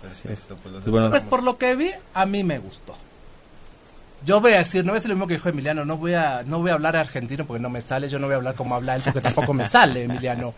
Perfecto, 0.00 0.56
pues 0.62 0.74
los 0.76 0.86
Y 0.86 0.90
bueno, 0.90 1.10
Pues 1.10 1.24
por 1.24 1.42
lo 1.42 1.58
que 1.58 1.74
vi, 1.74 1.90
a 2.14 2.24
mí 2.26 2.44
me 2.44 2.58
gustó. 2.58 2.94
Yo 4.24 4.40
voy 4.40 4.52
a 4.52 4.58
decir, 4.58 4.84
no 4.84 4.90
voy 4.90 4.96
a 4.96 4.98
decir 4.98 5.10
lo 5.10 5.14
mismo 5.14 5.28
que 5.28 5.34
dijo 5.34 5.48
Emiliano, 5.48 5.84
no 5.84 5.96
voy 5.96 6.14
a, 6.14 6.42
no 6.44 6.58
voy 6.58 6.70
a 6.70 6.74
hablar 6.74 6.96
argentino 6.96 7.44
porque 7.44 7.62
no 7.62 7.70
me 7.70 7.80
sale, 7.80 8.08
yo 8.08 8.18
no 8.18 8.26
voy 8.26 8.34
a 8.34 8.36
hablar 8.38 8.54
como 8.56 8.74
habla 8.74 8.96
él 8.96 9.02
porque 9.04 9.20
tampoco 9.20 9.52
me 9.54 9.64
sale, 9.68 10.04
Emiliano. 10.04 10.54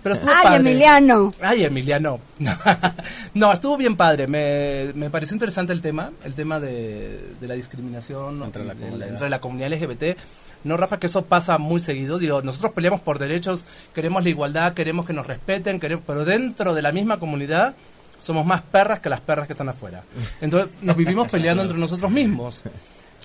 Pero 0.00 0.14
estuvo 0.14 0.30
Ay, 0.32 0.42
padre. 0.44 0.56
Emiliano. 0.58 1.32
Ay, 1.40 1.64
Emiliano. 1.64 2.20
no, 3.34 3.52
estuvo 3.52 3.76
bien 3.76 3.96
padre. 3.96 4.28
Me, 4.28 4.92
me 4.94 5.10
pareció 5.10 5.34
interesante 5.34 5.72
el 5.72 5.80
tema, 5.82 6.10
el 6.24 6.34
tema 6.36 6.60
de, 6.60 7.34
de 7.40 7.48
la 7.48 7.54
discriminación 7.54 8.42
Entre 8.44 8.64
la 8.64 8.74
comunidad. 8.74 9.08
entre 9.08 9.28
la 9.28 9.40
comunidad 9.40 9.72
LGBT. 9.72 10.16
No, 10.64 10.76
Rafa, 10.76 10.98
que 10.98 11.06
eso 11.06 11.24
pasa 11.24 11.58
muy 11.58 11.80
seguido. 11.80 12.18
Digo, 12.18 12.42
nosotros 12.42 12.72
peleamos 12.72 13.00
por 13.00 13.18
derechos, 13.18 13.64
queremos 13.94 14.22
la 14.22 14.28
igualdad, 14.30 14.74
queremos 14.74 15.06
que 15.06 15.12
nos 15.12 15.26
respeten, 15.26 15.80
queremos, 15.80 16.04
pero 16.06 16.24
dentro 16.24 16.74
de 16.74 16.82
la 16.82 16.92
misma 16.92 17.18
comunidad 17.18 17.74
somos 18.18 18.44
más 18.44 18.60
perras 18.62 19.00
que 19.00 19.08
las 19.08 19.20
perras 19.20 19.46
que 19.46 19.54
están 19.54 19.68
afuera. 19.70 20.02
Entonces 20.42 20.70
nos 20.82 20.96
vivimos 20.96 21.28
peleando 21.30 21.62
entre 21.62 21.78
nosotros 21.78 22.10
mismos. 22.10 22.62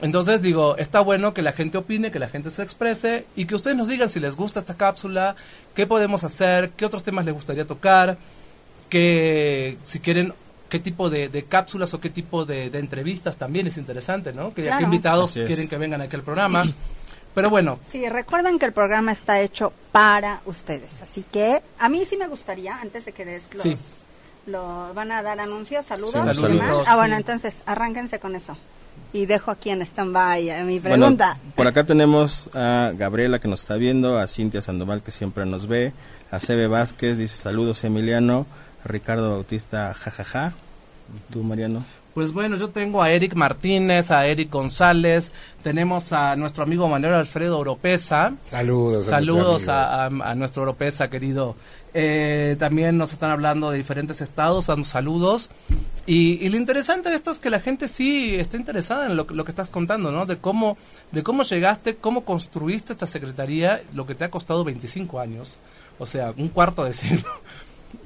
Entonces 0.02 0.42
digo, 0.42 0.78
está 0.78 1.00
bueno 1.02 1.34
que 1.34 1.42
la 1.42 1.52
gente 1.54 1.78
opine, 1.78 2.12
que 2.12 2.20
la 2.20 2.28
gente 2.28 2.52
se 2.52 2.64
exprese 2.64 3.26
y 3.36 3.46
que 3.46 3.56
ustedes 3.56 3.76
nos 3.78 3.88
digan 3.88 4.10
si 4.10 4.20
les 4.20 4.36
gusta 4.36 4.60
esta 4.60 4.76
cápsula, 4.76 5.36
qué 5.74 5.88
podemos 5.88 6.24
hacer, 6.24 6.70
qué 6.72 6.86
otros 6.86 7.04
temas 7.04 7.26
les 7.26 7.34
gustaría 7.34 7.66
tocar, 7.66 8.18
que 8.90 9.78
si 9.84 10.00
quieren 10.00 10.34
qué 10.70 10.80
tipo 10.80 11.10
de, 11.10 11.30
de 11.30 11.44
cápsulas 11.46 11.94
o 11.94 12.00
qué 12.02 12.10
tipo 12.10 12.44
de, 12.46 12.70
de 12.70 12.80
entrevistas 12.80 13.38
también 13.38 13.68
es 13.68 13.78
interesante, 13.78 14.34
¿no? 14.34 14.54
Que, 14.54 14.64
Claro. 14.64 14.78
qué 14.80 14.84
invitados 14.86 15.34
quieren 15.34 15.68
que 15.68 15.78
vengan 15.78 16.02
aquí 16.02 16.16
al 16.16 16.24
programa. 16.24 16.64
Pero 17.36 17.50
bueno, 17.52 17.80
Sí, 17.86 18.08
recuerden 18.10 18.58
que 18.58 18.66
el 18.66 18.74
programa 18.74 19.12
está 19.12 19.40
hecho 19.42 19.74
para 19.92 20.42
ustedes. 20.46 20.90
Así 21.04 21.24
que 21.24 21.62
a 21.78 21.90
mí 21.90 22.04
sí 22.10 22.18
me 22.18 22.28
gustaría, 22.28 22.78
antes 22.80 23.06
de 23.06 23.12
que 23.12 23.26
des 23.26 23.44
los, 23.54 23.62
Sí. 23.62 23.76
van 24.96 25.12
a 25.12 25.22
dar 25.22 25.40
anuncios, 25.40 25.86
saludos. 25.86 26.38
Sí, 26.38 26.44
y 26.46 26.48
demás. 26.54 26.86
Ah, 26.88 26.96
bueno, 26.96 27.16
sí. 27.16 27.20
entonces 27.22 27.54
arránquense 27.66 28.20
con 28.20 28.36
eso. 28.36 28.58
Y 29.12 29.26
dejo 29.26 29.52
aquí 29.52 29.70
en 29.70 29.82
stand-by 29.82 30.50
a 30.50 30.64
mi 30.64 30.80
Bueno, 30.80 30.96
pregunta. 30.98 31.38
por 31.56 31.68
acá 31.68 31.84
tenemos 31.84 32.50
a 32.54 32.92
Gabriela 32.96 33.40
que 33.40 33.48
nos 33.48 33.62
está 33.62 33.76
viendo, 33.76 34.18
a 34.18 34.28
Cintia 34.28 34.62
Sandoval 34.62 35.04
que 35.04 35.12
siempre 35.12 35.46
nos 35.46 35.68
ve, 35.68 35.94
a 36.32 36.40
Sebe 36.40 36.68
Vázquez, 36.68 37.18
dice 37.18 37.38
saludos 37.38 37.84
Emiliano, 37.84 38.46
a 38.84 38.88
Ricardo 38.88 39.30
Bautista, 39.32 39.94
jajaja. 39.94 40.54
¿Tú, 41.32 41.44
Mariano? 41.44 41.86
Pues 42.16 42.32
bueno, 42.32 42.56
yo 42.56 42.70
tengo 42.70 43.04
a 43.04 43.12
Eric 43.12 43.36
Martínez, 43.36 44.10
a 44.10 44.26
Eric 44.26 44.50
González, 44.50 45.34
tenemos 45.62 46.14
a 46.14 46.36
nuestro 46.38 46.64
amigo 46.64 46.88
Manuel 46.88 47.14
Alfredo 47.14 47.60
Oropesa. 47.60 48.34
Saludos. 49.06 49.06
Saludos 49.06 49.68
a, 49.68 50.06
a- 50.06 50.32
a 50.32 50.34
nuestro 50.36 50.64
Oropesa, 50.64 51.10
querido. 51.10 51.58
Eh, 51.94 52.56
también 52.58 52.98
nos 52.98 53.12
están 53.12 53.32
hablando 53.32 53.70
de 53.70 53.78
diferentes 53.78 54.22
estados, 54.22 54.68
dando 54.68 54.86
saludos. 54.86 55.50
Y, 56.06 56.40
y 56.42 56.48
lo 56.48 56.56
interesante 56.58 57.10
de 57.10 57.16
esto 57.16 57.32
es 57.32 57.40
que 57.40 57.50
la 57.50 57.60
gente 57.60 57.90
sí 57.90 58.36
está 58.36 58.56
interesada 58.56 59.08
en 59.08 59.18
lo, 59.18 59.28
que- 59.28 59.34
lo 59.34 59.44
que 59.44 59.52
estás 59.52 59.70
contando, 59.70 60.10
¿no? 60.10 60.26
De 60.26 60.38
cómo, 60.38 60.78
de 61.12 61.22
cómo 61.22 61.44
llegaste, 61.44 61.98
cómo 61.98 62.24
construiste 62.24 62.94
esta 62.94 63.08
secretaría, 63.08 63.84
lo 63.94 64.08
que 64.08 64.16
te 64.16 64.24
ha 64.24 64.32
costado 64.32 64.64
25 64.64 65.20
años. 65.20 65.60
O 66.00 66.06
sea, 66.06 66.34
un 66.38 66.48
cuarto 66.48 66.86
de 66.86 66.94
siglo. 66.94 67.30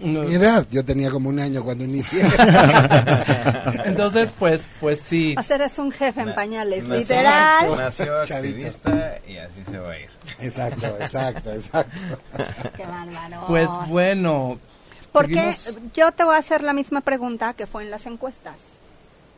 Mi 0.02 0.34
edad, 0.36 0.66
yo 0.72 0.84
tenía 0.86 1.10
como 1.12 1.30
un 1.30 1.40
año 1.40 1.64
cuando 1.64 1.84
inicié. 1.84 2.22
Entonces, 3.86 4.32
pues, 4.38 4.68
pues 4.80 5.00
sí. 5.00 5.36
O 5.38 5.44
sea, 5.44 5.56
eres 5.58 5.78
un 5.78 5.92
jefe 5.92 6.22
en 6.22 6.34
pañales, 6.36 6.84
Nació- 6.84 7.00
literal. 7.00 7.78
Nació 7.78 8.26
Chavito. 8.26 8.56
activista 8.58 9.18
y 9.28 9.38
así 9.38 9.64
se 9.70 9.78
va 9.80 9.92
a 9.92 10.00
ir. 10.00 10.10
exacto, 10.40 10.86
exacto, 11.00 11.52
exacto. 11.54 11.98
Qué 12.76 12.84
bárbaro. 12.86 13.44
Pues 13.48 13.70
bueno. 13.88 14.60
Porque 15.12 15.54
seguimos- 15.54 15.94
yo 15.94 16.12
te 16.12 16.24
voy 16.24 16.36
a 16.36 16.40
hacer 16.40 16.64
la 16.64 16.74
misma 16.74 17.02
pregunta 17.02 17.54
que 17.54 17.68
fue 17.68 17.84
en 17.84 17.92
las 17.92 18.06
encuestas. 18.06 18.56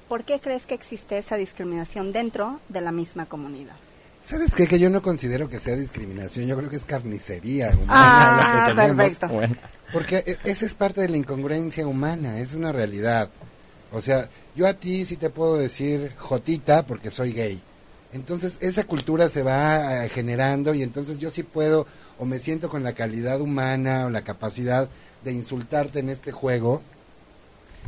¿Por 0.07 0.25
qué 0.25 0.39
crees 0.41 0.65
que 0.65 0.73
existe 0.73 1.17
esa 1.17 1.37
discriminación 1.37 2.11
dentro 2.11 2.59
de 2.69 2.81
la 2.81 2.91
misma 2.91 3.25
comunidad? 3.25 3.75
¿Sabes 4.23 4.53
qué? 4.53 4.67
Que 4.67 4.77
yo 4.77 4.89
no 4.89 5.01
considero 5.01 5.49
que 5.49 5.59
sea 5.59 5.75
discriminación, 5.75 6.45
yo 6.45 6.55
creo 6.57 6.69
que 6.69 6.75
es 6.75 6.85
carnicería 6.85 7.69
humana 7.69 7.87
Ah, 7.89 8.69
lo 8.69 8.75
que 8.75 8.81
tenemos. 8.81 8.97
perfecto. 9.05 9.27
Bueno, 9.29 9.55
Porque 9.93 10.23
e- 10.25 10.37
esa 10.49 10.65
es 10.65 10.73
parte 10.75 11.01
de 11.01 11.09
la 11.09 11.17
incongruencia 11.17 11.85
humana, 11.85 12.39
es 12.39 12.53
una 12.53 12.71
realidad. 12.71 13.29
O 13.91 14.01
sea, 14.01 14.29
yo 14.55 14.67
a 14.67 14.73
ti 14.73 15.05
sí 15.05 15.17
te 15.17 15.29
puedo 15.29 15.57
decir 15.57 16.13
jotita 16.17 16.85
porque 16.85 17.11
soy 17.11 17.33
gay. 17.33 17.61
Entonces 18.13 18.57
esa 18.61 18.83
cultura 18.83 19.29
se 19.29 19.41
va 19.43 20.05
eh, 20.05 20.09
generando 20.09 20.73
y 20.73 20.83
entonces 20.83 21.19
yo 21.19 21.29
sí 21.29 21.43
puedo 21.43 21.87
o 22.19 22.25
me 22.25 22.39
siento 22.39 22.69
con 22.69 22.83
la 22.83 22.93
calidad 22.93 23.39
humana 23.41 24.05
o 24.05 24.09
la 24.09 24.23
capacidad 24.23 24.89
de 25.23 25.31
insultarte 25.31 25.99
en 25.99 26.09
este 26.09 26.31
juego 26.31 26.81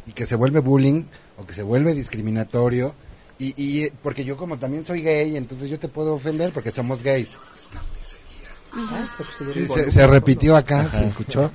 y 0.05 0.13
que 0.13 0.25
se 0.25 0.35
vuelve 0.35 0.59
bullying 0.59 1.03
o 1.37 1.45
que 1.45 1.53
se 1.53 1.63
vuelve 1.63 1.93
discriminatorio 1.93 2.95
y, 3.37 3.53
y 3.61 3.83
eh, 3.83 3.93
porque 4.01 4.23
yo 4.23 4.37
como 4.37 4.57
también 4.57 4.85
soy 4.85 5.01
gay 5.01 5.35
entonces 5.35 5.69
yo 5.69 5.77
te 5.79 5.87
puedo 5.89 6.13
ofender 6.13 6.51
porque 6.53 6.71
somos 6.71 7.03
gays. 7.03 7.29
Sí, 9.53 9.67
se, 9.75 9.91
se 9.91 10.07
repitió 10.07 10.55
acá, 10.55 10.89
se 10.91 11.05
escuchó. 11.05 11.51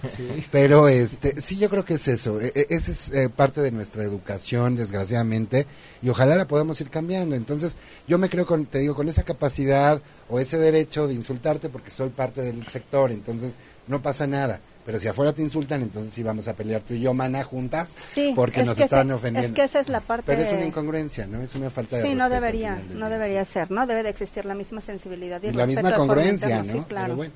Pero 0.52 0.88
este, 0.88 1.40
sí, 1.40 1.56
yo 1.58 1.68
creo 1.68 1.84
que 1.84 1.94
es 1.94 2.06
eso. 2.08 2.40
E- 2.40 2.52
e- 2.54 2.66
Esa 2.70 2.90
es 2.92 3.08
eh, 3.10 3.28
parte 3.28 3.60
de 3.60 3.70
nuestra 3.72 4.02
educación, 4.04 4.76
desgraciadamente, 4.76 5.66
y 6.02 6.08
ojalá 6.10 6.36
la 6.36 6.46
podamos 6.46 6.80
ir 6.80 6.90
cambiando. 6.90 7.34
Entonces, 7.34 7.76
yo 8.06 8.18
me 8.18 8.28
creo 8.28 8.46
con, 8.46 8.66
te 8.66 8.78
digo, 8.78 8.94
con 8.94 9.08
esa 9.08 9.24
capacidad 9.24 10.00
o 10.28 10.38
ese 10.38 10.58
derecho 10.58 11.08
de 11.08 11.14
insultarte 11.14 11.68
porque 11.68 11.90
soy 11.90 12.10
parte 12.10 12.40
del 12.42 12.66
sector, 12.68 13.10
entonces 13.10 13.56
no 13.86 14.00
pasa 14.02 14.26
nada. 14.26 14.60
Pero 14.88 14.98
si 14.98 15.06
afuera 15.06 15.34
te 15.34 15.42
insultan, 15.42 15.82
entonces 15.82 16.14
sí 16.14 16.22
vamos 16.22 16.48
a 16.48 16.54
pelear 16.54 16.80
tú 16.80 16.94
y 16.94 17.00
yo, 17.02 17.12
mana, 17.12 17.44
juntas, 17.44 17.88
Sí, 18.14 18.32
porque 18.34 18.60
es 18.60 18.66
nos 18.66 18.74
que 18.78 18.84
están 18.84 19.08
ese- 19.08 19.14
ofendiendo. 19.16 19.48
Es 19.48 19.54
que 19.54 19.64
esa 19.64 19.80
es 19.80 19.90
la 19.90 20.00
parte. 20.00 20.22
Pero 20.24 20.40
es 20.40 20.50
una 20.50 20.64
incongruencia, 20.64 21.26
¿no? 21.26 21.42
Es 21.42 21.54
una 21.54 21.68
falta 21.68 21.98
de 21.98 22.04
Sí, 22.04 22.14
no 22.14 22.30
debería, 22.30 22.76
del 22.76 22.98
no 22.98 23.08
día, 23.08 23.18
debería 23.18 23.44
sí. 23.44 23.50
ser, 23.52 23.70
¿no? 23.70 23.86
Debe 23.86 24.02
de 24.02 24.08
existir 24.08 24.46
la 24.46 24.54
misma 24.54 24.80
sensibilidad 24.80 25.42
y, 25.42 25.48
Y 25.48 25.52
la 25.52 25.66
misma 25.66 25.90
de 25.90 25.94
congruencia, 25.96 26.62
¿no? 26.62 26.72
Sí, 26.72 26.80
claro. 26.88 27.04
Pero 27.08 27.16
bueno. 27.16 27.32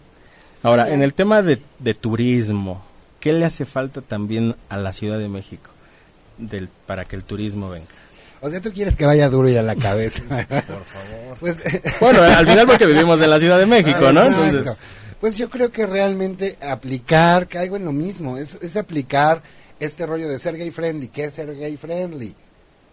ahora, 0.62 0.88
en 0.94 1.02
el 1.02 1.12
tema 1.12 1.42
de, 1.42 1.60
de 1.78 1.92
turismo, 1.92 2.82
¿qué 3.20 3.34
le 3.34 3.44
hace 3.44 3.66
falta 3.66 4.00
también 4.00 4.56
a 4.70 4.78
la 4.78 4.94
Ciudad 4.94 5.18
de 5.18 5.28
México 5.28 5.68
del, 6.38 6.70
para 6.86 7.04
que 7.04 7.16
el 7.16 7.22
turismo 7.24 7.68
venga? 7.68 7.84
O 8.40 8.48
sea, 8.48 8.62
tú 8.62 8.72
quieres 8.72 8.96
que 8.96 9.04
vaya 9.04 9.28
duro 9.28 9.50
y 9.50 9.58
a 9.58 9.62
la 9.62 9.76
cabeza. 9.76 10.22
Por 10.48 10.84
favor. 10.86 11.36
Pues, 11.38 11.56
Bueno, 12.00 12.22
al 12.22 12.48
final 12.48 12.66
porque 12.66 12.86
vivimos 12.92 13.20
en 13.20 13.28
la 13.28 13.38
Ciudad 13.38 13.58
de 13.58 13.66
México, 13.66 14.10
¿no? 14.10 14.22
Exacto. 14.22 14.46
Entonces, 14.56 14.76
Pues 15.22 15.36
yo 15.36 15.48
creo 15.48 15.70
que 15.70 15.86
realmente 15.86 16.58
aplicar, 16.60 17.46
caigo 17.46 17.76
en 17.76 17.84
lo 17.84 17.92
mismo, 17.92 18.38
es, 18.38 18.58
es 18.60 18.76
aplicar 18.76 19.40
este 19.78 20.04
rollo 20.04 20.28
de 20.28 20.40
ser 20.40 20.56
gay 20.56 20.72
friendly. 20.72 21.06
¿Qué 21.06 21.26
es 21.26 21.34
ser 21.34 21.56
gay 21.56 21.76
friendly? 21.76 22.34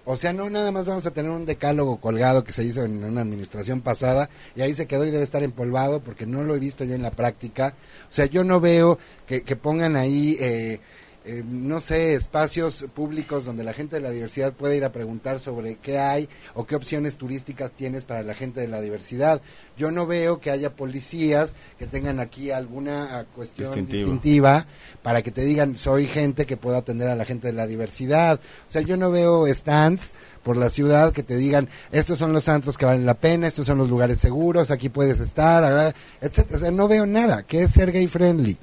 O 0.05 0.15
sea, 0.15 0.31
no 0.31 0.47
nada 0.47 0.71
más 0.71 0.87
vamos 0.87 1.07
a 1.07 1.11
tener 1.11 1.31
un 1.31 1.47
decálogo 1.47 1.99
colgado 1.99 2.43
que 2.43 2.53
se 2.53 2.63
hizo 2.63 2.83
en 2.83 3.03
una 3.03 3.21
administración 3.21 3.81
pasada 3.81 4.29
y 4.55 4.61
ahí 4.61 4.75
se 4.75 4.85
quedó 4.85 5.07
y 5.07 5.09
debe 5.09 5.23
estar 5.23 5.41
empolvado 5.41 6.01
porque 6.01 6.27
no 6.27 6.43
lo 6.43 6.55
he 6.55 6.59
visto 6.59 6.83
yo 6.83 6.93
en 6.93 7.01
la 7.01 7.09
práctica. 7.09 7.73
O 8.11 8.13
sea, 8.13 8.27
yo 8.27 8.43
no 8.43 8.59
veo 8.59 8.99
que, 9.25 9.41
que 9.41 9.55
pongan 9.55 9.95
ahí 9.95 10.37
eh, 10.39 10.81
eh, 11.29 11.43
no 11.47 11.79
sé, 11.79 12.15
espacios 12.15 12.85
públicos 12.95 13.45
donde 13.45 13.63
la 13.63 13.73
gente 13.73 13.97
de 13.97 14.01
la 14.01 14.09
diversidad 14.09 14.51
puede 14.53 14.77
ir 14.77 14.83
a 14.83 14.91
preguntar 14.91 15.39
sobre 15.39 15.75
qué 15.75 15.99
hay 15.99 16.27
o 16.55 16.65
qué 16.65 16.75
opciones 16.75 17.17
turísticas 17.17 17.71
tienes 17.71 18.03
para 18.05 18.23
la 18.23 18.33
gente 18.33 18.61
de 18.61 18.67
la 18.67 18.81
diversidad. 18.81 19.39
Yo 19.77 19.91
no 19.91 20.07
veo 20.07 20.39
que 20.39 20.49
haya 20.49 20.75
policías 20.75 21.53
que 21.77 21.85
tengan 21.85 22.19
aquí 22.19 22.49
alguna 22.49 23.27
cuestión 23.35 23.67
Distintivo. 23.67 24.11
distintiva 24.11 24.65
para 25.03 25.21
que 25.21 25.29
te 25.29 25.45
digan, 25.45 25.77
soy 25.77 26.07
gente 26.07 26.47
que 26.47 26.57
puedo 26.57 26.77
atender 26.77 27.09
a 27.09 27.15
la 27.15 27.25
gente 27.25 27.45
de 27.45 27.53
la 27.53 27.67
diversidad. 27.67 28.39
O 28.67 28.71
sea, 28.71 28.81
yo 28.81 28.97
no 28.97 29.11
veo 29.11 29.45
stands 29.53 30.15
por 30.41 30.57
la 30.57 30.71
ciudad 30.71 31.13
que 31.13 31.21
te 31.21 31.37
digan, 31.37 31.69
estos 31.91 32.17
son 32.17 32.33
los 32.33 32.49
antros 32.49 32.79
que 32.79 32.85
valen 32.85 33.05
la 33.05 33.13
pena, 33.19 33.45
estos 33.45 33.67
son 33.67 33.77
los 33.77 33.87
lugares 33.87 34.19
seguros, 34.19 34.71
aquí 34.71 34.89
puedes 34.89 35.19
estar, 35.19 35.93
etcétera. 36.21 36.57
O 36.57 36.59
sea, 36.59 36.71
no 36.71 36.87
veo 36.87 37.05
nada. 37.05 37.43
¿Qué 37.43 37.61
es 37.61 37.73
ser 37.73 37.91
gay 37.91 38.07
friendly? 38.07 38.57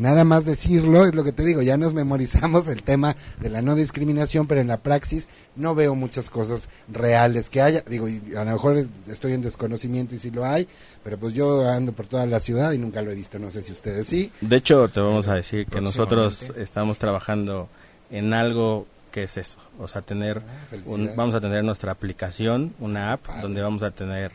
Nada 0.00 0.24
más 0.24 0.46
decirlo, 0.46 1.04
es 1.04 1.14
lo 1.14 1.24
que 1.24 1.32
te 1.32 1.44
digo, 1.44 1.60
ya 1.60 1.76
nos 1.76 1.92
memorizamos 1.92 2.66
el 2.68 2.82
tema 2.82 3.14
de 3.38 3.50
la 3.50 3.60
no 3.60 3.74
discriminación, 3.74 4.46
pero 4.46 4.62
en 4.62 4.68
la 4.68 4.78
praxis 4.78 5.28
no 5.56 5.74
veo 5.74 5.94
muchas 5.94 6.30
cosas 6.30 6.70
reales 6.88 7.50
que 7.50 7.60
haya. 7.60 7.82
Digo, 7.82 8.08
y 8.08 8.22
a 8.34 8.44
lo 8.44 8.52
mejor 8.52 8.86
estoy 9.08 9.34
en 9.34 9.42
desconocimiento 9.42 10.14
y 10.14 10.18
si 10.18 10.30
lo 10.30 10.46
hay, 10.46 10.66
pero 11.04 11.18
pues 11.18 11.34
yo 11.34 11.68
ando 11.68 11.92
por 11.92 12.06
toda 12.06 12.24
la 12.24 12.40
ciudad 12.40 12.72
y 12.72 12.78
nunca 12.78 13.02
lo 13.02 13.10
he 13.10 13.14
visto, 13.14 13.38
no 13.38 13.50
sé 13.50 13.60
si 13.60 13.74
ustedes 13.74 14.06
sí. 14.06 14.32
De 14.40 14.56
hecho, 14.56 14.88
te 14.88 15.00
vamos 15.00 15.28
a 15.28 15.34
decir 15.34 15.66
que 15.66 15.82
nosotros 15.82 16.54
estamos 16.56 16.96
trabajando 16.96 17.68
en 18.10 18.32
algo 18.32 18.86
que 19.12 19.24
es 19.24 19.36
eso, 19.36 19.58
o 19.78 19.86
sea, 19.86 20.00
tener 20.00 20.38
un, 20.38 20.44
felicidades. 20.70 21.16
vamos 21.16 21.34
a 21.34 21.42
tener 21.42 21.62
nuestra 21.62 21.92
aplicación, 21.92 22.72
una 22.78 23.12
app 23.12 23.26
donde 23.42 23.60
vamos 23.60 23.82
a 23.82 23.90
tener 23.90 24.32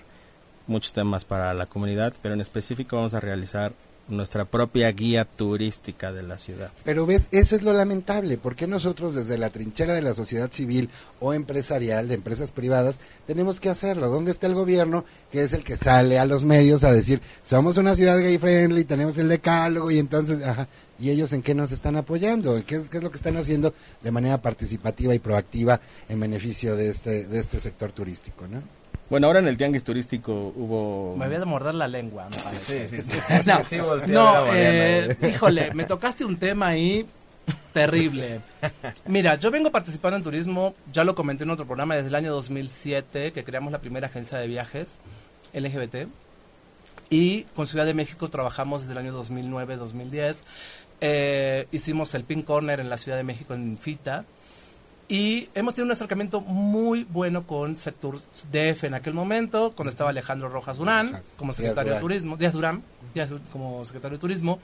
muchos 0.68 0.94
temas 0.94 1.26
para 1.26 1.56
la 1.56 1.66
comunidad, 1.66 2.14
pero 2.22 2.36
en 2.36 2.42
específico 2.42 2.98
vamos 2.98 3.16
a 3.16 3.20
realizar 3.20 3.74
nuestra 4.08 4.46
propia 4.46 4.92
guía 4.92 5.26
turística 5.26 6.12
de 6.12 6.24
la 6.24 6.38
ciudad. 6.38 6.72
Pero 6.84 7.06
ves, 7.06 7.28
eso 7.32 7.56
es 7.56 7.64
lo 7.64 7.74
lamentable. 7.74 8.38
¿Por 8.38 8.56
qué 8.56 8.68
nosotros 8.68 9.16
desde 9.16 9.38
la 9.38 9.50
trinchera 9.50 9.94
de 9.94 10.02
la 10.02 10.14
sociedad 10.14 10.52
civil 10.52 10.90
o 11.20 11.34
empresarial, 11.34 12.08
de 12.08 12.16
empresas 12.16 12.52
privadas, 12.52 13.00
tenemos 13.26 13.60
que 13.60 13.70
hacerlo? 13.70 14.10
¿Dónde 14.10 14.32
está 14.32 14.48
el 14.48 14.54
gobierno 14.54 15.06
que 15.32 15.44
es 15.44 15.54
el 15.54 15.64
que 15.64 15.78
sale 15.78 16.20
a 16.20 16.26
los 16.26 16.46
medios 16.46 16.84
a 16.84 16.92
decir, 16.92 17.22
somos 17.44 17.78
una 17.78 17.96
ciudad 17.96 18.20
gay 18.20 18.38
friendly, 18.38 18.84
tenemos 18.84 19.18
el 19.18 19.28
decálogo 19.28 19.90
y 19.92 20.00
entonces, 20.00 20.42
ajá, 20.44 20.68
¿y 21.00 21.10
ellos 21.10 21.34
en 21.34 21.42
qué 21.42 21.56
nos 21.56 21.72
están 21.72 21.96
apoyando? 21.96 22.56
¿Qué, 22.66 22.84
qué 22.90 22.98
es 22.98 23.04
lo 23.04 23.12
que 23.12 23.18
están 23.18 23.38
haciendo 23.38 23.74
de 24.02 24.12
manera 24.12 24.42
participativa 24.42 25.14
y 25.16 25.20
proactiva 25.20 25.82
en 26.10 26.20
beneficio 26.20 26.76
de 26.76 26.90
este, 26.90 27.26
de 27.26 27.40
este 27.40 27.60
sector 27.60 27.92
turístico, 27.92 28.48
no? 28.48 28.62
Bueno, 29.10 29.28
ahora 29.28 29.40
en 29.40 29.48
el 29.48 29.58
tianguis 29.58 29.84
turístico 29.84 30.54
hubo... 30.56 31.16
Me 31.18 31.28
voy 31.28 31.36
a 31.36 31.46
morder 31.46 31.76
la 31.76 31.88
lengua, 31.88 32.28
me 32.30 32.38
parece. 32.38 32.88
Sí, 32.88 32.98
sí, 32.98 33.04
sí. 33.08 33.50
no, 34.08 34.46
Sí, 34.46 34.56
eh, 34.56 35.18
eh. 35.22 35.30
híjole, 35.36 35.74
me 35.74 35.84
tocaste 35.84 36.26
un 36.26 36.38
tema 36.38 36.70
ahí 36.70 37.06
terrible. 37.74 38.42
Mira, 39.06 39.36
yo 39.36 39.52
vengo 39.52 39.72
participando 39.72 40.18
en 40.18 40.24
turismo, 40.24 40.74
ya 40.92 41.04
lo 41.04 41.14
comenté 41.14 41.44
en 41.44 41.52
otro 41.52 41.66
programa, 41.66 41.96
desde 41.96 42.08
el 42.10 42.16
año 42.16 42.34
2007, 42.34 43.32
que 43.32 43.44
creamos 43.44 43.72
la 43.72 43.80
primera 43.80 44.08
agencia 44.08 44.40
de 44.40 44.48
viajes 44.48 45.00
LGBT. 45.54 46.08
Y 47.10 47.44
con 47.56 47.68
Ciudad 47.68 47.86
de 47.86 47.94
México 47.94 48.28
trabajamos 48.30 48.82
desde 48.82 48.94
el 48.94 49.06
año 49.06 49.22
2009-2010. 49.22 50.38
Eh, 51.02 51.68
hicimos 51.72 52.16
el 52.16 52.24
Pink 52.24 52.46
Corner 52.46 52.80
en 52.80 52.90
la 52.90 52.98
Ciudad 52.98 53.18
de 53.18 53.24
México 53.24 53.54
en 53.54 53.78
Fita. 53.78 54.26
Y 55.08 55.50
hemos 55.54 55.76
tenido 55.76 55.86
un 55.86 55.92
acercamiento 55.92 56.42
muy 56.42 57.04
bueno 57.04 57.46
con 57.46 57.78
Sector 57.78 58.20
DF 58.52 58.86
en 58.86 58.96
aquel 58.96 59.14
momento, 59.14 59.74
cuando 59.76 59.92
estaba 59.92 60.10
Alejandro 60.10 60.50
Rojas 60.50 60.78
Durán 60.78 61.08
Exacto. 61.08 61.28
como 61.38 61.52
Díaz 61.52 61.58
secretario 61.58 61.94
de 61.94 62.00
Durán. 62.00 62.02
Turismo, 62.02 62.38
Díaz 62.38 62.54
Durán, 62.54 62.84
Díaz 63.14 63.30
como 63.52 63.86
secretario 63.86 64.18
de 64.18 64.22
Turismo. 64.22 64.60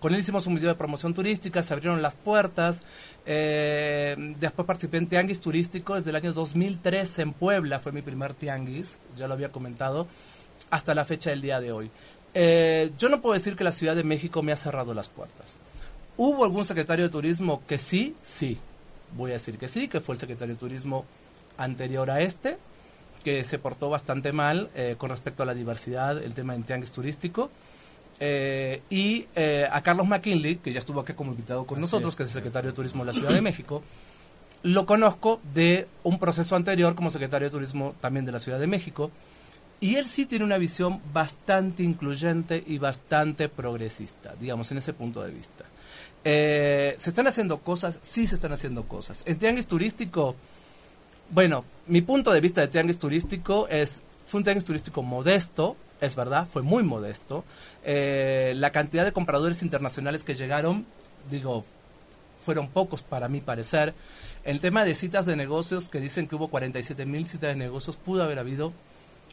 Con 0.00 0.12
él 0.12 0.20
hicimos 0.20 0.46
un 0.46 0.54
video 0.54 0.68
de 0.68 0.74
promoción 0.74 1.14
turística, 1.14 1.62
se 1.62 1.72
abrieron 1.72 2.02
las 2.02 2.16
puertas. 2.16 2.82
eh, 3.26 4.14
después 4.38 4.66
participé 4.66 4.98
en 4.98 5.08
Tianguis 5.08 5.40
Turístico 5.40 5.94
desde 5.94 6.10
el 6.10 6.16
año 6.16 6.32
2013 6.34 7.22
en 7.22 7.32
Puebla, 7.32 7.78
fue 7.80 7.90
mi 7.92 8.02
primer 8.02 8.34
Tianguis, 8.34 9.00
ya 9.16 9.26
lo 9.26 9.34
había 9.34 9.50
comentado, 9.50 10.06
hasta 10.70 10.94
la 10.94 11.04
fecha 11.06 11.30
del 11.30 11.40
día 11.40 11.60
de 11.60 11.72
hoy. 11.72 11.90
Eh, 12.34 12.90
yo 12.98 13.08
no 13.08 13.20
puedo 13.22 13.32
decir 13.32 13.56
que 13.56 13.64
la 13.64 13.72
Ciudad 13.72 13.96
de 13.96 14.04
México 14.04 14.42
me 14.42 14.52
ha 14.52 14.56
cerrado 14.56 14.92
las 14.94 15.08
puertas. 15.08 15.58
¿Hubo 16.16 16.44
algún 16.44 16.64
secretario 16.64 17.06
de 17.06 17.10
turismo 17.10 17.62
que 17.66 17.78
sí? 17.78 18.14
Sí. 18.22 18.58
Voy 19.16 19.30
a 19.30 19.34
decir 19.34 19.58
que 19.58 19.68
sí, 19.68 19.88
que 19.88 20.00
fue 20.00 20.14
el 20.14 20.20
secretario 20.20 20.54
de 20.54 20.60
turismo 20.60 21.04
anterior 21.56 22.10
a 22.10 22.20
este, 22.20 22.58
que 23.24 23.44
se 23.44 23.58
portó 23.58 23.90
bastante 23.90 24.32
mal 24.32 24.70
eh, 24.74 24.94
con 24.96 25.10
respecto 25.10 25.42
a 25.42 25.46
la 25.46 25.54
diversidad, 25.54 26.22
el 26.22 26.34
tema 26.34 26.54
en 26.54 26.62
tianguis 26.62 26.92
turístico. 26.92 27.50
Eh, 28.20 28.82
y 28.90 29.26
eh, 29.34 29.68
a 29.70 29.80
Carlos 29.82 30.06
McKinley, 30.06 30.56
que 30.56 30.72
ya 30.72 30.80
estuvo 30.80 31.00
aquí 31.00 31.12
como 31.12 31.30
invitado 31.30 31.64
con 31.66 31.80
nosotros, 31.80 32.16
que 32.16 32.24
es 32.24 32.30
el 32.30 32.34
secretario 32.34 32.70
de 32.70 32.76
Turismo 32.76 33.04
de 33.04 33.12
la 33.12 33.12
Ciudad 33.12 33.32
de 33.32 33.40
México, 33.40 33.82
lo 34.62 34.86
conozco 34.86 35.40
de 35.54 35.86
un 36.02 36.18
proceso 36.18 36.56
anterior 36.56 36.94
como 36.94 37.10
secretario 37.10 37.46
de 37.46 37.52
Turismo 37.52 37.94
también 38.00 38.24
de 38.24 38.32
la 38.32 38.40
Ciudad 38.40 38.58
de 38.58 38.66
México. 38.66 39.10
Y 39.80 39.94
él 39.94 40.06
sí 40.06 40.26
tiene 40.26 40.44
una 40.44 40.58
visión 40.58 41.00
bastante 41.12 41.84
incluyente 41.84 42.64
y 42.66 42.78
bastante 42.78 43.48
progresista, 43.48 44.34
digamos, 44.40 44.72
en 44.72 44.78
ese 44.78 44.92
punto 44.92 45.22
de 45.22 45.30
vista. 45.30 45.64
Eh, 46.24 46.94
¿Se 46.98 47.10
están 47.10 47.26
haciendo 47.26 47.58
cosas? 47.58 47.98
Sí, 48.02 48.26
se 48.26 48.34
están 48.34 48.52
haciendo 48.52 48.84
cosas. 48.84 49.22
En 49.26 49.38
Tianguis 49.38 49.66
Turístico, 49.66 50.36
bueno, 51.30 51.64
mi 51.86 52.02
punto 52.02 52.32
de 52.32 52.40
vista 52.40 52.60
de 52.60 52.68
Tianguis 52.68 52.98
Turístico 52.98 53.68
es, 53.68 54.00
fue 54.26 54.38
un 54.38 54.44
Tianguis 54.44 54.64
Turístico 54.64 55.02
modesto, 55.02 55.76
es 56.00 56.16
verdad, 56.16 56.46
fue 56.50 56.62
muy 56.62 56.82
modesto. 56.82 57.44
Eh, 57.84 58.52
la 58.56 58.70
cantidad 58.70 59.04
de 59.04 59.12
compradores 59.12 59.62
internacionales 59.62 60.24
que 60.24 60.34
llegaron, 60.34 60.86
digo, 61.30 61.64
fueron 62.44 62.68
pocos 62.68 63.02
para 63.02 63.28
mi 63.28 63.40
parecer. 63.40 63.94
El 64.44 64.60
tema 64.60 64.84
de 64.84 64.94
citas 64.94 65.26
de 65.26 65.36
negocios, 65.36 65.88
que 65.88 66.00
dicen 66.00 66.26
que 66.26 66.36
hubo 66.36 66.48
47 66.48 67.04
mil 67.04 67.28
citas 67.28 67.50
de 67.50 67.56
negocios, 67.56 67.96
pudo 67.96 68.22
haber 68.22 68.38
habido 68.38 68.72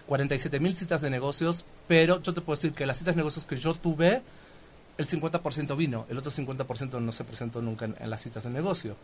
47 0.08 0.60
mil 0.60 0.76
citas 0.76 1.02
de 1.02 1.10
negocios, 1.10 1.66
pero 1.88 2.22
yo 2.22 2.34
te 2.34 2.42
puedo 2.42 2.58
decir 2.58 2.74
que 2.74 2.86
las 2.86 2.98
citas 2.98 3.16
de 3.16 3.20
negocios 3.20 3.46
que 3.46 3.58
yo 3.58 3.74
tuve, 3.74 4.22
el 4.98 5.08
50% 5.08 5.76
vino, 5.76 6.06
el 6.10 6.18
otro 6.18 6.32
50% 6.32 7.00
no 7.02 7.12
se 7.12 7.24
presentó 7.24 7.62
nunca 7.62 7.86
en, 7.86 8.10
las 8.10 8.22
citas 8.22 8.44
de 8.44 8.50
negocio. 8.50 8.96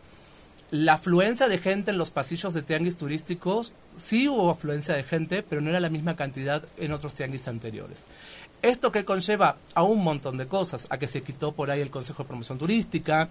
La 0.70 0.94
afluencia 0.94 1.48
de 1.48 1.58
gente 1.58 1.90
en 1.90 1.98
los 1.98 2.10
pasillos 2.10 2.54
de 2.54 2.62
tianguis 2.62 2.96
turísticos, 2.96 3.74
sí 3.96 4.26
hubo 4.26 4.50
afluencia 4.50 4.94
de 4.94 5.02
gente, 5.02 5.42
pero 5.42 5.60
no 5.60 5.68
era 5.68 5.80
la 5.80 5.90
misma 5.90 6.16
cantidad 6.16 6.62
en 6.78 6.92
otros 6.92 7.12
tianguis 7.12 7.46
anteriores. 7.46 8.06
Esto 8.62 8.90
que 8.90 9.04
conlleva 9.04 9.56
a 9.74 9.82
un 9.82 10.02
montón 10.02 10.38
de 10.38 10.46
cosas, 10.46 10.86
a 10.88 10.96
que 10.98 11.08
se 11.08 11.22
quitó 11.22 11.52
por 11.52 11.70
ahí 11.70 11.82
el 11.82 11.90
Consejo 11.90 12.22
de 12.22 12.28
Promoción 12.28 12.58
Turística, 12.58 13.28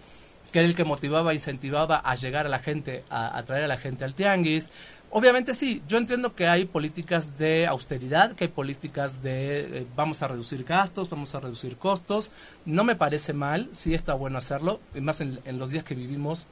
que 0.52 0.60
era 0.60 0.68
el 0.68 0.76
que 0.76 0.84
motivaba 0.84 1.32
e 1.32 1.36
incentivaba 1.36 1.98
a 1.98 2.14
llegar 2.16 2.46
a 2.46 2.50
la 2.50 2.60
gente, 2.60 3.04
a 3.10 3.38
atraer 3.38 3.64
a 3.64 3.68
la 3.68 3.78
gente 3.78 4.04
al 4.04 4.14
tianguis. 4.14 4.70
Obviamente 5.14 5.54
sí, 5.54 5.82
yo 5.90 5.98
entiendo 5.98 6.36
que 6.36 6.48
hay 6.48 6.64
políticas 6.64 7.38
de 7.38 7.68
austeridad, 7.68 8.32
que 8.32 8.46
hay 8.46 8.50
políticas 8.50 9.22
de 9.22 9.80
eh, 9.80 9.88
vamos 9.94 10.24
a 10.24 10.30
reducir 10.30 10.64
gastos, 10.64 11.10
vamos 11.10 11.36
a 11.36 11.42
reducir 11.42 11.76
costos. 11.76 12.32
No 12.66 12.86
me 12.86 12.96
parece 12.96 13.34
mal, 13.34 13.68
sí 13.74 13.94
está 13.94 14.14
bueno 14.14 14.38
hacerlo, 14.38 14.80
más 14.96 15.20
en, 15.20 15.40
en 15.44 15.60
los 15.60 15.70
días 15.70 15.84
que 15.84 15.96
vivimos, 15.96 16.48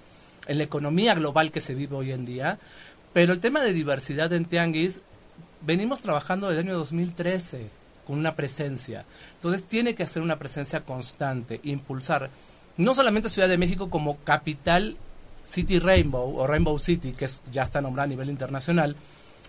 en 0.45 0.57
la 0.57 0.65
economía 0.65 1.15
global 1.15 1.53
que 1.53 1.61
se 1.61 1.73
vive 1.73 1.95
hoy 1.95 2.11
en 2.11 2.25
día. 2.25 2.59
Pero 3.13 3.31
el 3.31 3.39
tema 3.39 3.63
de 3.63 3.71
diversidad 3.71 4.33
en 4.33 4.43
Tianguis, 4.43 4.99
venimos 5.61 6.01
trabajando 6.01 6.49
desde 6.49 6.61
el 6.61 6.67
año 6.67 6.77
2013 6.79 7.69
con 8.05 8.19
una 8.19 8.35
presencia. 8.35 9.05
Entonces 9.35 9.63
tiene 9.63 9.95
que 9.95 10.03
hacer 10.03 10.21
una 10.21 10.37
presencia 10.37 10.81
constante, 10.81 11.61
impulsar 11.63 12.29
no 12.75 12.93
solamente 12.93 13.29
Ciudad 13.29 13.49
de 13.49 13.57
México 13.57 13.89
como 13.89 14.17
capital 14.17 14.97
City 15.49 15.79
Rainbow 15.79 16.37
o 16.37 16.47
Rainbow 16.47 16.77
City, 16.77 17.13
que 17.13 17.25
es, 17.25 17.43
ya 17.51 17.63
está 17.63 17.81
nombrada 17.81 18.05
a 18.05 18.09
nivel 18.09 18.29
internacional, 18.29 18.95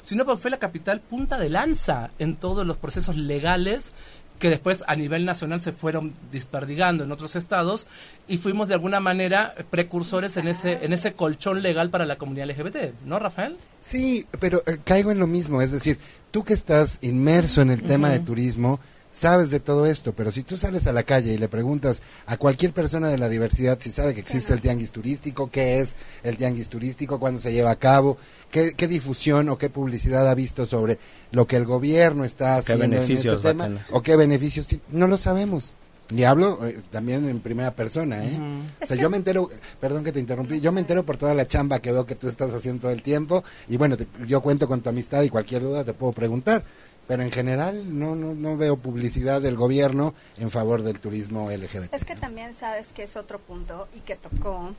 sino 0.02 0.24
porque 0.24 0.42
fue 0.42 0.50
la 0.50 0.58
capital 0.58 1.00
punta 1.00 1.38
de 1.38 1.50
lanza 1.50 2.10
en 2.18 2.36
todos 2.36 2.66
los 2.66 2.76
procesos 2.76 3.16
legales 3.16 3.92
que 4.40 4.48
después 4.48 4.82
a 4.86 4.96
nivel 4.96 5.26
nacional 5.26 5.60
se 5.60 5.70
fueron 5.70 6.14
desperdigando 6.32 7.04
en 7.04 7.12
otros 7.12 7.36
estados 7.36 7.86
y 8.26 8.38
fuimos 8.38 8.68
de 8.68 8.74
alguna 8.74 8.98
manera 8.98 9.54
precursores 9.70 10.36
en 10.38 10.48
ese 10.48 10.82
en 10.82 10.94
ese 10.94 11.12
colchón 11.12 11.62
legal 11.62 11.90
para 11.90 12.06
la 12.06 12.16
comunidad 12.16 12.48
LGBT, 12.48 13.04
¿no, 13.04 13.18
Rafael? 13.18 13.58
Sí, 13.82 14.26
pero 14.40 14.62
eh, 14.66 14.78
caigo 14.82 15.12
en 15.12 15.18
lo 15.18 15.26
mismo, 15.26 15.60
es 15.60 15.70
decir, 15.70 15.98
tú 16.30 16.42
que 16.42 16.54
estás 16.54 16.98
inmerso 17.02 17.60
en 17.60 17.70
el 17.70 17.82
tema 17.82 18.08
de 18.08 18.20
turismo, 18.20 18.80
sabes 19.12 19.50
de 19.50 19.60
todo 19.60 19.86
esto, 19.86 20.12
pero 20.14 20.30
si 20.30 20.42
tú 20.42 20.56
sales 20.56 20.86
a 20.86 20.92
la 20.92 21.02
calle 21.02 21.32
y 21.34 21.38
le 21.38 21.48
preguntas 21.48 22.02
a 22.26 22.36
cualquier 22.36 22.72
persona 22.72 23.08
de 23.08 23.18
la 23.18 23.28
diversidad 23.28 23.78
si 23.80 23.90
sabe 23.90 24.14
que 24.14 24.20
existe 24.20 24.52
el 24.52 24.60
tianguis 24.60 24.90
turístico, 24.92 25.50
qué 25.50 25.80
es 25.80 25.94
el 26.22 26.36
tianguis 26.36 26.68
turístico, 26.68 27.18
cuándo 27.18 27.40
se 27.40 27.52
lleva 27.52 27.70
a 27.72 27.76
cabo, 27.76 28.16
qué, 28.50 28.74
qué 28.74 28.86
difusión 28.86 29.48
o 29.48 29.58
qué 29.58 29.68
publicidad 29.68 30.28
ha 30.28 30.34
visto 30.34 30.64
sobre 30.66 30.98
lo 31.32 31.46
que 31.46 31.56
el 31.56 31.64
gobierno 31.64 32.24
está 32.24 32.56
haciendo 32.56 32.84
en 32.84 32.92
este 33.40 33.42
tema, 33.42 33.64
o 33.90 34.02
qué 34.02 34.16
beneficios 34.16 34.66
tiene, 34.68 34.84
no 34.90 35.06
lo 35.08 35.18
sabemos. 35.18 35.74
Y 36.12 36.24
hablo 36.24 36.58
eh, 36.66 36.80
también 36.90 37.28
en 37.28 37.38
primera 37.38 37.70
persona, 37.76 38.24
¿eh? 38.24 38.36
O 38.82 38.86
sea, 38.86 38.96
yo 38.96 39.08
me 39.10 39.16
entero, 39.16 39.48
perdón 39.80 40.02
que 40.02 40.10
te 40.10 40.18
interrumpí, 40.18 40.60
yo 40.60 40.72
me 40.72 40.80
entero 40.80 41.06
por 41.06 41.16
toda 41.16 41.34
la 41.34 41.46
chamba 41.46 41.78
que 41.78 41.92
veo 41.92 42.04
que 42.04 42.16
tú 42.16 42.28
estás 42.28 42.52
haciendo 42.52 42.80
todo 42.82 42.90
el 42.90 43.00
tiempo 43.02 43.44
y 43.68 43.76
bueno, 43.76 43.96
te- 43.96 44.08
yo 44.26 44.40
cuento 44.40 44.66
con 44.66 44.80
tu 44.80 44.88
amistad 44.88 45.22
y 45.22 45.28
cualquier 45.28 45.62
duda 45.62 45.84
te 45.84 45.92
puedo 45.94 46.12
preguntar. 46.12 46.64
Pero 47.10 47.24
en 47.24 47.32
general 47.32 47.98
no, 47.98 48.14
no, 48.14 48.36
no 48.36 48.56
veo 48.56 48.76
publicidad 48.76 49.40
del 49.40 49.56
gobierno 49.56 50.14
en 50.38 50.48
favor 50.48 50.82
del 50.84 51.00
turismo 51.00 51.50
LGBT. 51.50 51.92
Es 51.92 52.04
que 52.04 52.14
también 52.14 52.54
sabes 52.54 52.86
que 52.94 53.02
es 53.02 53.16
otro 53.16 53.40
punto 53.40 53.88
y 53.96 53.98
que 53.98 54.14
tocó 54.14 54.72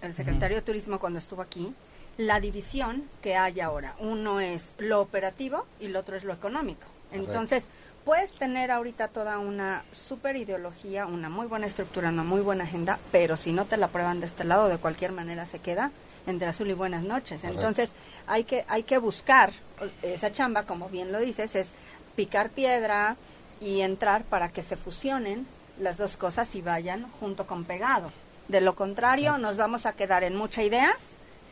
el 0.00 0.14
secretario 0.14 0.58
de 0.58 0.62
Turismo 0.62 1.00
cuando 1.00 1.18
estuvo 1.18 1.42
aquí, 1.42 1.74
la 2.18 2.38
división 2.38 3.02
que 3.20 3.34
hay 3.34 3.58
ahora. 3.58 3.96
Uno 3.98 4.38
es 4.38 4.62
lo 4.78 5.00
operativo 5.00 5.66
y 5.80 5.86
el 5.86 5.96
otro 5.96 6.14
es 6.14 6.22
lo 6.22 6.32
económico. 6.32 6.86
Entonces, 7.10 7.64
puedes 8.04 8.32
tener 8.32 8.70
ahorita 8.70 9.08
toda 9.08 9.38
una 9.38 9.84
super 9.92 10.36
ideología, 10.36 11.06
una 11.06 11.28
muy 11.28 11.46
buena 11.46 11.66
estructura, 11.66 12.08
una 12.08 12.24
muy 12.24 12.40
buena 12.40 12.64
agenda, 12.64 12.98
pero 13.10 13.36
si 13.36 13.52
no 13.52 13.64
te 13.64 13.76
la 13.76 13.88
prueban 13.88 14.20
de 14.20 14.26
este 14.26 14.44
lado, 14.44 14.68
de 14.68 14.78
cualquier 14.78 15.12
manera 15.12 15.46
se 15.46 15.58
queda 15.58 15.90
entre 16.26 16.48
azul 16.48 16.70
y 16.70 16.74
buenas 16.74 17.02
noches. 17.02 17.42
Entonces, 17.44 17.90
hay 18.26 18.44
que, 18.44 18.64
hay 18.68 18.82
que 18.84 18.98
buscar 18.98 19.52
esa 20.02 20.32
chamba, 20.32 20.64
como 20.64 20.88
bien 20.88 21.12
lo 21.12 21.18
dices, 21.18 21.54
es 21.54 21.66
picar 22.14 22.50
piedra 22.50 23.16
y 23.60 23.80
entrar 23.80 24.24
para 24.24 24.50
que 24.50 24.62
se 24.62 24.76
fusionen 24.76 25.46
las 25.78 25.96
dos 25.96 26.16
cosas 26.16 26.54
y 26.54 26.62
vayan 26.62 27.10
junto 27.20 27.46
con 27.46 27.64
pegado. 27.64 28.12
De 28.48 28.60
lo 28.60 28.74
contrario, 28.74 29.38
nos 29.38 29.56
vamos 29.56 29.86
a 29.86 29.92
quedar 29.92 30.24
en 30.24 30.36
mucha 30.36 30.62
idea 30.62 30.92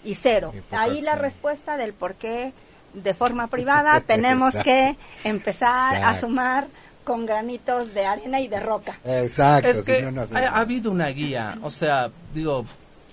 y 0.05 0.14
cero. 0.14 0.53
Ahí 0.70 1.01
la 1.03 1.14
respuesta 1.14 1.76
del 1.76 1.92
por 1.92 2.14
qué 2.14 2.53
de 2.95 3.14
forma 3.14 3.47
privada 3.49 4.01
tenemos 4.07 4.55
que 4.55 4.97
empezar 5.24 5.97
a 5.97 6.18
sumar 6.18 6.68
con 7.05 7.26
granitos 7.26 7.95
de 7.95 8.07
arena 8.07 8.41
y 8.41 8.49
de 8.49 8.61
roca. 8.61 8.99
Exacto. 9.05 9.68
Es 9.68 9.82
que 9.82 10.09
ha, 10.32 10.61
habido 10.61 10.91
una 10.91 11.09
guía, 11.09 11.59
o 11.62 11.70
sea, 11.70 12.11
digo, 12.34 12.66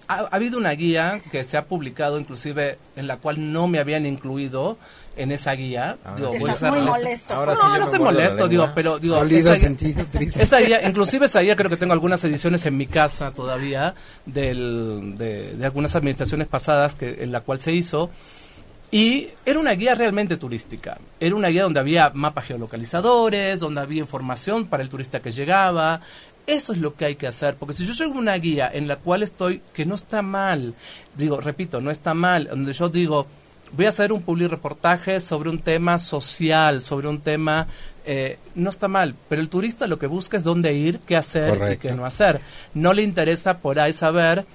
ha, 0.08 0.28
habido 0.32 0.58
una 0.58 0.72
guía 0.72 1.22
que 1.32 1.44
se 1.44 1.58
ha 1.58 1.66
publicado 1.66 2.20
inclusive 2.20 2.78
en 2.96 3.08
la 3.08 3.18
cual 3.18 3.52
no 3.52 3.68
me 3.68 3.80
habían 3.80 4.06
incluido 4.06 4.78
en 5.16 5.32
esa 5.32 5.54
guía. 5.54 5.98
digo, 6.16 6.32
muy 6.32 6.82
molesto. 6.82 7.46
no, 7.46 7.78
no 7.78 7.84
estoy 7.84 8.00
molesto, 8.00 8.48
digo, 8.48 8.70
pero 8.76 9.00
digo, 9.00 9.20
esa, 10.40 10.60
guía, 10.60 10.88
inclusive 10.88 11.26
esa 11.26 11.42
guía 11.42 11.56
creo 11.56 11.70
que 11.70 11.78
tengo 11.78 11.94
algunas 11.94 12.24
ediciones 12.24 12.66
en 12.68 12.78
mi 12.78 12.86
casa 12.86 13.32
todavía 13.32 13.96
del, 14.26 15.16
de, 15.18 15.56
de 15.56 15.66
algunas 15.66 15.96
administraciones 15.96 16.48
pasadas 16.48 16.96
que 16.96 17.24
en 17.24 17.32
la 17.32 17.42
cual 17.42 17.60
se 17.60 17.72
hizo 17.72 18.12
y 18.92 19.30
era 19.46 19.60
una 19.60 19.72
guía 19.72 19.96
realmente 19.96 20.38
turística. 20.38 20.98
Era 21.20 21.36
una 21.36 21.50
guía 21.50 21.64
donde 21.64 21.80
había 21.80 22.12
mapas 22.14 22.46
geolocalizadores, 22.46 23.60
donde 23.60 23.82
había 23.82 24.00
información 24.00 24.66
para 24.66 24.84
el 24.84 24.90
turista 24.90 25.22
que 25.22 25.32
llegaba. 25.32 26.00
Eso 26.46 26.72
es 26.72 26.80
lo 26.80 26.96
que 26.96 27.04
hay 27.04 27.16
que 27.16 27.28
hacer, 27.28 27.58
porque 27.58 27.76
si 27.76 27.86
yo 27.86 27.92
llego 27.92 28.16
a 28.16 28.20
una 28.20 28.36
guía 28.36 28.72
en 28.74 28.88
la 28.88 28.96
cual 28.96 29.22
estoy, 29.22 29.62
que 29.74 29.86
no 29.86 29.96
está 29.96 30.22
mal, 30.22 30.74
digo, 31.18 31.42
repito, 31.42 31.82
no 31.82 31.92
está 31.92 32.14
mal, 32.14 32.48
donde 32.50 32.72
yo 32.72 32.88
digo, 32.88 33.28
voy 33.74 33.86
a 33.86 33.90
hacer 33.90 34.14
un 34.14 34.22
public 34.22 34.50
reportaje 34.50 35.20
sobre 35.20 35.50
un 35.50 35.60
tema 35.60 35.98
social, 35.98 36.80
sobre 36.80 37.10
un 37.10 37.20
tema, 37.20 37.68
eh, 38.06 38.40
no 38.56 38.70
está 38.70 38.88
mal, 38.88 39.14
pero 39.28 39.42
el 39.42 39.50
turista 39.50 39.88
lo 39.88 40.00
que 40.00 40.08
busca 40.08 40.38
es 40.38 40.46
dónde 40.46 40.74
ir, 40.74 41.00
qué 41.00 41.18
hacer 41.18 41.74
y 41.74 41.78
qué 41.78 41.92
no 41.92 42.06
hacer. 42.06 42.40
No 42.74 42.94
le 42.94 43.04
interesa 43.04 43.58
por 43.58 43.78
ahí 43.82 43.92
saber 43.92 44.46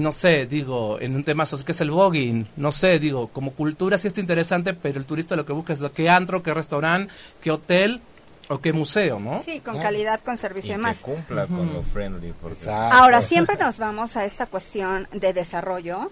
no 0.00 0.12
sé, 0.12 0.46
digo, 0.46 0.98
en 1.00 1.14
un 1.14 1.24
tema 1.24 1.46
social 1.46 1.64
que 1.64 1.72
es 1.72 1.80
el 1.80 1.90
voguing, 1.90 2.46
no 2.56 2.72
sé, 2.72 2.98
digo, 2.98 3.28
como 3.28 3.52
cultura 3.52 3.96
sí 3.96 4.08
está 4.08 4.20
interesante, 4.20 4.74
pero 4.74 4.98
el 4.98 5.06
turista 5.06 5.36
lo 5.36 5.46
que 5.46 5.52
busca 5.52 5.72
es 5.72 5.82
qué 5.94 6.10
antro, 6.10 6.42
qué 6.42 6.52
restaurante, 6.52 7.12
qué 7.40 7.50
hotel 7.50 8.00
o 8.48 8.60
qué 8.60 8.72
museo, 8.72 9.18
¿no? 9.20 9.42
Sí, 9.42 9.60
con 9.60 9.78
calidad, 9.78 10.20
con 10.20 10.36
servicio 10.36 10.72
y, 10.72 10.76
demás. 10.76 10.96
Que 10.96 11.02
cumpla 11.02 11.46
con 11.46 11.72
lo 11.72 11.82
friendly. 11.82 12.34
Ahora, 12.68 13.22
siempre 13.22 13.56
nos 13.56 13.78
vamos 13.78 14.16
a 14.16 14.24
esta 14.24 14.46
cuestión 14.46 15.08
de 15.12 15.32
desarrollo 15.32 16.10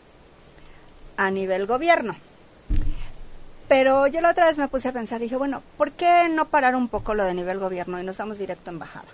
a 1.16 1.30
nivel 1.30 1.66
gobierno. 1.66 2.16
Pero 3.68 4.06
yo 4.06 4.20
la 4.20 4.30
otra 4.30 4.46
vez 4.46 4.58
me 4.58 4.68
puse 4.68 4.88
a 4.88 4.92
pensar, 4.92 5.20
dije, 5.20 5.36
bueno, 5.36 5.62
¿por 5.76 5.92
qué 5.92 6.28
no 6.28 6.46
parar 6.46 6.76
un 6.76 6.88
poco 6.88 7.14
lo 7.14 7.24
de 7.24 7.34
nivel 7.34 7.58
gobierno 7.58 8.00
y 8.00 8.04
nos 8.04 8.18
vamos 8.18 8.38
directo 8.38 8.70
a 8.70 8.72
embajada? 8.72 9.08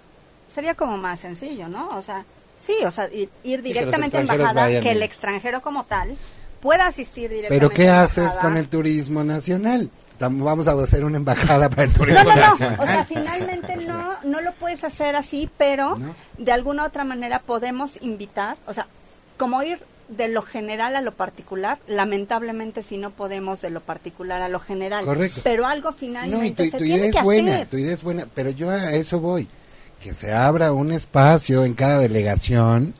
Sería 0.54 0.74
como 0.74 0.96
más 0.98 1.20
sencillo, 1.20 1.68
¿no? 1.68 1.90
O 1.90 2.02
sea, 2.02 2.24
Sí, 2.60 2.76
o 2.84 2.90
sea, 2.90 3.08
ir, 3.12 3.62
directamente 3.62 4.16
a 4.16 4.20
embajada, 4.20 4.68
que 4.80 4.90
el 4.90 5.02
extranjero 5.02 5.62
como 5.62 5.84
tal 5.84 6.16
pueda 6.60 6.86
asistir 6.86 7.30
directamente. 7.30 7.66
Pero 7.66 7.70
¿qué 7.70 7.88
haces 7.88 8.32
con 8.40 8.56
el 8.56 8.68
turismo 8.68 9.24
nacional? 9.24 9.90
Vamos 10.18 10.66
a 10.66 10.72
hacer 10.72 11.04
una 11.04 11.18
embajada 11.18 11.70
para 11.70 11.84
el 11.84 11.92
turismo 11.92 12.24
no, 12.24 12.34
no, 12.34 12.36
nacional. 12.36 12.76
No. 12.76 12.82
O 12.82 12.86
sea, 12.86 13.04
finalmente 13.04 13.76
no, 13.76 14.14
no 14.24 14.40
lo 14.40 14.52
puedes 14.54 14.82
hacer 14.82 15.14
así, 15.14 15.48
pero 15.56 15.96
de 16.36 16.52
alguna 16.52 16.84
otra 16.84 17.04
manera 17.04 17.38
podemos 17.38 17.92
invitar, 18.02 18.56
o 18.66 18.74
sea, 18.74 18.88
como 19.36 19.62
ir 19.62 19.80
de 20.08 20.26
lo 20.26 20.42
general 20.42 20.96
a 20.96 21.02
lo 21.02 21.12
particular, 21.12 21.78
lamentablemente 21.86 22.82
si 22.82 22.96
no 22.96 23.10
podemos 23.10 23.60
de 23.60 23.70
lo 23.70 23.80
particular 23.80 24.42
a 24.42 24.48
lo 24.48 24.58
general. 24.58 25.04
Correcto. 25.04 25.42
Pero 25.44 25.66
algo 25.66 25.92
finalmente 25.92 26.62
no, 26.62 26.66
y 26.66 26.70
tu, 26.70 26.84
idea 26.84 27.06
es 27.06 27.22
buena, 27.22 27.64
tu 27.66 27.76
idea 27.76 27.94
es 27.94 28.02
buena, 28.02 28.26
pero 28.34 28.50
yo 28.50 28.70
a 28.70 28.92
eso 28.94 29.20
voy 29.20 29.46
que 30.02 30.14
se 30.14 30.32
abra 30.32 30.72
un 30.72 30.92
espacio 30.92 31.64
en 31.64 31.74
cada 31.74 31.98
delegación 31.98 32.94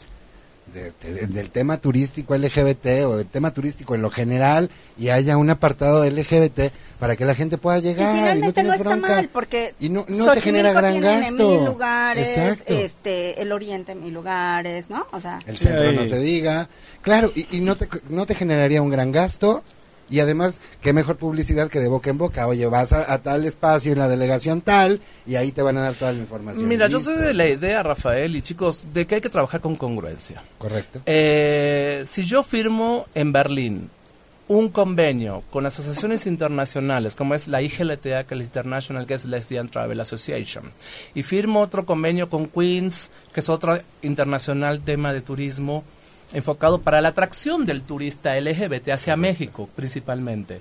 del 0.73 1.51
tema 1.51 1.79
turístico 1.79 2.37
LGBT 2.37 2.87
o 3.07 3.17
del 3.17 3.27
tema 3.27 3.53
turístico 3.53 3.95
en 3.95 4.03
lo 4.03 4.11
general 4.11 4.71
y 4.99 5.09
haya 5.09 5.37
un 5.37 5.51
apartado 5.51 6.05
LGBT 6.09 6.73
para 6.99 7.17
que 7.17 7.25
la 7.25 7.35
gente 7.35 7.59
pueda 7.59 7.79
llegar 7.79 8.37
y, 8.37 8.41
no 8.41 8.53
tienes 8.53 8.79
bronca. 8.79 9.25
porque 9.33 9.75
y 9.81 9.89
no, 9.89 10.05
te 10.05 10.41
genera 10.41 10.73
gran 10.73 11.01
gasto 11.01 11.49
mil 11.51 11.65
lugares 11.65 12.61
este 12.67 13.41
el 13.41 13.53
oriente 13.53 13.93
en 13.93 14.03
mil 14.03 14.15
lugares 14.15 14.91
no 14.91 15.07
o 15.11 15.21
sea 15.21 15.41
el 15.47 15.59
centro 15.59 15.91
no 15.93 16.07
se 16.07 16.21
diga. 16.21 16.69
Claro 17.03 17.33
y, 17.35 17.57
y 17.57 17.61
no 17.61 17.77
te 17.77 17.89
no 18.09 18.27
te 18.27 18.35
generaría 18.35 18.83
un 18.83 18.91
gran 18.91 19.11
gasto 19.11 19.65
y 20.11 20.21
además, 20.21 20.61
qué 20.81 20.93
mejor 20.93 21.17
publicidad 21.17 21.69
que 21.69 21.81
de 21.81 21.89
boca 21.89 22.11
en 22.11 22.19
boca. 22.19 22.47
Oye, 22.47 22.67
vas 22.67 22.93
a, 22.93 23.19
tal 23.23 23.45
espacio 23.45 23.93
en 23.93 23.99
la 23.99 24.09
delegación 24.09 24.61
tal 24.61 25.01
y 25.27 25.37
ahí 25.37 25.53
te 25.53 25.63
van 25.63 25.77
a 25.77 25.83
dar 25.83 25.95
toda 25.95 26.13
la 26.13 26.19
información. 26.19 26.67
Mira, 26.69 26.87
yo 26.87 27.01
soy 27.01 27.19
de 27.19 27.35
la 27.35 27.47
idea, 27.47 27.83
Rafael 27.83 28.35
y 28.37 28.43
chicos, 28.43 28.89
de 28.93 29.07
que 29.07 29.17
hay 29.17 29.21
que 29.21 29.29
trabajar 29.29 29.61
con 29.61 29.77
congruencia. 29.77 30.43
Correcto. 30.59 31.03
Eh, 31.07 32.05
si 32.07 32.25
yo 32.25 32.43
firmo 32.43 33.07
en 33.15 33.33
Berlín 33.33 33.91
un 34.49 34.71
convenio 34.71 35.43
con 35.51 35.67
asociaciones 35.67 36.27
internacionales 36.27 37.15
como 37.15 37.35
es 37.35 37.49
la 37.49 37.61
IGLTA, 37.61 38.25
que 38.25 38.35
es 38.35 38.39
la 38.39 38.45
International 38.45 39.07
Guest 39.07 39.27
Lesbian 39.27 39.69
Travel 39.69 40.01
Association, 40.01 40.73
y 41.15 41.23
firmo 41.23 41.61
otro 41.61 41.85
convenio 41.85 42.31
con 42.31 42.49
Queens, 42.49 43.11
que 43.33 43.41
es 43.41 43.49
otro 43.51 43.79
internacional 44.01 44.81
tema 44.81 45.13
de 45.13 45.21
turismo, 45.21 45.85
enfocado 46.33 46.81
para 46.81 47.01
la 47.01 47.09
atracción 47.09 47.67
del 47.67 47.83
turista 47.83 48.39
LGBT 48.39 48.91
hacia 48.91 49.17
México 49.17 49.69
principalmente. 49.75 50.61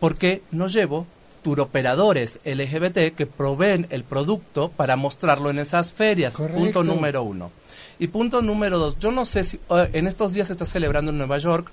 Porque 0.00 0.42
no 0.50 0.68
llevo 0.68 1.06
turoperadores 1.42 2.40
LGBT 2.44 3.14
que 3.14 3.26
proveen 3.26 3.86
el 3.90 4.02
producto 4.02 4.68
para 4.68 4.96
mostrarlo 4.96 5.48
en 5.50 5.58
esas 5.58 5.92
ferias. 5.92 6.36
Punto 6.36 6.82
número 6.82 7.22
uno. 7.22 7.50
Y 7.98 8.08
punto 8.08 8.42
número 8.42 8.78
dos, 8.78 8.98
yo 8.98 9.10
no 9.10 9.24
sé 9.24 9.44
si 9.44 9.60
eh, 9.70 9.90
en 9.92 10.06
estos 10.06 10.32
días 10.32 10.48
se 10.48 10.54
está 10.54 10.66
celebrando 10.66 11.12
en 11.12 11.18
Nueva 11.18 11.38
York 11.38 11.70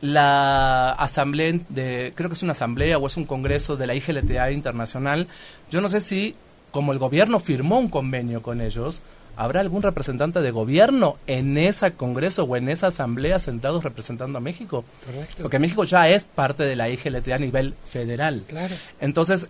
la 0.00 0.92
asamblea 0.92 1.58
de, 1.68 2.12
creo 2.14 2.30
que 2.30 2.34
es 2.34 2.42
una 2.42 2.52
asamblea 2.52 2.98
o 2.98 3.06
es 3.06 3.16
un 3.16 3.24
congreso 3.24 3.76
de 3.76 3.86
la 3.86 3.94
IGLTA 3.94 4.52
internacional. 4.52 5.26
Yo 5.70 5.80
no 5.80 5.88
sé 5.88 6.00
si, 6.00 6.36
como 6.70 6.92
el 6.92 6.98
gobierno 6.98 7.40
firmó 7.40 7.78
un 7.78 7.88
convenio 7.88 8.42
con 8.42 8.60
ellos, 8.60 9.02
¿habrá 9.38 9.60
algún 9.60 9.82
representante 9.82 10.40
de 10.40 10.50
gobierno 10.50 11.16
en 11.28 11.56
ese 11.56 11.92
congreso 11.92 12.42
o 12.44 12.56
en 12.56 12.68
esa 12.68 12.88
asamblea 12.88 13.38
sentados 13.38 13.84
representando 13.84 14.38
a 14.38 14.40
México? 14.40 14.84
Correcto. 15.06 15.42
Porque 15.42 15.60
México 15.60 15.84
ya 15.84 16.08
es 16.08 16.26
parte 16.26 16.64
de 16.64 16.74
la 16.74 16.88
IGLT 16.88 17.28
a 17.28 17.38
nivel 17.38 17.74
federal. 17.88 18.42
Claro. 18.48 18.74
Entonces, 19.00 19.48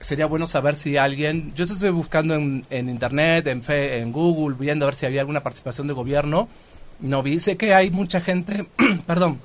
sería 0.00 0.24
bueno 0.26 0.46
saber 0.46 0.74
si 0.74 0.96
alguien, 0.96 1.52
yo 1.54 1.64
estoy 1.64 1.90
buscando 1.90 2.34
en, 2.34 2.64
internet, 2.70 3.46
en, 3.48 3.62
fe, 3.62 3.98
en 3.98 4.10
Google, 4.10 4.56
viendo 4.58 4.86
a 4.86 4.88
ver 4.88 4.94
si 4.94 5.04
había 5.04 5.20
alguna 5.20 5.42
participación 5.42 5.86
de 5.86 5.92
gobierno. 5.92 6.48
No 7.00 7.22
vi, 7.22 7.38
sé 7.38 7.58
que 7.58 7.74
hay 7.74 7.90
mucha 7.90 8.22
gente, 8.22 8.66
perdón, 9.06 9.38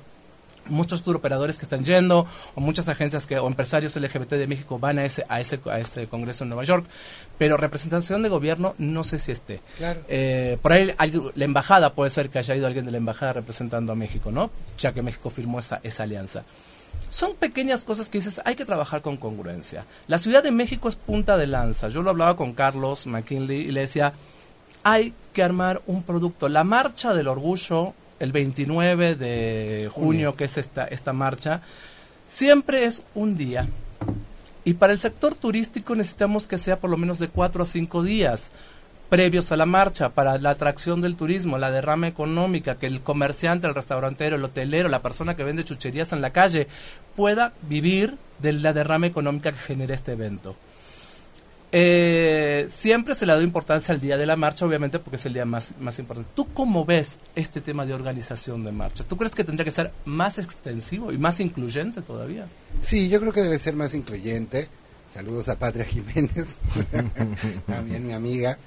muchos 0.66 1.02
tour 1.02 1.16
operadores 1.16 1.58
que 1.58 1.64
están 1.64 1.84
yendo 1.84 2.26
o 2.54 2.60
muchas 2.60 2.88
agencias 2.88 3.26
que 3.26 3.38
o 3.38 3.46
empresarios 3.46 3.96
LGBT 3.96 4.32
de 4.32 4.46
México 4.46 4.78
van 4.78 4.98
a 4.98 5.04
ese 5.04 5.24
a 5.28 5.40
ese 5.40 5.60
a 5.70 5.78
ese 5.78 6.06
congreso 6.06 6.44
en 6.44 6.50
Nueva 6.50 6.64
York 6.64 6.86
pero 7.38 7.56
representación 7.56 8.22
de 8.22 8.28
gobierno 8.28 8.74
no 8.78 9.04
sé 9.04 9.18
si 9.18 9.32
esté 9.32 9.60
claro. 9.76 10.00
Eh, 10.08 10.58
por 10.62 10.72
ahí 10.72 10.92
la 11.34 11.44
embajada 11.44 11.94
puede 11.94 12.10
ser 12.10 12.30
que 12.30 12.38
haya 12.38 12.54
ido 12.54 12.66
alguien 12.66 12.84
de 12.84 12.92
la 12.92 12.98
embajada 12.98 13.34
representando 13.34 13.92
a 13.92 13.96
México 13.96 14.30
no 14.30 14.50
ya 14.78 14.92
que 14.92 15.02
México 15.02 15.30
firmó 15.30 15.58
esa 15.58 15.80
esa 15.82 16.04
alianza 16.04 16.44
son 17.08 17.34
pequeñas 17.34 17.84
cosas 17.84 18.08
que 18.08 18.18
dices, 18.18 18.40
hay 18.44 18.54
que 18.54 18.64
trabajar 18.64 19.02
con 19.02 19.16
congruencia. 19.18 19.84
La 20.08 20.18
Ciudad 20.18 20.42
de 20.42 20.50
México 20.50 20.88
es 20.88 20.96
punta 20.96 21.36
de 21.36 21.46
lanza. 21.46 21.88
Yo 21.88 22.02
lo 22.02 22.10
hablaba 22.10 22.36
con 22.36 22.52
Carlos 22.52 23.06
McKinley 23.06 23.60
y 23.60 23.72
le 23.72 23.80
decía, 23.80 24.14
hay 24.82 25.12
que 25.32 25.42
armar 25.42 25.82
un 25.86 26.02
producto. 26.02 26.48
La 26.48 26.64
marcha 26.64 27.12
del 27.12 27.28
orgullo 27.28 27.94
el 28.22 28.30
29 28.30 29.16
de 29.16 29.90
junio, 29.92 30.36
que 30.36 30.44
es 30.44 30.56
esta, 30.56 30.84
esta 30.84 31.12
marcha, 31.12 31.60
siempre 32.28 32.84
es 32.84 33.02
un 33.16 33.36
día. 33.36 33.66
Y 34.64 34.74
para 34.74 34.92
el 34.92 35.00
sector 35.00 35.34
turístico 35.34 35.96
necesitamos 35.96 36.46
que 36.46 36.56
sea 36.56 36.78
por 36.78 36.88
lo 36.88 36.96
menos 36.96 37.18
de 37.18 37.26
cuatro 37.26 37.64
a 37.64 37.66
cinco 37.66 38.02
días. 38.02 38.52
previos 39.08 39.52
a 39.52 39.56
la 39.58 39.66
marcha 39.66 40.08
para 40.08 40.38
la 40.38 40.50
atracción 40.50 41.02
del 41.02 41.16
turismo, 41.16 41.58
la 41.58 41.70
derrama 41.70 42.08
económica, 42.08 42.76
que 42.76 42.86
el 42.86 43.02
comerciante, 43.02 43.66
el 43.66 43.74
restaurantero, 43.74 44.36
el 44.36 44.44
hotelero, 44.44 44.88
la 44.88 45.02
persona 45.02 45.36
que 45.36 45.44
vende 45.44 45.64
chucherías 45.64 46.14
en 46.14 46.22
la 46.22 46.30
calle 46.30 46.68
pueda 47.14 47.52
vivir 47.68 48.16
de 48.38 48.52
la 48.52 48.72
derrama 48.72 49.08
económica 49.08 49.52
que 49.52 49.58
genera 49.58 49.94
este 49.94 50.12
evento. 50.12 50.56
Eh, 51.74 52.68
siempre 52.70 53.14
se 53.14 53.24
le 53.24 53.32
ha 53.32 53.34
dado 53.36 53.46
importancia 53.46 53.94
al 53.94 54.00
día 54.00 54.18
de 54.18 54.26
la 54.26 54.36
marcha, 54.36 54.66
obviamente, 54.66 54.98
porque 54.98 55.16
es 55.16 55.24
el 55.24 55.32
día 55.32 55.46
más, 55.46 55.72
más 55.80 55.98
importante. 55.98 56.30
¿Tú 56.34 56.52
cómo 56.52 56.84
ves 56.84 57.18
este 57.34 57.62
tema 57.62 57.86
de 57.86 57.94
organización 57.94 58.62
de 58.62 58.72
marcha? 58.72 59.04
¿Tú 59.04 59.16
crees 59.16 59.34
que 59.34 59.42
tendría 59.42 59.64
que 59.64 59.70
ser 59.70 59.90
más 60.04 60.36
extensivo 60.36 61.12
y 61.12 61.18
más 61.18 61.40
incluyente 61.40 62.02
todavía? 62.02 62.46
Sí, 62.82 63.08
yo 63.08 63.20
creo 63.20 63.32
que 63.32 63.40
debe 63.40 63.58
ser 63.58 63.74
más 63.74 63.94
incluyente. 63.94 64.68
Saludos 65.14 65.48
a 65.48 65.58
Patria 65.58 65.84
Jiménez, 65.86 66.56
también 67.66 68.06
mi 68.06 68.12
amiga. 68.12 68.58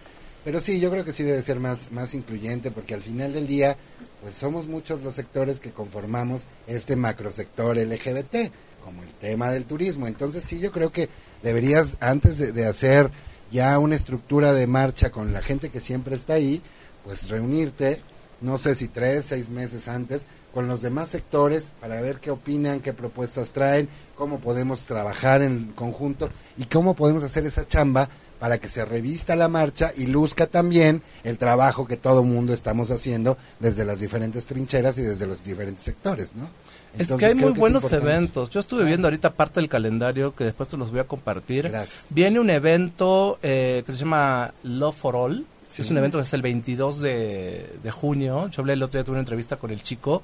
Pero 0.44 0.60
sí, 0.60 0.80
yo 0.80 0.90
creo 0.90 1.06
que 1.06 1.14
sí 1.14 1.24
debe 1.24 1.42
ser 1.44 1.60
más, 1.60 1.92
más 1.92 2.16
incluyente, 2.16 2.72
porque 2.72 2.96
al 2.96 3.02
final 3.02 3.34
del 3.34 3.46
día, 3.46 3.78
pues 4.22 4.36
somos 4.36 4.68
muchos 4.68 5.04
los 5.04 5.14
sectores 5.16 5.60
que 5.60 5.72
conformamos 5.72 6.42
este 6.66 6.96
macrosector 6.96 7.78
LGBT, 7.78 8.52
como 8.86 9.02
el 9.02 9.10
tema 9.10 9.50
del 9.50 9.66
turismo. 9.66 10.08
Entonces 10.08 10.44
sí, 10.46 10.60
yo 10.60 10.72
creo 10.72 10.92
que 10.92 11.10
deberías, 11.44 11.98
antes 12.00 12.38
de, 12.38 12.66
hacer 12.66 13.10
ya 13.52 13.78
una 13.80 13.96
estructura 13.96 14.54
de 14.54 14.68
marcha 14.68 15.12
con 15.12 15.34
la 15.34 15.42
gente 15.42 15.70
que 15.70 15.82
siempre 15.82 16.16
está 16.16 16.34
ahí, 16.34 16.62
pues 17.04 17.30
reunirte, 17.30 18.00
no 18.42 18.58
sé 18.58 18.76
si 18.76 18.88
tres, 18.88 19.26
seis 19.26 19.50
meses 19.50 19.88
antes, 19.88 20.28
con 20.54 20.68
los 20.68 20.82
demás 20.82 21.10
sectores 21.10 21.72
para 21.82 22.00
ver 22.00 22.20
qué 22.20 22.32
opinan, 22.32 22.80
qué 22.80 22.94
propuestas 22.94 23.52
traen, 23.52 23.90
cómo 24.16 24.40
podemos 24.40 24.82
trabajar 24.82 25.42
en 25.42 25.74
conjunto 25.76 26.30
y 26.58 26.66
cómo 26.66 26.94
podemos 26.94 27.24
hacer 27.24 27.46
esa 27.46 27.68
chamba 27.68 28.08
para 28.40 28.58
que 28.58 28.70
se 28.70 28.86
revista 28.86 29.36
la 29.36 29.48
marcha 29.48 29.92
y 29.96 30.08
luzca 30.08 30.48
también 30.48 31.02
el 31.24 31.38
trabajo 31.38 31.88
que 31.88 31.98
todo 31.98 32.24
mundo 32.24 32.54
estamos 32.54 32.92
haciendo 32.92 33.38
desde 33.60 33.86
las 33.86 34.00
diferentes 34.00 34.46
trincheras 34.46 34.98
y 34.98 35.02
desde 35.02 35.26
los 35.26 35.44
diferentes 35.44 35.84
sectores, 35.84 36.36
¿no? 36.36 36.50
Es 36.98 37.10
que 37.10 37.26
hay 37.26 37.36
muy 37.36 37.52
buenos 37.52 37.92
eventos. 37.92 38.50
Yo 38.50 38.60
estuve 38.60 38.84
viendo 38.84 39.08
ahorita 39.08 39.32
parte 39.32 39.60
del 39.60 39.70
calendario 39.70 40.36
que 40.36 40.46
después 40.46 40.70
te 40.70 40.78
los 40.78 40.92
voy 40.92 41.00
a 41.00 41.06
compartir. 41.06 41.72
Viene 42.10 42.40
un 42.40 42.50
evento 42.50 43.40
eh, 43.42 43.84
que 43.86 43.92
se 43.92 44.00
llama 44.00 44.54
Love 44.64 44.96
for 44.96 45.16
All. 45.16 45.46
Es 45.78 45.90
un 45.90 45.98
evento 45.98 46.18
que 46.18 46.22
es 46.22 46.34
el 46.34 46.42
22 46.42 47.02
de, 47.02 47.70
de 47.84 47.92
junio. 47.92 48.50
Yo 48.50 48.62
hablé 48.62 48.74
el 48.74 48.84
otro 48.84 48.98
día, 48.98 49.04
tuve 49.04 49.16
una 49.16 49.22
entrevista 49.22 49.58
con 49.58 49.72
el 49.72 49.84
chico 49.84 50.22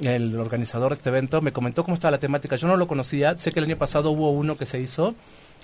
el 0.00 0.38
organizador 0.38 0.90
de 0.90 0.94
este 0.94 1.08
evento, 1.08 1.40
me 1.42 1.52
comentó 1.52 1.82
cómo 1.82 1.94
estaba 1.94 2.12
la 2.12 2.18
temática. 2.18 2.56
Yo 2.56 2.68
no 2.68 2.76
lo 2.76 2.86
conocía, 2.86 3.36
sé 3.36 3.50
que 3.50 3.58
el 3.58 3.66
año 3.66 3.76
pasado 3.76 4.10
hubo 4.10 4.30
uno 4.30 4.56
que 4.56 4.66
se 4.66 4.80
hizo 4.80 5.14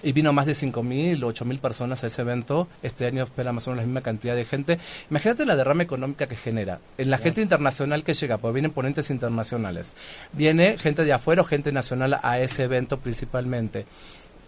y 0.02 0.12
vino 0.12 0.32
más 0.32 0.46
de 0.46 0.52
5.000 0.52 1.22
o 1.22 1.32
8.000 1.32 1.58
personas 1.60 2.04
a 2.04 2.08
ese 2.08 2.22
evento. 2.22 2.68
Este 2.82 3.06
año 3.06 3.24
espera 3.24 3.52
más 3.52 3.66
o 3.66 3.70
menos 3.70 3.82
la 3.82 3.86
misma 3.86 4.00
cantidad 4.02 4.34
de 4.34 4.44
gente. 4.44 4.78
Imagínate 5.10 5.46
la 5.46 5.56
derrama 5.56 5.82
económica 5.82 6.26
que 6.26 6.36
genera. 6.36 6.80
En 6.98 7.10
la 7.10 7.18
gente 7.18 7.42
internacional 7.42 8.04
que 8.04 8.14
llega, 8.14 8.38
pues 8.38 8.52
vienen 8.54 8.72
ponentes 8.72 9.10
internacionales. 9.10 9.92
Viene 10.32 10.78
gente 10.78 11.04
de 11.04 11.12
afuera 11.12 11.42
o 11.42 11.44
gente 11.44 11.72
nacional 11.72 12.18
a 12.22 12.38
ese 12.38 12.64
evento 12.64 12.98
principalmente. 12.98 13.86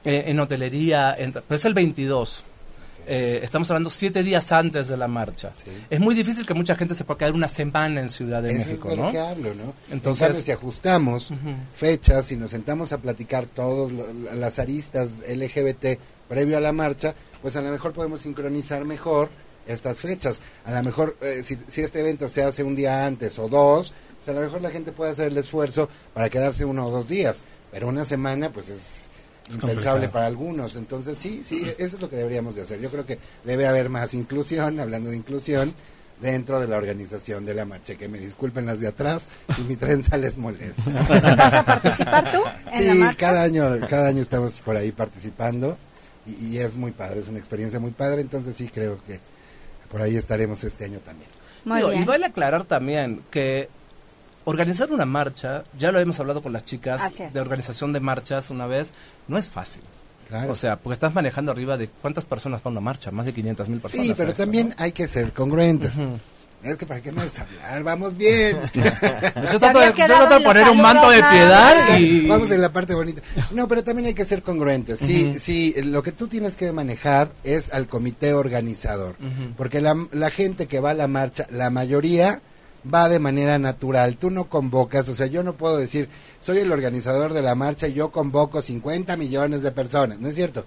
Eh, 0.04 0.24
en 0.28 0.38
hotelería, 0.38 1.16
pues 1.48 1.62
es 1.62 1.64
el 1.64 1.74
22 1.74 2.44
eh, 3.06 3.40
estamos 3.42 3.70
hablando 3.70 3.88
siete 3.88 4.22
días 4.24 4.50
antes 4.50 4.88
de 4.88 4.96
la 4.96 5.06
marcha. 5.06 5.52
Es 5.88 6.00
muy 6.00 6.14
difícil 6.14 6.44
que 6.44 6.54
mucha 6.54 6.74
gente 6.74 6.94
se 6.94 7.04
pueda 7.04 7.18
quedar 7.18 7.34
una 7.34 7.46
semana 7.46 8.00
en 8.00 8.08
Ciudad 8.08 8.42
de 8.42 8.52
México, 8.52 8.90
es 8.90 8.96
¿no? 8.96 9.12
que 9.12 9.18
hablo, 9.18 9.54
¿no? 9.54 9.74
Entonces, 9.90 10.38
si 10.38 10.50
ajustamos 10.50 11.32
fechas 11.74 12.32
y 12.32 12.36
nos 12.36 12.50
sentamos 12.50 12.92
a 12.92 12.98
platicar 12.98 13.46
todas 13.46 13.92
las 14.34 14.58
aristas 14.58 15.10
LGBT 15.28 16.00
previo 16.28 16.56
a 16.56 16.60
la 16.60 16.72
marcha, 16.72 17.14
pues 17.42 17.54
a 17.54 17.62
lo 17.62 17.70
mejor 17.70 17.92
podemos 17.92 18.22
sincronizar 18.22 18.84
mejor 18.84 19.30
estas 19.68 20.00
fechas. 20.00 20.40
A 20.64 20.72
lo 20.72 20.82
mejor, 20.82 21.16
eh, 21.20 21.42
si, 21.44 21.56
si, 21.70 21.82
este 21.82 22.00
evento 22.00 22.28
se 22.28 22.42
hace 22.42 22.64
un 22.64 22.74
día 22.74 23.06
antes 23.06 23.38
o 23.38 23.48
dos, 23.48 23.92
pues 24.24 24.36
a 24.36 24.40
lo 24.40 24.44
mejor 24.44 24.62
la 24.62 24.70
gente 24.70 24.90
puede 24.90 25.12
hacer 25.12 25.28
el 25.28 25.38
esfuerzo 25.38 25.88
para 26.12 26.28
quedarse 26.28 26.64
uno 26.64 26.86
o 26.86 26.90
dos 26.90 27.08
días. 27.08 27.42
Pero 27.70 27.88
una 27.88 28.04
semana, 28.04 28.50
pues 28.50 28.68
es 28.68 29.08
impensable 29.50 30.08
para 30.08 30.26
algunos. 30.26 30.76
Entonces, 30.76 31.18
sí, 31.18 31.42
sí, 31.44 31.62
eso 31.78 31.96
es 31.96 32.02
lo 32.02 32.10
que 32.10 32.16
deberíamos 32.16 32.56
de 32.56 32.62
hacer. 32.62 32.80
Yo 32.80 32.90
creo 32.90 33.06
que 33.06 33.18
debe 33.44 33.66
haber 33.66 33.88
más 33.88 34.14
inclusión, 34.14 34.80
hablando 34.80 35.10
de 35.10 35.16
inclusión, 35.16 35.74
dentro 36.20 36.60
de 36.60 36.68
la 36.68 36.76
organización 36.76 37.44
de 37.44 37.54
la 37.54 37.64
marcha. 37.64 37.96
Que 37.96 38.08
me 38.08 38.18
disculpen 38.18 38.66
las 38.66 38.80
de 38.80 38.88
atrás 38.88 39.28
si 39.54 39.62
mi 39.62 39.76
trenza 39.76 40.16
les 40.16 40.36
molesta. 40.36 40.82
¿Vas 41.36 41.54
a 41.54 41.64
participar 41.64 42.32
tú? 42.32 42.38
sí, 42.78 43.00
cada 43.16 43.42
año, 43.42 43.64
cada 43.88 44.08
año 44.08 44.22
estamos 44.22 44.60
por 44.60 44.76
ahí 44.76 44.92
participando 44.92 45.76
y, 46.26 46.58
es 46.58 46.76
muy 46.76 46.90
padre, 46.90 47.20
es 47.20 47.28
una 47.28 47.38
experiencia 47.38 47.78
muy 47.78 47.92
padre. 47.92 48.20
Entonces, 48.20 48.56
sí, 48.56 48.68
creo 48.72 48.98
que 49.06 49.20
por 49.90 50.02
ahí 50.02 50.16
estaremos 50.16 50.64
este 50.64 50.84
año 50.84 50.98
también. 50.98 51.30
y 52.00 52.04
vale 52.04 52.26
aclarar 52.26 52.64
también 52.64 53.22
que 53.30 53.68
organizar 54.46 54.90
una 54.92 55.04
marcha, 55.04 55.64
ya 55.78 55.92
lo 55.92 55.98
hemos 55.98 56.18
hablado 56.20 56.40
con 56.40 56.52
las 56.52 56.64
chicas 56.64 57.02
de 57.32 57.40
organización 57.40 57.92
de 57.92 58.00
marchas 58.00 58.50
una 58.50 58.66
vez, 58.66 58.92
no 59.28 59.36
es 59.38 59.48
fácil. 59.48 59.82
O 60.48 60.54
sea, 60.54 60.76
porque 60.76 60.94
estás 60.94 61.14
manejando 61.14 61.52
arriba 61.52 61.76
de 61.76 61.88
cuántas 61.88 62.24
personas 62.24 62.62
van 62.62 62.72
a 62.72 62.78
una 62.78 62.80
marcha, 62.80 63.10
más 63.10 63.26
de 63.26 63.34
500 63.34 63.68
mil 63.68 63.80
personas. 63.80 64.06
Sí, 64.06 64.14
pero 64.16 64.32
también 64.34 64.74
hay 64.78 64.92
que 64.92 65.06
ser 65.08 65.32
congruentes. 65.32 66.00
Es 66.62 66.76
que 66.76 66.86
para 66.86 67.00
qué 67.00 67.12
me 67.12 67.24
vas 67.24 67.38
a 67.38 67.42
hablar, 67.42 67.82
vamos 67.82 68.16
bien. 68.16 68.58
yo 68.74 69.60
trato 69.60 69.78
de, 69.78 70.40
poner 70.40 70.68
un 70.68 70.80
manto 70.80 71.10
de 71.10 71.18
piedad 71.18 71.98
y... 71.98 72.26
Vamos 72.26 72.50
en 72.50 72.60
la 72.60 72.72
parte 72.72 72.94
bonita. 72.94 73.22
No, 73.50 73.68
pero 73.68 73.84
también 73.84 74.06
hay 74.06 74.14
que 74.14 74.24
ser 74.24 74.42
congruentes. 74.42 74.98
Sí, 74.98 75.38
sí, 75.38 75.74
lo 75.82 76.02
que 76.02 76.12
tú 76.12 76.28
tienes 76.28 76.56
que 76.56 76.72
manejar 76.72 77.30
es 77.44 77.72
al 77.72 77.86
comité 77.86 78.32
organizador. 78.32 79.16
Porque 79.56 79.80
la, 79.80 79.96
la 80.12 80.30
gente 80.30 80.66
que 80.66 80.80
va 80.80 80.90
a 80.90 80.94
la 80.94 81.08
marcha, 81.08 81.46
la 81.50 81.70
mayoría 81.70 82.40
va 82.92 83.08
de 83.08 83.18
manera 83.18 83.58
natural. 83.58 84.16
Tú 84.16 84.30
no 84.30 84.44
convocas, 84.48 85.08
o 85.08 85.14
sea, 85.14 85.26
yo 85.26 85.42
no 85.42 85.54
puedo 85.54 85.76
decir, 85.76 86.08
soy 86.40 86.58
el 86.58 86.72
organizador 86.72 87.32
de 87.32 87.42
la 87.42 87.54
marcha 87.54 87.88
y 87.88 87.94
yo 87.94 88.10
convoco 88.10 88.62
50 88.62 89.16
millones 89.16 89.62
de 89.62 89.72
personas. 89.72 90.18
No 90.18 90.28
es 90.28 90.34
cierto. 90.34 90.64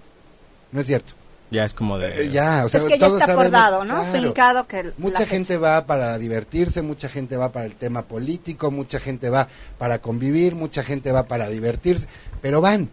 No 0.71 0.81
es 0.81 0.87
cierto. 0.87 1.13
Ya 1.51 1.65
es 1.65 1.73
como 1.73 1.97
de... 1.97 2.25
Eh, 2.25 2.29
ya, 2.29 2.63
o 2.63 2.69
sea, 2.69 2.81
es 2.81 2.87
que 2.87 2.99
ya 2.99 3.07
está 3.07 3.31
acordado, 3.31 3.83
¿no? 3.83 4.05
Fincado 4.05 4.67
que... 4.67 4.91
Mucha 4.97 5.25
gente 5.25 5.57
va 5.57 5.85
para 5.87 6.17
divertirse, 6.19 6.83
mucha 6.83 7.09
gente 7.09 7.37
va 7.37 7.51
para 7.51 7.65
el 7.65 7.73
tema 7.73 8.03
político, 8.03 8.69
mucha 8.69 8.99
gente 8.99 9.29
va 9.29 9.47
para 9.79 9.99
convivir, 9.99 10.53
mucha 10.53 10.83
gente 10.83 11.11
va 11.11 11.23
para 11.23 11.49
divertirse, 11.49 12.07
pero 12.41 12.61
van. 12.61 12.89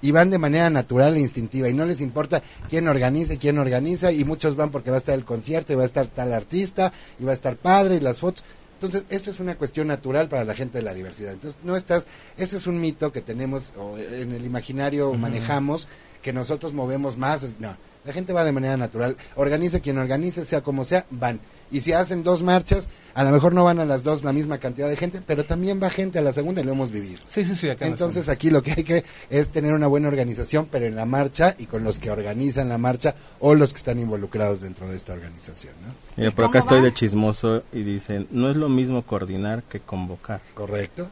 Y 0.00 0.10
van 0.10 0.30
de 0.30 0.38
manera 0.38 0.68
natural 0.68 1.16
e 1.16 1.20
instintiva 1.20 1.68
y 1.68 1.74
no 1.74 1.84
les 1.84 2.00
importa 2.00 2.42
quién 2.68 2.88
organiza 2.88 3.34
y 3.34 3.38
quién 3.38 3.58
organiza 3.58 4.10
y 4.10 4.24
muchos 4.24 4.56
van 4.56 4.70
porque 4.70 4.90
va 4.90 4.96
a 4.96 4.98
estar 4.98 5.14
el 5.14 5.24
concierto 5.24 5.72
y 5.72 5.76
va 5.76 5.84
a 5.84 5.86
estar 5.86 6.08
tal 6.08 6.32
artista 6.32 6.92
y 7.20 7.24
va 7.24 7.30
a 7.30 7.34
estar 7.34 7.54
padre 7.54 7.96
y 7.96 8.00
las 8.00 8.18
fotos 8.18 8.42
entonces, 8.82 9.04
esto 9.10 9.30
es 9.30 9.38
una 9.40 9.54
cuestión 9.56 9.86
natural 9.86 10.28
para 10.28 10.44
la 10.44 10.54
gente 10.54 10.78
de 10.78 10.84
la 10.84 10.94
diversidad. 10.94 11.32
Entonces, 11.32 11.60
no 11.62 11.76
estás, 11.76 12.04
ese 12.36 12.56
es 12.56 12.66
un 12.66 12.80
mito 12.80 13.12
que 13.12 13.20
tenemos 13.20 13.72
o 13.76 13.96
en 13.96 14.32
el 14.32 14.44
imaginario 14.44 15.12
manejamos, 15.14 15.88
que 16.20 16.32
nosotros 16.32 16.72
movemos 16.72 17.16
más. 17.16 17.54
No, 17.60 17.76
la 18.04 18.12
gente 18.12 18.32
va 18.32 18.44
de 18.44 18.52
manera 18.52 18.76
natural. 18.76 19.16
Organice 19.36 19.80
quien 19.80 19.98
organice, 19.98 20.44
sea 20.44 20.60
como 20.60 20.84
sea, 20.84 21.06
van. 21.10 21.40
Y 21.70 21.80
si 21.80 21.92
hacen 21.92 22.22
dos 22.22 22.42
marchas, 22.42 22.88
a 23.14 23.24
lo 23.24 23.30
mejor 23.30 23.54
no 23.54 23.64
van 23.64 23.78
a 23.78 23.84
las 23.84 24.02
dos 24.02 24.24
la 24.24 24.32
misma 24.32 24.58
cantidad 24.58 24.88
de 24.88 24.96
gente, 24.96 25.22
pero 25.26 25.44
también 25.44 25.82
va 25.82 25.88
gente 25.88 26.18
a 26.18 26.22
la 26.22 26.32
segunda 26.32 26.60
y 26.60 26.64
lo 26.64 26.72
hemos 26.72 26.90
vivido. 26.90 27.20
Sí, 27.28 27.44
sí, 27.44 27.54
sí. 27.54 27.68
Entonces 27.80 28.28
aquí 28.28 28.50
lo 28.50 28.62
que 28.62 28.72
hay 28.72 28.84
que 28.84 29.04
es 29.30 29.48
tener 29.48 29.72
una 29.72 29.86
buena 29.86 30.08
organización, 30.08 30.68
pero 30.70 30.86
en 30.86 30.96
la 30.96 31.06
marcha 31.06 31.54
y 31.58 31.66
con 31.66 31.84
los 31.84 31.98
que 31.98 32.10
organizan 32.10 32.68
la 32.68 32.78
marcha 32.78 33.14
o 33.40 33.54
los 33.54 33.72
que 33.72 33.78
están 33.78 33.98
involucrados 33.98 34.60
dentro 34.60 34.88
de 34.88 34.96
esta 34.96 35.12
organización. 35.12 35.74
¿no? 36.16 36.32
por 36.32 36.46
acá 36.46 36.58
estoy 36.58 36.82
de 36.82 36.92
chismoso 36.92 37.62
y 37.72 37.82
dicen, 37.82 38.26
no 38.30 38.50
es 38.50 38.56
lo 38.56 38.68
mismo 38.68 39.02
coordinar 39.02 39.62
que 39.62 39.80
convocar. 39.80 40.40
Correcto, 40.54 41.08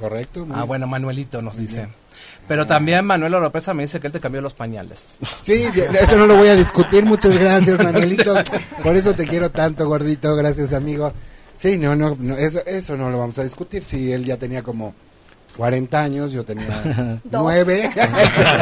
correcto. 0.00 0.46
ah, 0.52 0.64
bueno, 0.64 0.86
Manuelito 0.86 1.40
nos 1.40 1.56
dice. 1.56 1.88
Pero 2.48 2.66
también 2.66 3.04
Manuel 3.04 3.34
Oropesa 3.34 3.74
me 3.74 3.82
dice 3.82 3.98
que 4.00 4.06
él 4.06 4.12
te 4.12 4.20
cambió 4.20 4.40
los 4.40 4.54
pañales. 4.54 5.16
Sí, 5.42 5.64
eso 6.00 6.16
no 6.16 6.26
lo 6.26 6.36
voy 6.36 6.48
a 6.48 6.54
discutir. 6.54 7.04
Muchas 7.04 7.38
gracias, 7.38 7.78
Manuelito. 7.82 8.34
Por 8.82 8.96
eso 8.96 9.14
te 9.14 9.26
quiero 9.26 9.50
tanto, 9.50 9.88
gordito. 9.88 10.34
Gracias, 10.36 10.72
amigo. 10.72 11.12
Sí, 11.58 11.78
no, 11.78 11.96
no, 11.96 12.16
eso, 12.36 12.60
eso 12.66 12.96
no 12.96 13.10
lo 13.10 13.18
vamos 13.18 13.38
a 13.38 13.44
discutir. 13.44 13.82
Si 13.82 14.12
él 14.12 14.24
ya 14.24 14.36
tenía 14.36 14.62
como 14.62 14.94
40 15.56 16.02
años, 16.02 16.32
yo 16.32 16.44
tenía 16.44 17.20
9. 17.30 17.90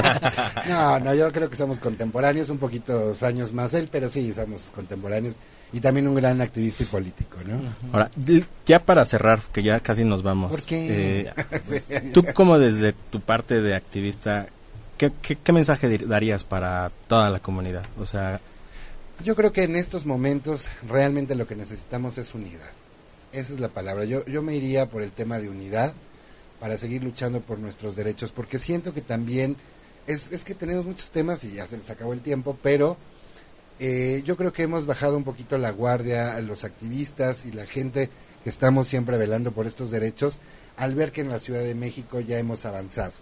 no, 0.68 1.00
no, 1.00 1.14
yo 1.14 1.32
creo 1.32 1.50
que 1.50 1.56
somos 1.56 1.80
contemporáneos, 1.80 2.48
un 2.48 2.58
poquito 2.58 3.12
años 3.22 3.52
más 3.52 3.74
él, 3.74 3.88
pero 3.90 4.08
sí, 4.08 4.32
somos 4.32 4.70
contemporáneos 4.74 5.36
y 5.72 5.80
también 5.80 6.06
un 6.06 6.14
gran 6.14 6.40
activista 6.40 6.84
y 6.84 6.86
político, 6.86 7.38
¿no? 7.44 7.60
Ahora, 7.92 8.10
ya 8.64 8.78
para 8.78 9.04
cerrar, 9.04 9.40
que 9.52 9.62
ya 9.62 9.80
casi 9.80 10.04
nos 10.04 10.22
vamos. 10.22 10.52
¿Por 10.52 10.62
qué? 10.62 11.32
Eh, 11.34 12.10
tú 12.14 12.24
como 12.32 12.58
desde 12.58 12.92
tu 12.92 13.20
parte 13.20 13.60
de 13.60 13.74
activista, 13.74 14.46
¿qué, 14.96 15.10
qué, 15.20 15.52
mensaje 15.52 15.98
darías 15.98 16.44
para 16.44 16.92
toda 17.08 17.28
la 17.28 17.40
comunidad? 17.40 17.84
O 17.98 18.06
sea... 18.06 18.40
Yo 19.24 19.34
creo 19.34 19.52
que 19.52 19.64
en 19.64 19.74
estos 19.76 20.06
momentos 20.06 20.68
realmente 20.88 21.34
lo 21.34 21.46
que 21.46 21.56
necesitamos 21.56 22.18
es 22.18 22.34
unidad. 22.34 22.70
Esa 23.32 23.54
es 23.54 23.60
la 23.60 23.68
palabra. 23.68 24.04
Yo, 24.04 24.24
yo 24.26 24.42
me 24.42 24.54
iría 24.54 24.86
por 24.86 25.02
el 25.02 25.10
tema 25.10 25.40
de 25.40 25.48
unidad 25.48 25.92
para 26.64 26.78
seguir 26.78 27.04
luchando 27.04 27.42
por 27.42 27.58
nuestros 27.58 27.94
derechos, 27.94 28.32
porque 28.32 28.58
siento 28.58 28.94
que 28.94 29.02
también 29.02 29.54
es, 30.06 30.32
es 30.32 30.46
que 30.46 30.54
tenemos 30.54 30.86
muchos 30.86 31.10
temas 31.10 31.44
y 31.44 31.52
ya 31.52 31.68
se 31.68 31.76
les 31.76 31.90
acabó 31.90 32.14
el 32.14 32.22
tiempo, 32.22 32.56
pero 32.62 32.96
Eh, 33.80 34.22
yo 34.24 34.36
creo 34.36 34.52
que 34.52 34.62
hemos 34.62 34.86
bajado 34.86 35.16
un 35.16 35.24
poquito 35.24 35.58
la 35.58 35.72
guardia 35.72 36.36
a 36.36 36.40
los 36.40 36.64
activistas 36.64 37.44
y 37.44 37.52
la 37.52 37.66
gente 37.66 38.08
que 38.42 38.48
estamos 38.48 38.88
siempre 38.88 39.18
velando 39.18 39.52
por 39.52 39.66
estos 39.66 39.90
derechos 39.90 40.38
al 40.78 40.94
ver 40.94 41.10
que 41.12 41.20
en 41.20 41.28
la 41.28 41.40
Ciudad 41.40 41.62
de 41.62 41.74
México 41.74 42.20
ya 42.20 42.38
hemos 42.38 42.64
avanzado. 42.64 43.12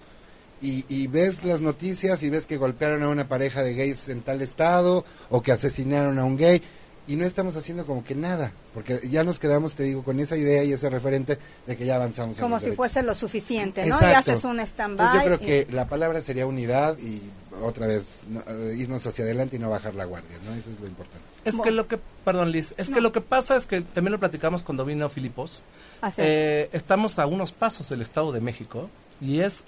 Y, 0.61 0.84
y, 0.88 1.09
ves 1.09 1.43
las 1.43 1.61
noticias 1.62 2.22
y 2.22 2.30
ves 2.30 2.47
que 2.47 2.59
golpearon 2.59 3.03
a 3.03 3.09
una 3.09 3.26
pareja 3.26 3.64
de 3.64 3.74
gays 3.74 4.09
en 4.09 4.22
tal 4.22 4.43
estado 4.43 5.05
o 5.30 5.43
que 5.43 5.51
asesinaron 5.51 6.20
a 6.20 6.24
un 6.24 6.36
gay 6.36 6.62
y 7.07 7.17
no 7.17 7.25
estamos 7.27 7.57
haciendo 7.57 7.85
como 7.85 8.05
que 8.05 8.15
nada, 8.15 8.53
porque 8.75 9.01
ya 9.11 9.25
nos 9.25 9.39
quedamos, 9.41 9.75
te 9.75 9.83
digo, 9.83 10.05
con 10.05 10.21
esa 10.21 10.37
idea 10.37 10.63
y 10.63 10.73
ese 10.73 10.89
referente 10.89 11.37
de 11.67 11.77
que 11.77 11.85
ya 11.85 11.97
avanzamos. 11.97 12.39
Como 12.39 12.57
en 12.57 12.61
si 12.61 12.67
los 12.69 12.77
fuese 12.77 13.03
lo 13.03 13.15
suficiente, 13.15 13.85
¿no? 13.87 13.95
Exacto. 13.97 14.31
Y 14.31 14.35
haces 14.35 14.45
un 14.45 14.61
stand-by. 14.61 15.19
Yo 15.19 15.25
creo 15.25 15.39
y- 15.41 15.65
que 15.65 15.73
la 15.73 15.89
palabra 15.89 16.23
sería 16.23 16.47
unidad 16.47 16.97
y 16.99 17.23
otra 17.61 17.87
vez 17.89 18.23
no, 18.29 18.41
eh, 18.47 18.75
irnos 18.79 19.05
hacia 19.07 19.25
adelante 19.25 19.57
y 19.57 19.59
no 19.59 19.69
bajar 19.69 19.95
la 19.97 20.05
guardia, 20.05 20.37
¿no? 20.45 20.55
Eso 20.55 20.71
es 20.71 20.79
lo 20.81 20.87
importante. 20.87 21.27
Es 21.45 21.57
Bueno. 21.57 21.65
que 21.65 21.71
lo 21.73 21.89
que, 21.89 21.99
perdón 22.25 22.53
Liz, 22.53 22.73
es 22.77 22.91
que 22.91 23.01
lo 23.01 23.11
que 23.13 23.21
pasa 23.21 23.57
es 23.57 23.67
que 23.67 23.81
también 23.81 24.13
lo 24.13 24.21
platicamos 24.21 24.63
cuando 24.63 24.85
vino 24.85 25.09
Filipos. 25.09 25.63
Así 26.01 26.21
es. 26.21 26.27
Eh, 26.29 26.71
estamos 26.73 27.19
a 27.19 27.27
unos 27.27 27.51
pasos 27.53 27.89
del 27.89 28.01
Estado 28.01 28.31
de 28.33 28.41
México 28.41 28.89
y 29.21 29.41
es 29.41 29.65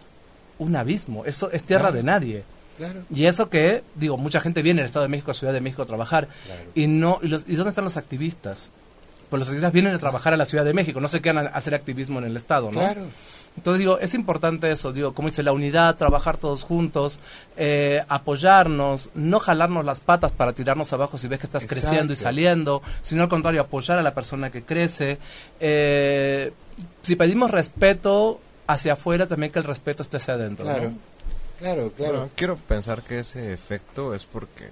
un 0.59 0.76
abismo, 0.76 1.24
eso 1.24 1.51
es 1.51 1.64
tierra 1.64 1.87
Claro. 1.91 1.97
de 1.97 2.03
nadie. 2.05 2.45
Claro. 2.76 3.02
Y 3.14 3.26
eso 3.26 3.48
que, 3.48 3.82
digo, 3.94 4.16
mucha 4.16 4.40
gente 4.40 4.62
viene 4.62 4.80
del 4.80 4.86
Estado 4.86 5.04
de 5.04 5.08
México 5.10 5.30
a 5.30 5.34
Ciudad 5.34 5.52
de 5.52 5.60
México 5.60 5.82
a 5.82 5.86
trabajar. 5.86 6.28
Claro. 6.46 6.62
Y 6.74 6.86
no 6.86 7.18
y, 7.22 7.28
los, 7.28 7.44
¿y 7.48 7.56
dónde 7.56 7.70
están 7.70 7.84
los 7.84 7.96
activistas? 7.96 8.70
Pues 9.30 9.38
los 9.38 9.48
activistas 9.48 9.72
vienen 9.72 9.94
a 9.94 9.98
trabajar 9.98 10.32
a 10.32 10.36
la 10.36 10.44
Ciudad 10.44 10.64
de 10.64 10.74
México, 10.74 11.00
no 11.00 11.08
se 11.08 11.20
quedan 11.20 11.38
a 11.38 11.50
hacer 11.50 11.74
activismo 11.74 12.18
en 12.18 12.26
el 12.26 12.36
Estado, 12.36 12.70
¿no? 12.70 12.80
Claro. 12.80 13.06
Entonces 13.56 13.78
digo, 13.78 13.98
es 14.00 14.14
importante 14.14 14.70
eso, 14.70 14.92
digo, 14.92 15.14
como 15.14 15.28
dice, 15.28 15.42
la 15.42 15.52
unidad, 15.52 15.96
trabajar 15.96 16.36
todos 16.36 16.64
juntos, 16.64 17.20
eh, 17.56 18.02
apoyarnos, 18.08 19.10
no 19.14 19.38
jalarnos 19.38 19.84
las 19.84 20.00
patas 20.00 20.32
para 20.32 20.52
tirarnos 20.52 20.92
abajo 20.92 21.18
si 21.18 21.28
ves 21.28 21.38
que 21.38 21.46
estás 21.46 21.62
Exacto. 21.62 21.86
creciendo 21.86 22.12
y 22.12 22.16
saliendo, 22.16 22.82
sino 23.00 23.22
al 23.22 23.28
contrario, 23.28 23.60
apoyar 23.60 23.98
a 23.98 24.02
la 24.02 24.12
persona 24.12 24.50
que 24.50 24.62
crece. 24.62 25.18
Eh, 25.60 26.52
si 27.02 27.14
pedimos 27.14 27.50
respeto 27.52 28.40
hacia 28.66 28.94
afuera, 28.94 29.26
también 29.26 29.52
que 29.52 29.60
el 29.60 29.64
respeto 29.64 30.02
esté 30.02 30.16
hacia 30.16 30.34
adentro. 30.34 30.64
Claro. 30.64 30.90
¿no? 30.90 31.13
Claro, 31.59 31.92
claro. 31.92 32.12
Bueno, 32.12 32.30
quiero 32.34 32.57
pensar 32.57 33.02
que 33.02 33.20
ese 33.20 33.52
efecto 33.52 34.14
es 34.14 34.24
porque 34.24 34.68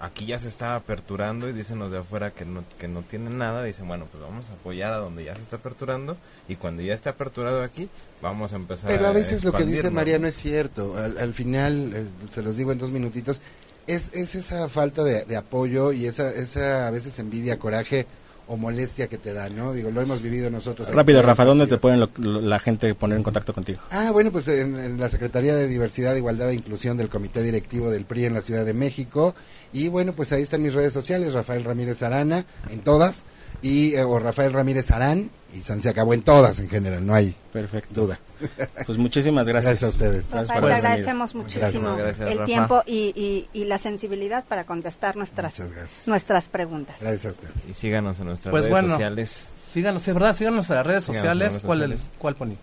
aquí 0.00 0.26
ya 0.26 0.38
se 0.38 0.48
está 0.48 0.74
aperturando 0.74 1.48
y 1.48 1.52
dicen 1.52 1.78
los 1.78 1.90
de 1.92 1.98
afuera 1.98 2.32
que 2.32 2.44
no, 2.44 2.64
que 2.78 2.88
no 2.88 3.02
tienen 3.02 3.38
nada, 3.38 3.62
dicen, 3.62 3.86
bueno, 3.86 4.08
pues 4.10 4.22
vamos 4.22 4.48
a 4.50 4.54
apoyar 4.54 4.92
a 4.92 4.96
donde 4.96 5.24
ya 5.24 5.36
se 5.36 5.42
está 5.42 5.56
aperturando 5.56 6.16
y 6.48 6.56
cuando 6.56 6.82
ya 6.82 6.92
esté 6.92 7.08
aperturado 7.08 7.62
aquí, 7.62 7.88
vamos 8.20 8.52
a 8.52 8.56
empezar 8.56 8.90
Pero 8.90 9.06
a 9.06 9.12
veces 9.12 9.44
lo 9.44 9.52
que 9.52 9.58
dice 9.58 9.74
expandirnos, 9.74 9.94
María 9.94 10.18
¿no? 10.18 10.22
no 10.22 10.28
es 10.28 10.34
cierto. 10.36 10.96
Al, 10.96 11.18
al 11.18 11.34
final, 11.34 11.92
eh, 11.94 12.06
se 12.34 12.42
los 12.42 12.56
digo 12.56 12.72
en 12.72 12.78
dos 12.78 12.90
minutitos, 12.90 13.40
es, 13.86 14.10
es 14.12 14.34
esa 14.34 14.68
falta 14.68 15.04
de, 15.04 15.24
de 15.24 15.36
apoyo 15.36 15.92
y 15.92 16.06
esa, 16.06 16.30
esa 16.30 16.88
a 16.88 16.90
veces 16.90 17.18
envidia, 17.18 17.58
coraje 17.58 18.06
o 18.52 18.56
molestia 18.58 19.06
que 19.08 19.16
te 19.16 19.32
da, 19.32 19.48
¿no? 19.48 19.72
Digo, 19.72 19.90
lo 19.90 20.00
hemos 20.02 20.20
vivido 20.20 20.50
nosotros. 20.50 20.86
Rápido, 20.92 21.22
Rafa, 21.22 21.44
¿dónde 21.44 21.66
te 21.66 21.78
pueden 21.78 22.00
lo- 22.00 22.10
lo- 22.18 22.40
la 22.42 22.58
gente 22.58 22.94
poner 22.94 23.16
en 23.16 23.22
contacto 23.22 23.54
contigo? 23.54 23.80
Ah, 23.90 24.10
bueno, 24.12 24.30
pues 24.30 24.46
en, 24.48 24.76
en 24.76 25.00
la 25.00 25.08
Secretaría 25.08 25.54
de 25.56 25.66
Diversidad, 25.68 26.14
Igualdad 26.14 26.50
e 26.50 26.54
Inclusión 26.54 26.96
del 26.98 27.08
Comité 27.08 27.42
Directivo 27.42 27.90
del 27.90 28.04
PRI 28.04 28.26
en 28.26 28.34
la 28.34 28.42
Ciudad 28.42 28.64
de 28.66 28.74
México. 28.74 29.34
Y 29.72 29.88
bueno, 29.88 30.12
pues 30.12 30.32
ahí 30.32 30.42
están 30.42 30.62
mis 30.62 30.74
redes 30.74 30.92
sociales, 30.92 31.32
Rafael 31.32 31.64
Ramírez 31.64 32.02
Arana, 32.02 32.44
en 32.70 32.80
todas. 32.80 33.22
Y, 33.62 33.94
eh, 33.94 34.02
o 34.02 34.18
Rafael 34.18 34.52
Ramírez 34.52 34.90
Arán, 34.90 35.30
y 35.54 35.62
San 35.62 35.80
se 35.80 35.88
acabó 35.88 36.14
en 36.14 36.22
todas 36.22 36.58
en 36.60 36.68
general, 36.68 37.06
no 37.06 37.14
hay 37.14 37.34
Perfecto. 37.52 38.00
duda. 38.02 38.18
Pues 38.86 38.98
muchísimas 38.98 39.46
gracias. 39.46 39.80
Gracias 39.80 39.90
a 39.90 39.92
ustedes. 39.92 40.30
Gracias 40.30 40.48
Rafael, 40.48 40.60
por 40.60 40.70
haber 40.70 40.82
venido. 40.82 40.88
agradecemos 40.88 41.34
muchísimo 41.36 41.82
Gracias, 41.96 41.96
gracias, 42.18 42.28
el 42.30 42.38
Rafa. 42.38 42.46
tiempo 42.46 42.82
y, 42.86 42.98
y, 43.14 43.48
y 43.60 43.64
la 43.66 43.78
sensibilidad 43.78 44.44
para 44.44 44.64
contestar 44.64 45.14
nuestras, 45.16 45.60
gracias. 45.60 46.08
nuestras 46.08 46.48
preguntas. 46.48 46.96
Gracias 47.00 47.26
a 47.26 47.30
ustedes. 47.30 47.68
Y 47.68 47.74
síganos 47.74 48.18
en 48.18 48.26
nuestras 48.26 48.50
Pues 48.50 48.64
redes 48.64 48.72
bueno. 48.72 48.88
sociales. 48.94 49.52
Síganos, 49.56 50.08
es 50.08 50.14
verdad, 50.14 50.34
síganos 50.34 50.68
en 50.70 50.76
las 50.76 50.86
redes 50.86 51.04
Síganos 51.04 51.22
en 51.22 51.28
las 51.28 51.32
sociales. 51.36 51.52
redes 51.52 51.64
¿Cuál, 51.64 51.78
sociales. 51.80 52.02
¿Cuál 52.18 52.34
poní? 52.36 52.56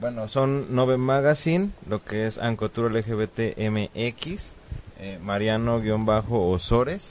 Bueno, 0.00 0.28
son 0.28 0.74
Nove 0.74 0.98
Magazine, 0.98 1.70
lo 1.88 2.04
que 2.04 2.26
es 2.26 2.38
Ancotur 2.38 2.92
LGBT 2.92 3.56
MX, 3.58 4.26
eh, 5.00 5.18
Mariano-Osores 5.22 7.02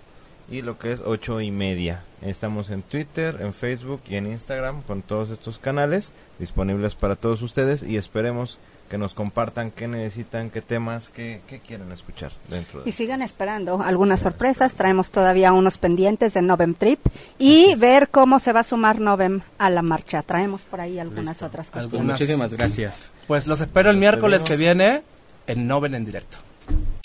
y 0.54 0.62
lo 0.62 0.78
que 0.78 0.92
es 0.92 1.02
ocho 1.04 1.42
y 1.42 1.50
media. 1.50 2.04
Estamos 2.22 2.70
en 2.70 2.84
Twitter, 2.84 3.38
en 3.42 3.56
Facebook 3.56 4.02
y 4.08 4.18
en 4.18 4.28
Instagram 4.28 4.84
con 4.84 5.02
todos 5.02 5.32
estos 5.32 5.58
canales 5.58 6.12
disponibles 6.38 6.94
para 6.94 7.16
todos 7.16 7.42
ustedes 7.42 7.82
y 7.82 7.98
esperemos 7.98 8.60
que 8.88 9.00
nos 9.00 9.16
compartan 9.16 9.72
qué 9.72 9.88
necesitan, 9.88 10.52
qué 10.52 10.62
temas, 10.62 11.10
qué, 11.10 11.42
qué 11.48 11.60
quieren 11.60 11.92
escuchar 11.92 12.32
dentro 12.50 12.84
de 12.84 12.90
Y 12.90 12.94
sigan 12.94 13.24
esperando 13.24 13.82
algunas 13.82 14.20
sorpresas. 14.20 14.76
Traemos 14.76 15.10
todavía 15.10 15.54
unos 15.54 15.80
pendientes 15.80 16.36
de 16.36 16.44
Novem 16.44 16.76
Trip 16.76 17.00
y 17.40 17.74
ver 17.74 18.10
cómo 18.10 18.38
se 18.38 18.54
va 18.54 18.60
a 18.60 18.64
sumar 18.64 19.00
Novem 19.00 19.42
a 19.58 19.72
la 19.72 19.82
marcha. 19.82 20.22
Traemos 20.22 20.62
por 20.62 20.82
ahí 20.82 21.00
algunas 21.00 21.42
otras 21.42 21.72
cosas. 21.72 21.92
Muchísimas 21.92 22.54
gracias. 22.54 23.10
Pues 23.26 23.48
los 23.48 23.60
espero 23.60 23.90
el 23.90 23.98
miércoles 23.98 24.44
que 24.44 24.56
viene 24.56 25.02
en 25.48 25.68
Noven 25.68 25.96
en 25.96 26.06
directo. 26.06 26.38